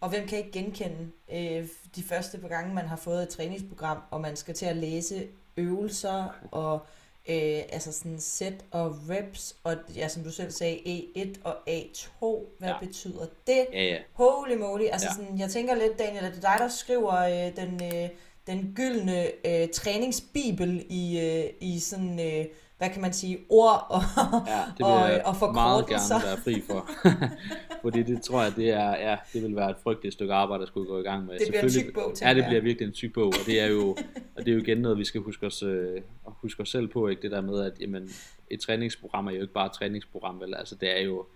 Og 0.00 0.10
hvem 0.10 0.26
kan 0.26 0.38
ikke 0.38 0.52
genkende 0.52 1.10
øh, 1.32 1.68
de 1.96 2.02
første 2.02 2.38
par 2.38 2.48
gange, 2.48 2.74
man 2.74 2.86
har 2.86 2.96
fået 2.96 3.22
et 3.22 3.28
træningsprogram, 3.28 3.98
og 4.10 4.20
man 4.20 4.36
skal 4.36 4.54
til 4.54 4.66
at 4.66 4.76
læse 4.76 5.28
øvelser 5.56 6.34
og 6.50 6.86
øh, 7.28 7.62
altså 7.72 7.92
sådan 7.92 8.20
set 8.20 8.64
og 8.70 8.96
reps, 9.10 9.56
og 9.64 9.76
ja, 9.96 10.08
som 10.08 10.22
du 10.22 10.30
selv 10.30 10.50
sagde, 10.50 10.76
E1 10.76 11.40
og 11.44 11.56
A2, 11.68 12.26
hvad 12.58 12.68
ja. 12.68 12.78
betyder 12.80 13.26
det? 13.46 13.66
Ja, 13.72 13.84
ja. 13.84 13.98
Holy 14.12 14.56
moly, 14.56 14.84
altså 14.92 15.08
ja. 15.10 15.14
sådan, 15.14 15.38
jeg 15.38 15.50
tænker 15.50 15.74
lidt, 15.74 15.98
Daniel, 15.98 16.24
at 16.24 16.32
det 16.34 16.44
er 16.44 16.50
dig, 16.50 16.56
der 16.58 16.68
skriver 16.68 17.14
øh, 17.14 17.56
den, 17.56 17.94
øh, 17.94 18.08
den 18.46 18.72
gyldne 18.76 19.46
øh, 19.46 19.68
træningsbibel 19.68 20.86
i, 20.88 21.20
øh, 21.20 21.50
i 21.60 21.78
sådan... 21.78 22.20
Øh, 22.20 22.44
hvad 22.78 22.90
kan 22.90 23.02
man 23.02 23.12
sige, 23.12 23.38
ord 23.48 23.86
og, 23.94 24.02
ja, 24.46 24.60
det 24.70 24.78
vil 24.78 24.86
og, 24.86 25.10
jeg 25.10 25.22
og 25.24 25.36
forkortelser. 25.36 26.14
meget 26.14 26.24
gerne 26.24 26.24
være 26.24 26.36
fri 26.36 26.60
for. 26.60 26.88
Fordi 27.82 28.02
det 28.02 28.22
tror 28.22 28.42
jeg, 28.42 28.56
det 28.56 28.70
er, 28.70 28.90
ja, 28.90 29.16
det 29.32 29.42
vil 29.42 29.56
være 29.56 29.70
et 29.70 29.76
frygteligt 29.82 30.12
stykke 30.12 30.34
arbejde, 30.34 30.62
at 30.62 30.68
skulle 30.68 30.86
gå 30.86 30.98
i 30.98 31.02
gang 31.02 31.26
med. 31.26 31.38
Det 31.38 31.48
bliver 31.48 31.62
en 31.62 31.70
tyk 31.70 31.94
bog, 31.94 32.14
Ja, 32.22 32.34
det 32.34 32.44
bliver 32.44 32.60
virkelig 32.60 32.86
en 32.86 32.92
tyk 32.92 33.12
bog, 33.12 33.26
og 33.26 33.46
det 33.46 33.60
er 33.60 33.66
jo, 33.66 33.96
og 34.36 34.44
det 34.44 34.48
er 34.48 34.52
jo 34.52 34.58
igen 34.58 34.78
noget, 34.78 34.98
vi 34.98 35.04
skal 35.04 35.20
huske 35.20 35.46
os, 35.46 35.62
øh, 35.62 36.00
huske 36.24 36.62
os 36.62 36.68
selv 36.70 36.88
på, 36.88 37.08
ikke? 37.08 37.22
det 37.22 37.30
der 37.30 37.40
med, 37.40 37.60
at 37.60 37.72
jamen, 37.80 38.10
et 38.50 38.60
træningsprogram 38.60 39.26
er 39.26 39.30
jo 39.32 39.40
ikke 39.40 39.54
bare 39.54 39.66
et 39.66 39.72
træningsprogram, 39.72 40.40
vel? 40.40 40.54
Altså 40.54 40.74
det 40.74 40.98
er 40.98 41.02
jo, 41.02 41.26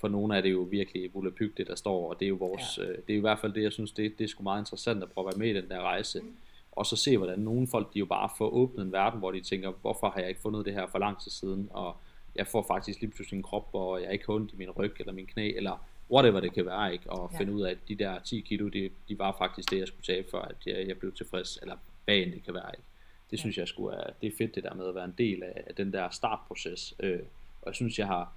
for 0.00 0.08
nogle 0.08 0.36
er 0.36 0.40
det 0.40 0.52
jo 0.52 0.68
virkelig 0.70 1.10
volapyk, 1.14 1.56
det 1.56 1.66
der 1.66 1.74
står, 1.74 2.10
og 2.10 2.16
det 2.20 2.26
er 2.26 2.28
jo 2.28 2.34
vores, 2.34 2.78
ja. 2.78 2.82
øh, 2.82 2.88
det 2.88 3.10
er 3.10 3.14
jo 3.14 3.18
i 3.18 3.20
hvert 3.20 3.38
fald 3.38 3.52
det, 3.52 3.62
jeg 3.62 3.72
synes, 3.72 3.92
det, 3.92 4.18
det 4.18 4.24
er 4.24 4.28
sgu 4.28 4.42
meget 4.42 4.60
interessant 4.60 5.02
at 5.02 5.10
prøve 5.10 5.28
at 5.28 5.34
være 5.34 5.38
med 5.38 5.54
i 5.54 5.60
den 5.60 5.70
der 5.70 5.80
rejse. 5.80 6.20
Mm 6.20 6.36
og 6.72 6.86
så 6.86 6.96
se, 6.96 7.16
hvordan 7.16 7.38
nogle 7.38 7.66
folk, 7.66 7.94
de 7.94 7.98
jo 7.98 8.06
bare 8.06 8.28
får 8.38 8.48
åbnet 8.48 8.82
en 8.84 8.92
verden, 8.92 9.18
hvor 9.18 9.32
de 9.32 9.40
tænker, 9.40 9.72
hvorfor 9.80 10.10
har 10.10 10.20
jeg 10.20 10.28
ikke 10.28 10.40
fundet 10.40 10.64
det 10.64 10.74
her 10.74 10.86
for 10.86 10.98
lang 10.98 11.20
tid 11.20 11.30
siden, 11.30 11.68
og 11.70 11.96
jeg 12.34 12.46
får 12.46 12.64
faktisk 12.68 13.00
lige 13.00 13.10
pludselig 13.10 13.36
en 13.36 13.42
krop, 13.42 13.70
hvor 13.70 13.98
jeg 13.98 14.12
ikke 14.12 14.26
har 14.26 14.34
ondt 14.34 14.52
i 14.52 14.56
min 14.56 14.70
ryg 14.70 14.94
eller 14.98 15.12
min 15.12 15.26
knæ, 15.26 15.52
eller 15.56 15.86
whatever 16.10 16.40
det 16.40 16.52
kan 16.52 16.66
være, 16.66 16.92
ikke? 16.92 17.10
og 17.10 17.30
ja. 17.32 17.38
finde 17.38 17.52
ud 17.52 17.62
af, 17.62 17.70
at 17.70 17.78
de 17.88 17.94
der 17.94 18.18
10 18.18 18.40
kilo, 18.40 18.68
de, 18.68 18.90
de 19.08 19.18
var 19.18 19.34
faktisk 19.38 19.70
det, 19.70 19.78
jeg 19.78 19.88
skulle 19.88 20.02
tage, 20.02 20.24
for 20.30 20.38
at 20.38 20.56
jeg, 20.66 20.88
jeg 20.88 20.98
blev 20.98 21.12
tilfreds, 21.12 21.58
eller 21.62 21.76
hvad 22.04 22.16
end 22.16 22.32
det 22.32 22.44
kan 22.44 22.54
være. 22.54 22.70
Ikke? 22.72 22.84
Det 23.30 23.38
synes 23.38 23.58
jeg 23.58 23.68
skulle 23.68 23.96
er, 23.96 24.10
det 24.22 24.32
er 24.32 24.36
fedt 24.38 24.54
det 24.54 24.64
der 24.64 24.74
med 24.74 24.88
at 24.88 24.94
være 24.94 25.04
en 25.04 25.14
del 25.18 25.42
af, 25.42 25.64
af 25.66 25.74
den 25.74 25.92
der 25.92 26.10
startproces, 26.10 26.94
øh, 27.00 27.20
og 27.62 27.66
jeg 27.66 27.74
synes, 27.74 27.98
jeg 27.98 28.06
har, 28.06 28.32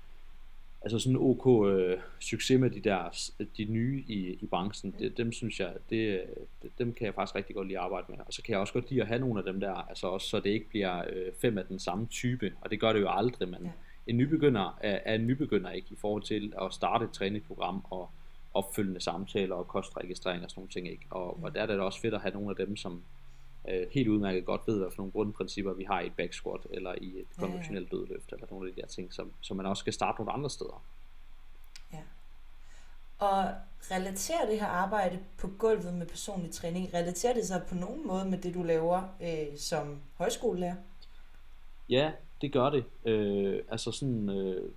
altså 0.86 1.00
sådan 1.00 1.16
en 1.16 1.22
ok 1.22 1.68
øh, 1.70 1.98
succes 2.20 2.60
med 2.60 2.70
de 2.70 2.80
der 2.80 3.30
de 3.58 3.66
nye 3.66 4.04
i, 4.08 4.38
i 4.42 4.46
branchen, 4.46 4.96
det, 5.00 5.18
dem 5.18 5.32
synes 5.32 5.60
jeg, 5.60 5.74
det, 5.90 6.22
dem 6.78 6.94
kan 6.94 7.06
jeg 7.06 7.14
faktisk 7.14 7.36
rigtig 7.36 7.56
godt 7.56 7.68
lide 7.68 7.80
at 7.80 7.86
arbejde 7.86 8.06
med. 8.10 8.18
Og 8.28 8.34
så 8.34 8.42
kan 8.44 8.52
jeg 8.52 8.60
også 8.60 8.74
godt 8.74 8.90
lide 8.90 9.02
at 9.02 9.08
have 9.08 9.20
nogle 9.20 9.40
af 9.40 9.46
dem 9.46 9.60
der, 9.60 9.74
altså 9.74 10.08
også 10.08 10.28
så 10.28 10.40
det 10.40 10.50
ikke 10.50 10.70
bliver 10.70 11.04
øh, 11.10 11.34
fem 11.42 11.58
af 11.58 11.66
den 11.66 11.80
samme 11.80 12.06
type, 12.06 12.54
og 12.62 12.72
det 12.72 12.80
gør 12.80 12.94
det 12.94 13.02
jo 13.02 13.10
aldrig, 13.10 13.50
men 13.50 13.64
ja. 13.64 13.72
en 14.08 14.18
nybegynder 14.18 14.78
er, 14.82 15.00
er 15.06 15.16
en 15.16 15.28
nybegynder 15.28 15.72
ikke 15.72 15.88
i 15.92 15.96
forhold 15.96 16.24
til 16.24 16.54
at 16.62 16.74
starte 16.74 17.06
et 17.06 17.12
træningsprogram 17.12 17.86
og 17.90 18.10
opfølgende 18.54 19.02
samtaler 19.02 19.56
og 19.56 19.68
kostregistrering 19.68 20.44
og 20.44 20.50
sådan 20.50 20.60
nogle 20.60 20.72
ting 20.72 20.88
ikke. 20.88 21.06
Og, 21.10 21.44
og 21.44 21.56
der 21.56 21.62
er 21.62 21.66
det 21.66 21.80
også 21.80 22.02
fedt 22.02 22.14
at 22.14 22.22
have 22.22 22.34
nogle 22.34 22.50
af 22.50 22.56
dem, 22.66 22.76
som 22.76 23.02
øh, 23.70 23.88
helt 23.92 24.08
udmærket 24.08 24.46
godt 24.46 24.62
ved, 24.68 24.78
hvad 24.80 24.92
for 24.92 24.98
nogle 24.98 25.12
grundprincipper 25.12 25.74
vi 25.74 25.84
har 25.84 26.02
i 26.02 26.06
et 26.06 26.16
back 26.18 26.34
squat, 26.34 26.68
eller 26.72 26.96
i 27.02 27.20
et 27.20 27.28
konventionelt 27.40 27.92
dødløft, 27.92 28.34
eller 28.34 28.48
nogle 28.52 28.70
af 28.70 28.76
de 28.76 28.82
der 28.82 28.88
ting, 28.88 29.14
som, 29.14 29.32
som 29.42 29.58
man 29.58 29.66
også 29.66 29.80
skal 29.80 29.94
starte 29.94 30.18
nogle 30.18 30.32
andre 30.32 30.50
steder. 30.50 30.84
Ja. 31.94 32.02
Og 33.20 33.46
relaterer 33.92 34.50
det 34.50 34.60
her 34.60 34.68
arbejde 34.68 35.20
på 35.38 35.48
gulvet 35.48 35.94
med 35.94 36.06
personlig 36.06 36.52
træning, 36.52 36.94
relaterer 36.94 37.34
det 37.34 37.46
sig 37.46 37.64
på 37.70 37.76
nogen 37.76 38.08
måde 38.08 38.26
med 38.26 38.38
det, 38.38 38.54
du 38.54 38.64
laver 38.64 39.02
øh, 39.22 39.58
som 39.58 40.00
højskolelærer? 40.18 40.76
Ja, 41.90 42.12
det 42.42 42.54
gør 42.54 42.70
det. 42.70 42.86
Øh, 43.06 43.64
altså 43.70 43.92
sådan, 43.92 44.30
øh, 44.30 44.72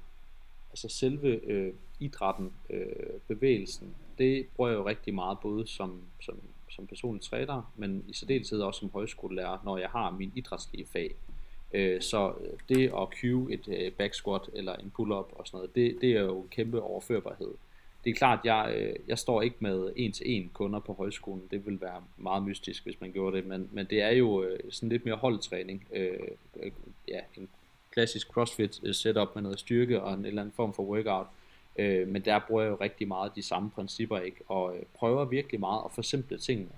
altså 0.71 0.89
selve 0.89 1.29
øh, 1.29 1.75
idrætten, 2.01 2.53
øh, 2.71 3.21
bevægelsen, 3.29 3.95
det 4.19 4.47
bruger 4.57 4.71
jeg 4.71 4.77
jo 4.77 4.87
rigtig 4.87 5.15
meget, 5.15 5.39
både 5.39 5.67
som, 5.67 6.03
som 6.21 6.41
som 6.71 6.87
personlig 6.87 7.23
træner, 7.23 7.73
men 7.77 8.05
i 8.09 8.13
særdeleshed 8.13 8.61
også 8.61 8.81
som 8.81 8.91
højskolelærer, 8.93 9.59
når 9.65 9.79
jeg 9.79 9.89
har 9.89 10.11
min 10.11 10.33
idrætslige 10.35 10.87
fag. 10.93 11.15
Øh, 11.75 12.01
så 12.01 12.33
øh, 12.41 12.59
det 12.69 12.87
at 12.87 13.09
cue 13.21 13.53
et 13.53 13.69
øh, 13.69 13.93
back 13.93 14.15
squat 14.15 14.43
eller 14.55 14.75
en 14.75 14.91
pull-up 14.91 15.33
og 15.33 15.47
sådan 15.47 15.59
noget, 15.59 15.75
det, 15.75 15.99
det 16.01 16.11
er 16.11 16.21
jo 16.21 16.41
en 16.41 16.49
kæmpe 16.49 16.83
overførbarhed. 16.83 17.51
Det 18.05 18.11
er 18.11 18.15
klart, 18.15 18.41
jeg, 18.45 18.75
øh, 18.77 18.95
jeg 19.09 19.19
står 19.19 19.43
ikke 19.43 19.57
med 19.61 19.93
en 19.97 20.13
til 20.13 20.37
en 20.37 20.51
kunder 20.55 20.81
på 20.81 20.93
højskolen. 20.93 21.43
Det 21.51 21.67
vil 21.67 21.81
være 21.81 22.03
meget 22.17 22.43
mystisk, 22.43 22.85
hvis 22.85 23.01
man 23.01 23.13
gjorde 23.13 23.37
det, 23.37 23.47
men, 23.47 23.69
men 23.73 23.87
det 23.87 24.03
er 24.03 24.11
jo 24.11 24.43
øh, 24.43 24.59
sådan 24.71 24.89
lidt 24.89 25.05
mere 25.05 25.17
holdtræning. 25.17 25.87
Øh, 25.93 26.19
ja, 27.09 27.21
en 27.37 27.49
klassisk 27.91 28.29
CrossFit 28.29 28.97
setup 28.97 29.29
med 29.35 29.43
noget 29.43 29.59
styrke 29.59 30.03
og 30.03 30.15
en 30.15 30.25
eller 30.25 30.43
anden 30.43 30.55
form 30.57 30.73
for 30.73 30.83
workout. 30.83 31.27
Øh, 31.79 32.09
men 32.09 32.25
der 32.25 32.41
bruger 32.49 32.63
jeg 32.63 32.71
jo 32.71 32.77
rigtig 32.81 33.09
meget 33.09 33.33
de 33.37 33.43
samme 33.43 33.71
principper, 33.71 34.19
ikke? 34.19 34.41
Og 34.49 34.77
øh, 34.77 34.83
prøver 34.95 35.25
virkelig 35.25 35.61
meget 35.61 35.83
at 35.85 35.93
forsimple 35.93 36.39
tingene. 36.39 36.71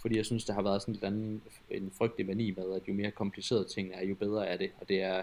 Fordi 0.00 0.16
jeg 0.16 0.26
synes, 0.26 0.44
der 0.44 0.52
har 0.52 0.62
været 0.62 0.82
sådan 0.82 0.94
en, 0.94 1.04
anden, 1.04 1.42
en 1.70 1.92
frygtelig 1.98 2.26
mani 2.26 2.50
med, 2.50 2.74
at 2.74 2.88
jo 2.88 2.92
mere 2.92 3.10
komplicerede 3.10 3.64
ting 3.64 3.90
er, 3.94 4.04
jo 4.04 4.14
bedre 4.14 4.46
er 4.46 4.56
det. 4.56 4.70
Og 4.80 4.88
det 4.88 5.02
er 5.02 5.22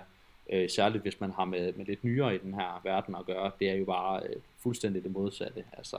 øh, 0.49 0.69
særligt, 0.69 1.01
hvis 1.01 1.19
man 1.19 1.31
har 1.31 1.45
med, 1.45 1.73
med 1.73 1.85
lidt 1.85 2.03
nyere 2.03 2.35
i 2.35 2.37
den 2.37 2.53
her 2.53 2.81
verden 2.83 3.15
at 3.15 3.25
gøre, 3.25 3.51
det 3.59 3.69
er 3.69 3.73
jo 3.73 3.85
bare 3.85 4.23
øh, 4.23 4.35
fuldstændig 4.57 5.03
det 5.03 5.11
modsatte. 5.11 5.63
Altså, 5.73 5.97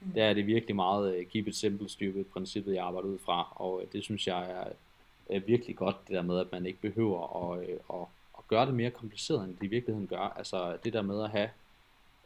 mm. 0.00 0.12
der 0.12 0.24
er 0.24 0.34
det 0.34 0.46
virkelig 0.46 0.76
meget 0.76 1.18
uh, 1.18 1.24
keep 1.26 1.48
it 1.48 1.56
simple 1.56 1.88
styrket 1.88 2.26
princippet, 2.26 2.74
jeg 2.74 2.84
arbejder 2.84 3.08
ud 3.08 3.18
fra, 3.18 3.52
og 3.56 3.74
uh, 3.74 3.82
det 3.92 4.04
synes 4.04 4.26
jeg 4.26 4.50
er, 4.50 4.64
er 5.36 5.40
virkelig 5.40 5.76
godt, 5.76 5.96
det 6.08 6.14
der 6.14 6.22
med, 6.22 6.38
at 6.38 6.52
man 6.52 6.66
ikke 6.66 6.80
behøver 6.80 7.52
at, 7.52 7.58
uh, 7.58 8.00
at, 8.00 8.06
at 8.38 8.48
gøre 8.48 8.66
det 8.66 8.74
mere 8.74 8.90
kompliceret, 8.90 9.44
end 9.44 9.56
det 9.56 9.62
i 9.62 9.66
virkeligheden 9.66 10.06
gør. 10.06 10.34
Altså 10.38 10.76
det 10.84 10.92
der 10.92 11.02
med 11.02 11.24
at 11.24 11.30
have 11.30 11.48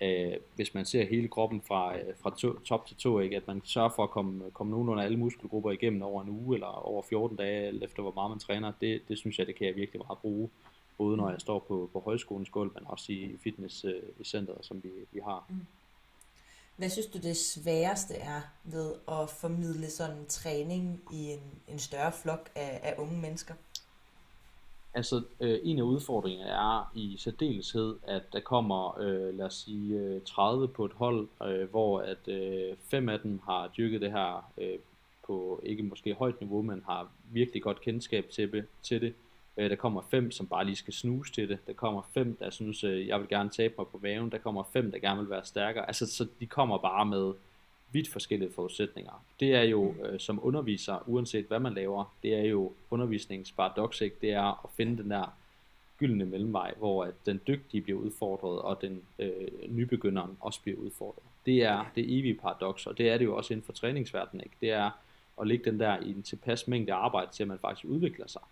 øh, 0.01 0.37
hvis 0.57 0.75
man 0.75 0.85
ser 0.85 1.05
hele 1.07 1.29
kroppen 1.29 1.63
fra, 1.63 1.99
øh, 1.99 2.15
fra 2.21 2.35
to, 2.39 2.59
top 2.59 2.87
til 2.87 2.97
to, 2.97 3.21
ikke? 3.21 3.37
at 3.37 3.47
man 3.47 3.63
sørger 3.65 3.89
for 3.97 4.03
at 4.03 4.11
komme, 4.11 4.51
komme 4.51 4.71
nogenlunde 4.71 5.03
alle 5.03 5.17
muskelgrupper 5.17 5.71
igennem 5.71 6.03
over 6.03 6.23
en 6.23 6.29
uge 6.29 6.57
eller 6.57 6.67
over 6.67 7.03
14 7.03 7.37
dage, 7.37 7.85
efter 7.85 8.03
hvor 8.03 8.13
meget 8.13 8.31
man 8.31 8.39
træner, 8.39 8.73
det, 8.81 9.03
det 9.09 9.19
synes 9.19 9.39
jeg, 9.39 9.47
det 9.47 9.55
kan 9.55 9.67
jeg 9.67 9.77
virkelig 9.77 10.03
meget 10.07 10.19
bruge, 10.19 10.51
både 10.99 11.17
når 11.17 11.31
jeg 11.31 11.41
står 11.41 11.59
på, 11.59 11.91
på 11.93 12.01
højskolens 12.01 12.51
gulv, 12.51 12.71
men 12.75 12.83
også 12.87 13.13
i 13.13 13.37
fitnesscenteret, 13.45 14.59
øh, 14.59 14.65
som 14.65 14.83
vi, 14.85 14.91
vi 15.13 15.21
har. 15.25 15.45
Mm. 15.49 15.67
Hvad 16.77 16.91
synes 16.91 17.07
du 17.07 17.19
det 17.19 17.37
sværeste 17.37 18.15
er 18.15 18.41
ved 18.65 18.95
at 19.09 19.31
formidle 19.31 19.91
sådan 19.91 20.17
en 20.17 20.27
træning 20.27 21.03
i 21.13 21.33
en, 21.33 21.41
en 21.69 21.79
større 21.79 22.13
flok 22.13 22.51
af, 22.55 22.81
af 22.83 22.95
unge 22.99 23.19
mennesker? 23.19 23.55
Altså, 24.95 25.23
øh, 25.41 25.59
en 25.63 25.79
af 25.79 25.83
udfordringerne 25.83 26.51
er 26.51 26.93
i 26.95 27.17
særdeleshed, 27.19 27.97
at 28.07 28.23
der 28.33 28.41
kommer, 28.41 29.01
øh, 29.01 29.39
lad 29.39 29.47
os 29.47 29.55
sige, 29.55 29.99
øh, 29.99 30.21
30 30.23 30.69
på 30.69 30.85
et 30.85 30.93
hold, 30.93 31.29
øh, 31.43 31.71
hvor 31.71 32.01
at 32.01 32.29
øh, 32.29 32.77
fem 32.91 33.09
af 33.09 33.21
dem 33.21 33.41
har 33.45 33.71
dyrket 33.77 34.01
det 34.01 34.13
her 34.13 34.51
øh, 34.59 34.79
på 35.27 35.61
ikke 35.63 35.83
måske 35.83 36.15
højt 36.15 36.41
niveau, 36.41 36.63
men 36.63 36.83
har 36.87 37.09
virkelig 37.31 37.63
godt 37.63 37.81
kendskab 37.81 38.31
til, 38.31 38.65
til 38.83 39.01
det. 39.01 39.15
Øh, 39.57 39.71
der 39.71 39.77
kommer 39.77 40.03
fem, 40.11 40.31
som 40.31 40.47
bare 40.47 40.65
lige 40.65 40.77
skal 40.77 40.95
snuse 40.95 41.33
til 41.33 41.49
det. 41.49 41.59
Der 41.67 41.73
kommer 41.73 42.03
fem, 42.15 42.37
der 42.41 42.51
synes, 42.51 42.85
øh, 42.85 43.09
jeg 43.09 43.21
vil 43.21 43.29
gerne 43.29 43.51
tabe 43.51 43.75
mig 43.79 43.87
på 43.87 43.99
væven. 43.99 44.31
Der 44.31 44.39
kommer 44.39 44.63
fem, 44.73 44.91
der 44.91 44.99
gerne 44.99 45.21
vil 45.21 45.31
være 45.31 45.45
stærkere. 45.45 45.87
Altså, 45.87 46.07
så 46.07 46.27
de 46.41 46.47
kommer 46.47 46.79
bare 46.79 47.07
med 47.07 47.33
vidt 47.93 48.09
forskellige 48.09 48.53
forudsætninger. 48.53 49.25
Det 49.41 49.55
er 49.55 49.63
jo 49.63 49.95
øh, 50.05 50.21
som 50.21 50.41
underviser, 50.43 51.09
uanset 51.09 51.47
hvad 51.47 51.61
man 51.61 51.75
laver, 51.75 52.15
det 52.23 52.35
er 52.35 52.43
jo 52.43 52.73
undervisningsparadox, 52.91 54.01
ikke? 54.01 54.17
det 54.21 54.33
er 54.33 54.65
at 54.65 54.71
finde 54.77 55.03
den 55.03 55.11
der 55.11 55.35
gyldne 55.99 56.25
mellemvej, 56.25 56.75
hvor 56.79 57.05
at 57.05 57.15
den 57.27 57.41
dygtige 57.47 57.81
bliver 57.81 58.01
udfordret, 58.01 58.59
og 58.59 58.83
den 58.83 59.03
øh, 59.19 59.49
nybegynderen 59.69 60.37
også 60.41 60.63
bliver 60.63 60.79
udfordret. 60.79 61.25
Det 61.47 61.63
er 61.63 61.85
det 61.95 62.19
evige 62.19 62.35
paradoks, 62.35 62.87
og 62.87 62.99
det 62.99 63.09
er 63.09 63.19
det 63.19 63.25
jo 63.25 63.37
også 63.37 63.55
inden 63.55 63.65
for 63.65 63.73
træningsverdenen. 63.73 64.45
Ikke? 64.45 64.57
Det 64.61 64.71
er 64.71 64.91
at 65.41 65.47
lægge 65.47 65.71
den 65.71 65.81
der 65.81 66.01
i 66.01 66.11
en 66.11 66.23
tilpas 66.23 66.69
mængde 66.69 66.93
arbejde, 66.93 67.33
til 67.33 67.43
at 67.43 67.49
man 67.49 67.59
faktisk 67.59 67.85
udvikler 67.85 68.27
sig. 68.27 68.43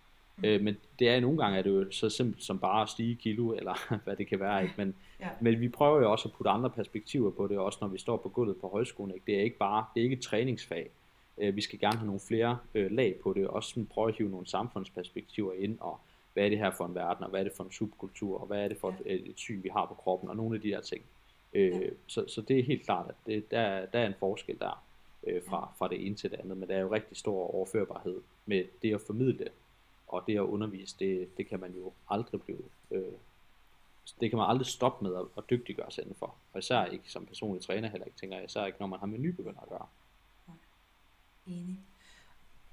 Øh, 0.44 0.60
men 0.60 0.76
det 0.98 1.08
er 1.08 1.20
nogle 1.20 1.38
gange 1.38 1.58
er 1.58 1.62
det 1.62 1.70
jo 1.70 1.90
så 1.90 2.10
simpelt 2.10 2.44
som 2.44 2.58
bare 2.58 2.82
at 2.82 2.88
stige 2.88 3.14
kilo, 3.14 3.52
eller 3.58 3.96
hvad 4.04 4.16
det 4.16 4.26
kan 4.26 4.40
være. 4.40 4.62
Ikke? 4.62 4.74
Men, 4.76 4.94
ja. 5.20 5.28
men 5.40 5.60
vi 5.60 5.68
prøver 5.68 6.00
jo 6.00 6.12
også 6.12 6.28
at 6.28 6.34
putte 6.34 6.50
andre 6.50 6.70
perspektiver 6.70 7.30
på 7.30 7.46
det, 7.46 7.58
også 7.58 7.78
når 7.80 7.88
vi 7.88 7.98
står 7.98 8.16
på 8.16 8.28
gulvet 8.28 8.56
på 8.60 8.68
højskolen. 8.68 9.14
Ikke? 9.14 9.26
Det 9.26 9.36
er 9.38 9.42
ikke 9.42 9.58
bare 9.58 9.84
det 9.94 10.00
er 10.00 10.04
ikke 10.04 10.16
et 10.16 10.22
træningsfag. 10.22 10.90
Øh, 11.38 11.56
vi 11.56 11.60
skal 11.60 11.78
gerne 11.78 11.96
have 11.96 12.06
nogle 12.06 12.20
flere 12.20 12.58
øh, 12.74 12.90
lag 12.90 13.14
på 13.22 13.32
det, 13.32 13.46
også 13.46 13.68
sådan 13.68 13.86
prøve 13.86 14.08
at 14.08 14.14
hive 14.14 14.30
nogle 14.30 14.46
samfundsperspektiver 14.46 15.52
ind, 15.52 15.78
og 15.80 16.00
hvad 16.32 16.44
er 16.44 16.48
det 16.48 16.58
her 16.58 16.70
for 16.70 16.86
en 16.86 16.94
verden, 16.94 17.24
og 17.24 17.30
hvad 17.30 17.40
er 17.40 17.44
det 17.44 17.52
for 17.56 17.64
en 17.64 17.72
subkultur, 17.72 18.40
og 18.40 18.46
hvad 18.46 18.64
er 18.64 18.68
det 18.68 18.76
for 18.76 18.96
et, 19.06 19.28
et 19.30 19.38
syn, 19.38 19.62
vi 19.62 19.68
har 19.68 19.86
på 19.86 19.94
kroppen, 19.94 20.28
og 20.28 20.36
nogle 20.36 20.56
af 20.56 20.62
de 20.62 20.68
her 20.68 20.80
ting. 20.80 21.02
Øh, 21.52 21.70
ja. 21.70 21.88
så, 22.06 22.24
så 22.28 22.40
det 22.40 22.58
er 22.58 22.62
helt 22.62 22.84
klart, 22.84 23.08
at 23.08 23.14
det, 23.26 23.50
der, 23.50 23.86
der 23.86 23.98
er 23.98 24.06
en 24.06 24.14
forskel 24.18 24.58
der 24.58 24.84
øh, 25.26 25.42
fra, 25.48 25.72
fra 25.78 25.88
det 25.88 26.06
ene 26.06 26.14
til 26.14 26.30
det 26.30 26.40
andet, 26.40 26.56
men 26.56 26.68
der 26.68 26.76
er 26.76 26.80
jo 26.80 26.92
rigtig 26.92 27.16
stor 27.16 27.54
overførbarhed 27.54 28.20
med 28.46 28.64
det 28.82 28.94
at 28.94 29.00
formidle 29.00 29.48
og 30.08 30.22
det 30.26 30.36
at 30.36 30.40
undervise, 30.40 30.96
det, 30.98 31.36
det 31.36 31.48
kan 31.48 31.60
man 31.60 31.72
jo 31.72 31.92
aldrig 32.08 32.42
blive, 32.42 32.62
øh, 32.90 33.12
det 34.20 34.30
kan 34.30 34.38
man 34.38 34.50
aldrig 34.50 34.66
stoppe 34.66 35.04
med 35.04 35.16
at, 35.16 35.24
at 35.38 35.44
dygtiggøre 35.50 35.90
sig 35.90 36.02
indenfor. 36.02 36.34
Og 36.52 36.58
især 36.58 36.84
ikke 36.84 37.12
som 37.12 37.26
personlig 37.26 37.62
træner 37.62 37.88
heller 37.88 38.04
ikke, 38.06 38.18
tænker 38.18 38.36
jeg, 38.36 38.44
især 38.44 38.66
ikke 38.66 38.80
når 38.80 38.86
man 38.86 38.98
har 38.98 39.06
med 39.06 39.18
nybegynder 39.18 39.60
at 39.60 39.68
gøre. 39.68 39.86
Enig. 41.46 41.80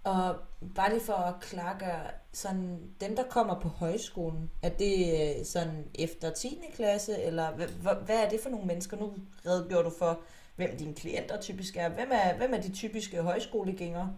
Og 0.04 0.36
bare 0.76 0.90
lige 0.90 1.02
for 1.02 1.14
at 1.14 1.42
klargøre, 1.42 2.12
sådan, 2.32 2.94
dem 3.02 3.16
der 3.16 3.24
kommer 3.30 3.60
på 3.60 3.68
højskolen, 3.68 4.52
er 4.62 4.70
det 4.70 4.96
øh, 5.40 5.46
sådan 5.46 5.88
efter 5.96 6.34
10. 6.34 6.60
klasse, 6.76 7.22
eller 7.22 7.52
hvad, 7.52 7.68
hvad 8.06 8.26
er 8.26 8.30
det 8.30 8.40
for 8.40 8.50
nogle 8.50 8.66
mennesker? 8.66 8.98
Nu 8.98 9.14
redegjorde 9.46 9.84
du 9.84 9.96
for, 10.00 10.20
hvem 10.56 10.78
dine 10.78 10.96
klienter 10.96 11.42
typisk 11.42 11.78
er. 11.78 11.90
Hvem 11.90 12.10
er, 12.12 12.38
hvem 12.38 12.54
er 12.54 12.62
de 12.62 12.72
typiske 12.72 13.22
højskolegængere? 13.22 14.16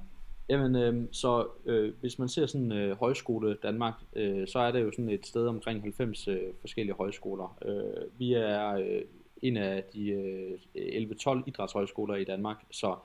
Jamen, 0.49 0.75
øh, 0.75 1.07
så 1.11 1.47
øh, 1.65 1.93
hvis 1.99 2.19
man 2.19 2.29
ser 2.29 2.45
sådan 2.45 2.71
øh, 2.71 2.97
højskole 2.97 3.57
Danmark, 3.63 3.93
øh, 4.15 4.47
så 4.47 4.59
er 4.59 4.71
der 4.71 4.79
jo 4.79 4.91
sådan 4.91 5.09
et 5.09 5.25
sted 5.25 5.47
omkring 5.47 5.81
90 5.81 6.27
øh, 6.27 6.53
forskellige 6.61 6.95
højskoler. 6.95 7.57
Øh, 7.65 8.19
vi 8.19 8.33
er 8.33 8.73
øh, 8.73 9.01
en 9.41 9.57
af 9.57 9.83
de 9.93 10.09
øh, 10.09 10.59
11-12 10.75 11.43
idrætshøjskoler 11.45 12.15
i 12.15 12.23
Danmark, 12.23 12.57
så 12.71 12.95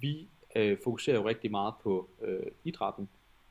vi 0.00 0.28
øh, 0.56 0.78
fokuserer 0.84 1.16
jo 1.16 1.28
rigtig 1.28 1.50
meget 1.50 1.74
på 1.82 2.08
øh, 2.22 2.46
idrætten, 2.64 3.08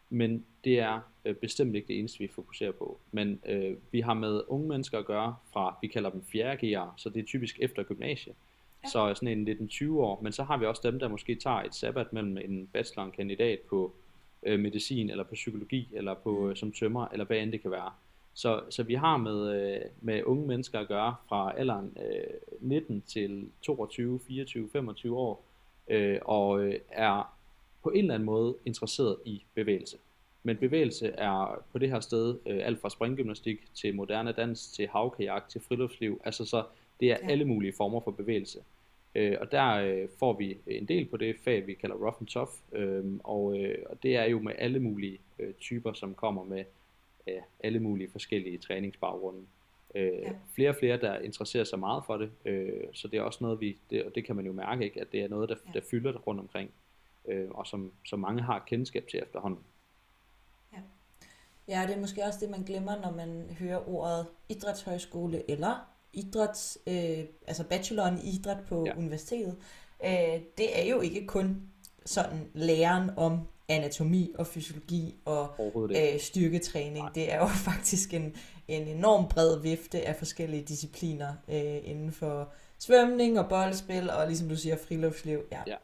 men 0.10 0.46
det 0.64 0.80
er 0.80 1.00
øh, 1.26 1.36
bestemt 1.36 1.76
ikke 1.76 1.88
det 1.88 2.00
eneste, 2.00 2.20
vi 2.20 2.28
fokuserer 2.28 2.72
på. 2.72 3.00
Men 3.12 3.40
øh, 3.46 3.78
vi 3.92 4.02
har 4.02 4.14
med 4.14 4.42
unge 4.48 4.68
mennesker 4.68 5.00
at 5.00 5.06
gøre 5.06 5.36
fra, 5.54 5.78
vi 5.82 5.88
kalder 5.88 6.10
dem 6.10 6.24
4. 6.24 6.54
G'ere, 6.54 6.90
så 6.98 7.10
det 7.10 7.20
er 7.20 7.26
typisk 7.26 7.60
efter 7.60 7.84
gymnasiet. 7.84 8.36
Ja. 8.84 8.90
Så 8.90 9.14
sådan 9.16 9.48
en 9.48 9.70
19-20 9.72 9.92
år, 9.92 10.20
men 10.24 10.32
så 10.32 10.44
har 10.44 10.58
vi 10.58 10.66
også 10.66 10.82
dem, 10.84 11.00
der 11.00 11.08
måske 11.08 11.36
tager 11.36 11.62
et 11.62 11.76
sabbat 11.76 12.14
mellem 12.14 12.38
en 12.38 12.68
bachelor 12.68 13.04
og 13.04 13.08
en 13.08 13.16
kandidat 13.16 13.60
på 13.60 13.94
øh, 14.44 14.60
medicin, 14.60 15.10
eller 15.10 15.24
på 15.24 15.34
psykologi, 15.34 15.90
eller 15.94 16.14
på 16.14 16.50
øh, 16.50 16.56
som 16.56 16.72
tømmer, 16.72 17.08
eller 17.08 17.26
hvad 17.26 17.38
end 17.38 17.52
det 17.52 17.62
kan 17.62 17.72
være. 17.72 17.92
Så, 18.34 18.62
så 18.70 18.84
vi 18.84 18.94
har 18.94 19.18
med, 19.18 19.56
øh, 19.56 19.82
med 20.02 20.24
unge 20.24 20.48
mennesker 20.48 20.80
at 20.80 20.88
gøre 20.88 21.16
fra 21.30 21.54
alderen 21.58 21.98
øh, 21.98 22.24
19 22.60 23.02
til 23.02 23.50
22, 23.62 24.20
24, 24.28 24.70
25 24.72 25.18
år, 25.18 25.46
øh, 25.88 26.20
og 26.22 26.64
øh, 26.64 26.80
er 26.90 27.34
på 27.84 27.90
en 27.90 27.98
eller 27.98 28.14
anden 28.14 28.26
måde 28.26 28.56
interesseret 28.66 29.18
i 29.26 29.44
bevægelse. 29.56 29.98
Men 30.44 30.58
bevægelse 30.58 31.08
er 31.08 31.64
på 31.72 31.78
det 31.78 31.90
her 31.90 32.00
sted 32.00 32.38
øh, 32.46 32.60
alt 32.64 32.82
fra 32.82 32.90
springgymnastik 32.90 33.76
til 33.76 33.96
moderne 33.96 34.32
dans, 34.32 34.72
til 34.72 34.88
havkajak, 34.88 35.50
til 35.50 35.62
friluftsliv. 35.62 36.22
Altså 36.24 36.46
så 36.46 36.64
det 37.02 37.12
er 37.12 37.18
ja. 37.22 37.32
alle 37.32 37.46
mulige 37.46 37.74
former 37.74 38.00
for 38.00 38.12
bevægelse. 38.12 38.60
Øh, 39.16 39.38
og 39.42 39.52
der 39.52 39.74
øh, 39.74 40.08
får 40.20 40.34
vi 40.34 40.58
en 40.68 40.86
del 40.88 41.06
på 41.06 41.18
det 41.18 41.36
fag, 41.44 41.68
vi 41.68 41.74
kalder 41.74 41.96
rough 41.96 42.16
and 42.20 42.28
tough. 42.28 42.52
Øh, 42.72 43.20
og, 43.24 43.60
øh, 43.60 43.78
og 43.90 44.04
det 44.04 44.16
er 44.16 44.26
jo 44.26 44.40
med 44.40 44.54
alle 44.58 44.80
mulige 44.80 45.20
øh, 45.40 45.54
typer, 45.54 45.94
som 45.94 46.14
kommer 46.14 46.44
med 46.44 46.64
øh, 47.28 47.42
alle 47.60 47.80
mulige 47.80 48.12
forskellige 48.12 48.58
træningsbaggrunde. 48.58 49.42
Øh, 49.96 50.04
ja. 50.04 50.32
Flere 50.56 50.70
og 50.70 50.76
flere, 50.76 50.98
der 50.98 51.20
interesserer 51.20 51.64
sig 51.64 51.80
meget 51.80 52.04
for 52.06 52.18
det. 52.18 52.32
Øh, 52.46 52.84
så 52.94 53.08
det 53.08 53.18
er 53.18 53.22
også 53.22 53.40
noget, 53.42 53.62
vi, 53.62 53.78
det, 53.90 54.04
og 54.04 54.16
det 54.16 54.26
kan 54.26 54.36
man 54.36 54.46
jo 54.46 54.52
mærke, 54.52 54.84
ikke, 54.84 55.02
at 55.02 55.12
det 55.12 55.22
er 55.22 55.28
noget, 55.28 55.50
der, 55.50 55.56
ja. 55.68 55.80
der 55.80 55.86
fylder 55.92 56.14
rundt 56.14 56.42
omkring. 56.42 56.72
Øh, 57.28 57.50
og 57.52 57.68
som, 57.68 57.92
som 58.06 58.20
mange 58.20 58.42
har 58.42 58.60
kendskab 58.60 59.08
til 59.08 59.20
efterhånden. 59.20 59.64
Ja. 60.74 60.80
ja, 61.68 61.88
det 61.88 61.96
er 61.96 62.00
måske 62.00 62.24
også 62.24 62.40
det, 62.42 62.50
man 62.50 62.64
glemmer, 62.64 63.02
når 63.02 63.12
man 63.12 63.56
hører 63.60 63.90
ordet 63.90 64.28
idrætshøjskole 64.50 65.52
eller 65.52 65.88
idræts, 66.14 66.78
øh, 66.88 67.20
altså 67.48 67.64
bacheloren 67.64 68.20
i 68.24 68.30
idræt 68.30 68.58
på 68.70 68.86
ja. 68.86 68.98
universitetet, 68.98 69.56
øh, 70.06 70.42
det 70.58 70.80
er 70.80 70.84
jo 70.90 71.02
ikke 71.02 71.28
kun 71.28 71.62
sådan 72.06 72.50
læren 72.54 73.10
om 73.18 73.40
anatomi 73.70 74.32
og 74.38 74.48
fysiologi 74.48 75.16
og 75.26 75.74
øh, 75.90 76.20
styrketræning. 76.20 76.98
Nej. 76.98 77.12
Det 77.16 77.34
er 77.34 77.40
jo 77.40 77.48
faktisk 77.72 78.14
en, 78.14 78.36
en 78.68 78.88
enorm 78.88 79.28
bred 79.30 79.62
vifte 79.62 80.08
af 80.08 80.16
forskellige 80.16 80.64
discipliner 80.64 81.34
øh, 81.48 81.90
inden 81.90 82.12
for 82.12 82.54
svømning 82.80 83.40
og 83.40 83.50
boldspil 83.50 84.10
og 84.10 84.28
ligesom 84.28 84.50
du 84.50 84.56
siger 84.56 84.78
friluftsliv. 84.78 85.40
Ja. 85.52 85.62
ja. 85.68 85.76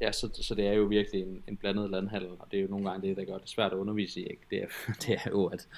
Ja, 0.00 0.12
så, 0.12 0.28
så 0.32 0.54
det 0.54 0.66
er 0.66 0.72
jo 0.72 0.82
virkelig 0.82 1.22
en, 1.22 1.44
en 1.48 1.56
blandet 1.56 1.90
landhandel, 1.90 2.30
og 2.30 2.46
det 2.50 2.58
er 2.58 2.62
jo 2.62 2.68
nogle 2.68 2.90
gange 2.90 3.08
det, 3.08 3.16
der 3.16 3.24
gør 3.24 3.38
det 3.38 3.48
svært 3.48 3.72
at 3.72 3.76
undervise 3.76 4.20
i. 4.20 4.22
Ikke? 4.22 4.42
Det, 4.50 4.62
er, 4.62 4.66
det 5.06 5.14
er 5.24 5.30
jo, 5.30 5.46
at 5.46 5.68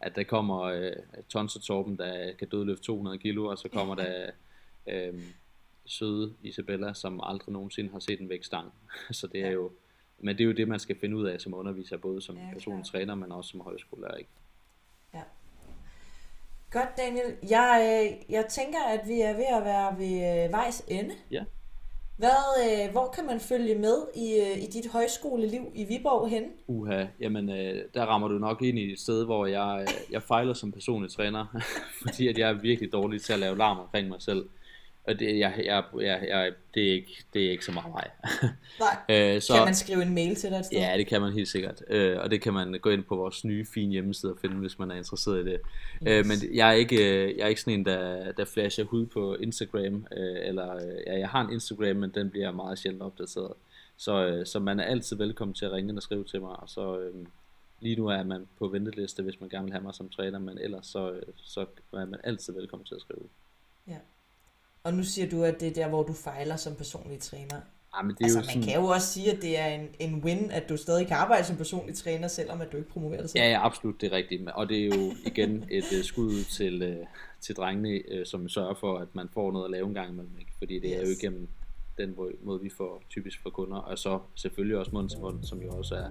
at 0.00 0.16
der 0.16 0.24
kommer 0.24 0.62
øh, 0.62 0.92
Tons 1.28 1.56
og 1.56 1.62
Torben, 1.62 1.96
der 1.98 2.32
kan 2.32 2.48
dødløfte 2.48 2.84
200 2.84 3.18
kilo, 3.18 3.46
og 3.46 3.58
så 3.58 3.68
kommer 3.68 3.94
der 3.94 4.30
øh, 4.86 5.22
søde 5.84 6.34
Isabella, 6.42 6.94
som 6.94 7.20
aldrig 7.22 7.52
nogensinde 7.52 7.90
har 7.90 7.98
set 7.98 8.20
en 8.20 8.28
vægtstang. 8.28 8.72
så 9.10 9.26
det 9.26 9.40
er 9.40 9.50
jo, 9.50 9.70
men 10.18 10.38
det 10.38 10.44
er 10.44 10.48
jo 10.48 10.52
det, 10.52 10.68
man 10.68 10.80
skal 10.80 10.96
finde 11.00 11.16
ud 11.16 11.26
af 11.26 11.40
som 11.40 11.54
underviser, 11.54 11.96
både 11.96 12.22
som 12.22 12.36
ja, 12.36 12.52
personlig 12.52 12.86
træner, 12.86 13.14
men 13.14 13.32
også 13.32 13.50
som 13.50 13.60
højskolelærer. 13.60 14.14
Ikke? 14.14 14.30
Ja. 15.14 15.22
Godt, 16.70 16.88
Daniel. 16.96 17.36
Jeg, 17.50 18.02
øh, 18.04 18.32
jeg 18.32 18.46
tænker, 18.46 18.82
at 18.82 19.00
vi 19.08 19.20
er 19.20 19.36
ved 19.36 19.46
at 19.58 19.64
være 19.64 19.98
ved 19.98 20.44
øh, 20.44 20.52
vejs 20.52 20.84
ende. 20.88 21.14
Ja. 21.30 21.44
Hvad, 22.16 22.44
øh, 22.64 22.92
hvor 22.92 23.12
kan 23.14 23.26
man 23.26 23.40
følge 23.40 23.74
med 23.74 24.06
i, 24.14 24.40
øh, 24.40 24.62
i 24.62 24.66
dit 24.66 24.92
højskoleliv 24.92 25.62
i 25.74 25.84
Viborg 25.84 26.28
hen? 26.28 26.42
Uha, 26.66 27.04
jamen 27.20 27.50
øh, 27.50 27.84
der 27.94 28.04
rammer 28.04 28.28
du 28.28 28.38
nok 28.38 28.62
ind 28.62 28.78
i 28.78 28.92
et 28.92 29.00
sted, 29.00 29.24
hvor 29.24 29.46
jeg, 29.46 29.78
øh, 29.80 30.12
jeg 30.12 30.22
fejler 30.22 30.54
som 30.54 30.72
personlig 30.72 31.10
træner, 31.10 31.46
fordi 32.02 32.28
at 32.28 32.38
jeg 32.38 32.50
er 32.50 32.60
virkelig 32.60 32.92
dårlig 32.92 33.22
til 33.22 33.32
at 33.32 33.38
lave 33.38 33.58
larm 33.58 33.78
omkring 33.78 34.08
mig 34.08 34.22
selv. 34.22 34.44
Og 35.06 35.18
det, 35.18 35.38
jeg, 35.38 35.54
jeg, 35.64 35.84
jeg, 36.00 36.26
jeg, 36.28 36.52
det, 36.74 36.88
er 36.88 36.92
ikke, 36.92 37.24
det 37.34 37.46
er 37.46 37.50
ikke 37.50 37.64
så 37.64 37.72
meget 37.72 37.90
mig. 37.90 38.10
Nej. 39.08 39.34
øh, 39.34 39.42
så, 39.42 39.54
kan 39.54 39.64
man 39.64 39.74
skrive 39.74 40.02
en 40.02 40.14
mail 40.14 40.34
til 40.34 40.50
dig 40.50 40.58
et 40.58 40.66
sted? 40.66 40.78
Ja, 40.78 40.94
det 40.96 41.06
kan 41.06 41.20
man 41.20 41.32
helt 41.32 41.48
sikkert. 41.48 41.82
Øh, 41.88 42.18
og 42.20 42.30
det 42.30 42.40
kan 42.40 42.52
man 42.52 42.78
gå 42.82 42.90
ind 42.90 43.04
på 43.04 43.16
vores 43.16 43.44
nye, 43.44 43.66
fine 43.74 43.92
hjemmeside 43.92 44.32
og 44.32 44.38
finde, 44.40 44.56
hvis 44.56 44.78
man 44.78 44.90
er 44.90 44.94
interesseret 44.94 45.46
i 45.46 45.50
det. 45.50 45.60
Øh, 46.06 46.08
yes. 46.08 46.18
Øh, 46.18 46.26
men 46.26 46.56
jeg 46.56 46.68
er, 46.68 46.72
ikke, 46.72 46.98
jeg 47.38 47.44
er 47.44 47.48
ikke 47.48 47.60
sådan 47.60 47.78
en, 47.78 47.84
der, 47.84 48.32
der 48.32 48.44
flasher 48.44 48.84
hud 48.84 49.06
på 49.06 49.34
Instagram. 49.34 50.06
Øh, 50.16 50.36
eller, 50.42 50.80
ja, 51.06 51.18
jeg 51.18 51.28
har 51.28 51.40
en 51.40 51.52
Instagram, 51.52 51.96
men 51.96 52.10
den 52.14 52.30
bliver 52.30 52.52
meget 52.52 52.78
sjældent 52.78 53.02
opdateret. 53.02 53.52
Så, 53.96 54.26
øh, 54.26 54.46
så 54.46 54.58
man 54.58 54.80
er 54.80 54.84
altid 54.84 55.16
velkommen 55.16 55.54
til 55.54 55.64
at 55.64 55.72
ringe 55.72 55.96
og 55.96 56.02
skrive 56.02 56.24
til 56.24 56.40
mig. 56.40 56.60
Og 56.60 56.68
så, 56.68 56.98
øh, 56.98 57.26
lige 57.80 57.96
nu 57.96 58.06
er 58.06 58.22
man 58.22 58.46
på 58.58 58.68
venteliste, 58.68 59.22
hvis 59.22 59.40
man 59.40 59.48
gerne 59.48 59.64
vil 59.64 59.72
have 59.72 59.82
mig 59.82 59.94
som 59.94 60.08
træner, 60.08 60.38
men 60.38 60.58
ellers 60.58 60.86
så, 60.86 61.12
øh, 61.12 61.22
så 61.36 61.66
er 61.92 62.04
man 62.04 62.20
altid 62.24 62.52
velkommen 62.52 62.86
til 62.86 62.94
at 62.94 63.00
skrive. 63.00 63.28
Ja. 63.88 63.98
Og 64.86 64.94
nu 64.94 65.02
siger 65.02 65.28
du, 65.30 65.44
at 65.44 65.60
det 65.60 65.68
er 65.68 65.72
der, 65.72 65.88
hvor 65.88 66.02
du 66.02 66.12
fejler 66.12 66.56
som 66.56 66.74
personlig 66.74 67.18
træner. 67.18 67.60
Ja, 67.96 68.02
men 68.02 68.10
det 68.10 68.20
er 68.20 68.24
altså, 68.24 68.38
jo 68.38 68.44
man 68.44 68.48
sådan... 68.48 68.62
kan 68.62 68.74
jo 68.74 68.86
også 68.86 69.06
sige, 69.06 69.32
at 69.32 69.42
det 69.42 69.58
er 69.58 69.66
en, 69.66 69.88
en 69.98 70.24
win, 70.24 70.50
at 70.50 70.68
du 70.68 70.76
stadig 70.76 71.06
kan 71.06 71.16
arbejde 71.16 71.44
som 71.44 71.56
personlig 71.56 71.94
træner, 71.94 72.28
selvom 72.28 72.60
at 72.60 72.72
du 72.72 72.76
ikke 72.76 72.88
promoverer 72.88 73.20
dig 73.20 73.30
selv. 73.30 73.42
Ja, 73.42 73.50
ja, 73.50 73.66
absolut, 73.66 74.00
det 74.00 74.12
er 74.12 74.16
rigtigt. 74.16 74.48
Og 74.48 74.68
det 74.68 74.80
er 74.80 74.86
jo 74.86 75.12
igen 75.24 75.64
et 75.70 75.84
uh, 75.98 76.04
skud 76.04 76.44
til, 76.44 76.82
uh, 76.82 77.06
til 77.40 77.56
drengene, 77.56 78.02
uh, 78.12 78.26
som 78.26 78.48
sørger 78.48 78.74
for, 78.74 78.98
at 78.98 79.08
man 79.12 79.28
får 79.34 79.52
noget 79.52 79.64
at 79.64 79.70
lave 79.70 79.86
en 79.86 79.94
gang 79.94 80.10
imellem. 80.10 80.38
Ikke? 80.38 80.52
Fordi 80.58 80.74
det 80.74 80.90
yes. 80.90 80.96
er 80.96 81.02
jo 81.02 81.08
igennem 81.20 81.48
den 81.98 82.14
måde, 82.42 82.60
vi 82.62 82.70
får 82.76 83.02
typisk 83.10 83.42
for 83.42 83.50
kunder, 83.50 83.76
og 83.76 83.98
så 83.98 84.18
selvfølgelig 84.34 84.78
også 84.78 84.90
mund 84.94 85.10
til 85.10 85.20
mund, 85.20 85.44
som 85.44 85.62
jo 85.62 85.72
også 85.78 85.94
er 85.94 86.08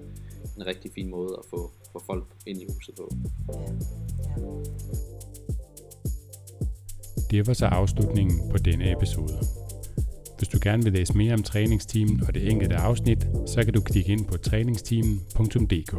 en 0.57 0.65
rigtig 0.65 0.91
fin 0.91 1.09
måde 1.09 1.35
at 1.39 1.45
få, 1.49 1.71
få 1.91 1.99
folk 2.05 2.25
ind 2.45 2.61
i 2.61 2.65
huset 2.73 2.95
på. 2.95 3.11
Ja. 3.53 3.61
Ja. 3.61 5.14
Det 7.31 7.47
var 7.47 7.53
så 7.53 7.65
afslutningen 7.65 8.39
på 8.51 8.57
denne 8.57 8.91
episode. 8.91 9.37
Hvis 10.37 10.47
du 10.47 10.57
gerne 10.61 10.83
vil 10.83 10.93
læse 10.93 11.17
mere 11.17 11.33
om 11.33 11.43
træningsteamen 11.43 12.23
og 12.27 12.33
det 12.33 12.51
enkelte 12.51 12.75
afsnit, 12.75 13.27
så 13.47 13.63
kan 13.63 13.73
du 13.73 13.81
klikke 13.81 14.11
ind 14.11 14.25
på 14.25 14.37
træningsteamen.dk. 14.37 15.95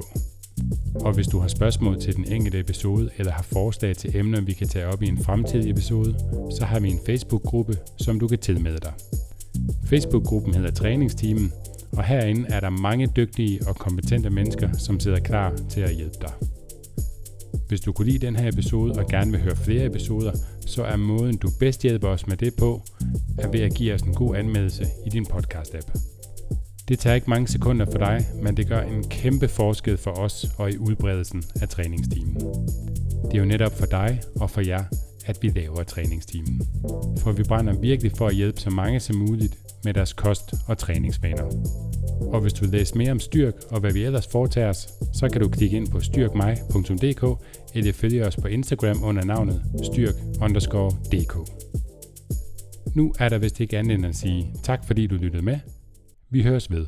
Og 0.95 1.13
hvis 1.13 1.27
du 1.27 1.39
har 1.39 1.49
spørgsmål 1.49 2.01
til 2.01 2.17
den 2.17 2.33
enkelte 2.33 2.61
episode 2.61 3.11
eller 3.19 3.33
har 3.33 3.43
forslag 3.43 3.97
til 3.97 4.17
emner, 4.17 4.41
vi 4.41 4.53
kan 4.53 4.69
tage 4.69 4.87
op 4.87 5.03
i 5.03 5.07
en 5.07 5.19
fremtidig 5.19 5.71
episode, 5.71 6.17
så 6.59 6.65
har 6.65 6.81
vi 6.81 6.89
en 6.89 7.01
Facebook-gruppe, 7.07 7.77
som 7.97 8.21
du 8.21 8.29
kan 8.29 8.39
tilmelde 8.39 8.79
dig. 8.79 8.93
Facebook-gruppen 9.85 10.55
hedder 10.55 10.71
Træningsteamen, 10.71 11.53
og 11.93 12.05
herinde 12.05 12.49
er 12.49 12.61
der 12.61 12.71
mange 12.71 13.07
dygtige 13.17 13.61
og 13.69 13.77
kompetente 13.77 14.31
mennesker, 14.31 14.73
som 14.73 15.01
sidder 15.01 15.21
klar 15.21 15.57
til 15.69 15.81
at 15.81 15.95
hjælpe 15.95 16.17
dig. 16.21 16.56
Hvis 17.69 17.81
du 17.81 17.93
kunne 17.93 18.09
lide 18.09 18.27
den 18.27 18.37
her 18.37 18.49
episode 18.49 18.93
og 18.93 19.07
gerne 19.07 19.31
vil 19.31 19.41
høre 19.41 19.57
flere 19.57 19.85
episoder, 19.85 20.33
så 20.67 20.85
er 20.85 20.97
måden 20.97 21.37
du 21.37 21.51
bedst 21.59 21.83
hjælper 21.83 22.09
os 22.09 22.27
med 22.27 22.37
det 22.37 22.55
på, 22.55 22.83
er 23.39 23.49
ved 23.49 23.61
at 23.61 23.75
give 23.75 23.95
os 23.95 24.03
en 24.03 24.15
god 24.15 24.37
anmeldelse 24.37 24.87
i 25.07 25.11
din 25.11 25.27
podcast-app. 25.27 25.99
Det 26.89 26.99
tager 26.99 27.15
ikke 27.15 27.31
mange 27.31 27.49
sekunder 27.49 27.87
for 27.93 27.99
dig, 27.99 28.27
men 28.43 28.57
det 28.57 28.69
gør 28.69 28.81
en 28.81 29.05
kæmpe 29.09 29.49
forskel 29.49 29.97
for 29.97 30.11
os 30.11 30.47
og 30.59 30.71
i 30.71 30.79
udbredelsen 30.79 31.45
af 31.61 31.69
træningsteamen. 31.69 32.35
Det 33.25 33.35
er 33.35 33.39
jo 33.39 33.45
netop 33.45 33.79
for 33.79 33.87
dig 33.87 34.21
og 34.41 34.51
for 34.51 34.61
jer, 34.61 34.85
at 35.27 35.39
vi 35.43 35.49
laver 35.49 35.83
træningstimen. 35.83 36.63
For 37.19 37.33
vi 37.33 37.43
brænder 37.43 37.81
virkelig 37.81 38.13
for 38.13 38.27
at 38.27 38.35
hjælpe 38.35 38.61
så 38.61 38.71
mange 38.71 39.01
som 39.01 39.17
muligt 39.17 39.59
med 39.85 39.95
deres 39.95 40.13
kost- 40.13 40.55
og 40.67 40.79
træningsvaner. 40.79 41.45
Og 42.21 42.41
hvis 42.41 42.53
du 42.53 42.61
vil 42.61 42.71
læse 42.71 42.99
mere 42.99 43.11
om 43.11 43.21
Styrk 43.21 43.55
og 43.71 43.81
hvad 43.81 43.93
vi 43.93 44.05
ellers 44.05 44.27
foretager 44.27 44.69
os, 44.69 44.89
så 45.13 45.29
kan 45.29 45.41
du 45.41 45.49
klikke 45.49 45.77
ind 45.77 45.89
på 45.89 46.01
styrkmej.dk 46.01 47.43
eller 47.75 47.93
følge 47.93 48.27
os 48.27 48.37
på 48.37 48.49
Instagram 48.49 49.03
under 49.03 49.25
navnet 49.25 49.63
styrk_dk. 49.83 51.35
Nu 52.95 53.15
er 53.19 53.29
der 53.29 53.39
vist 53.39 53.61
ikke 53.61 53.79
andet 53.79 53.95
end 53.95 54.07
at 54.07 54.17
sige 54.17 54.55
tak 54.63 54.87
fordi 54.87 55.07
du 55.07 55.15
lyttede 55.15 55.45
med. 55.45 55.59
Vi 56.31 56.43
høres 56.43 56.71
ved. 56.71 56.87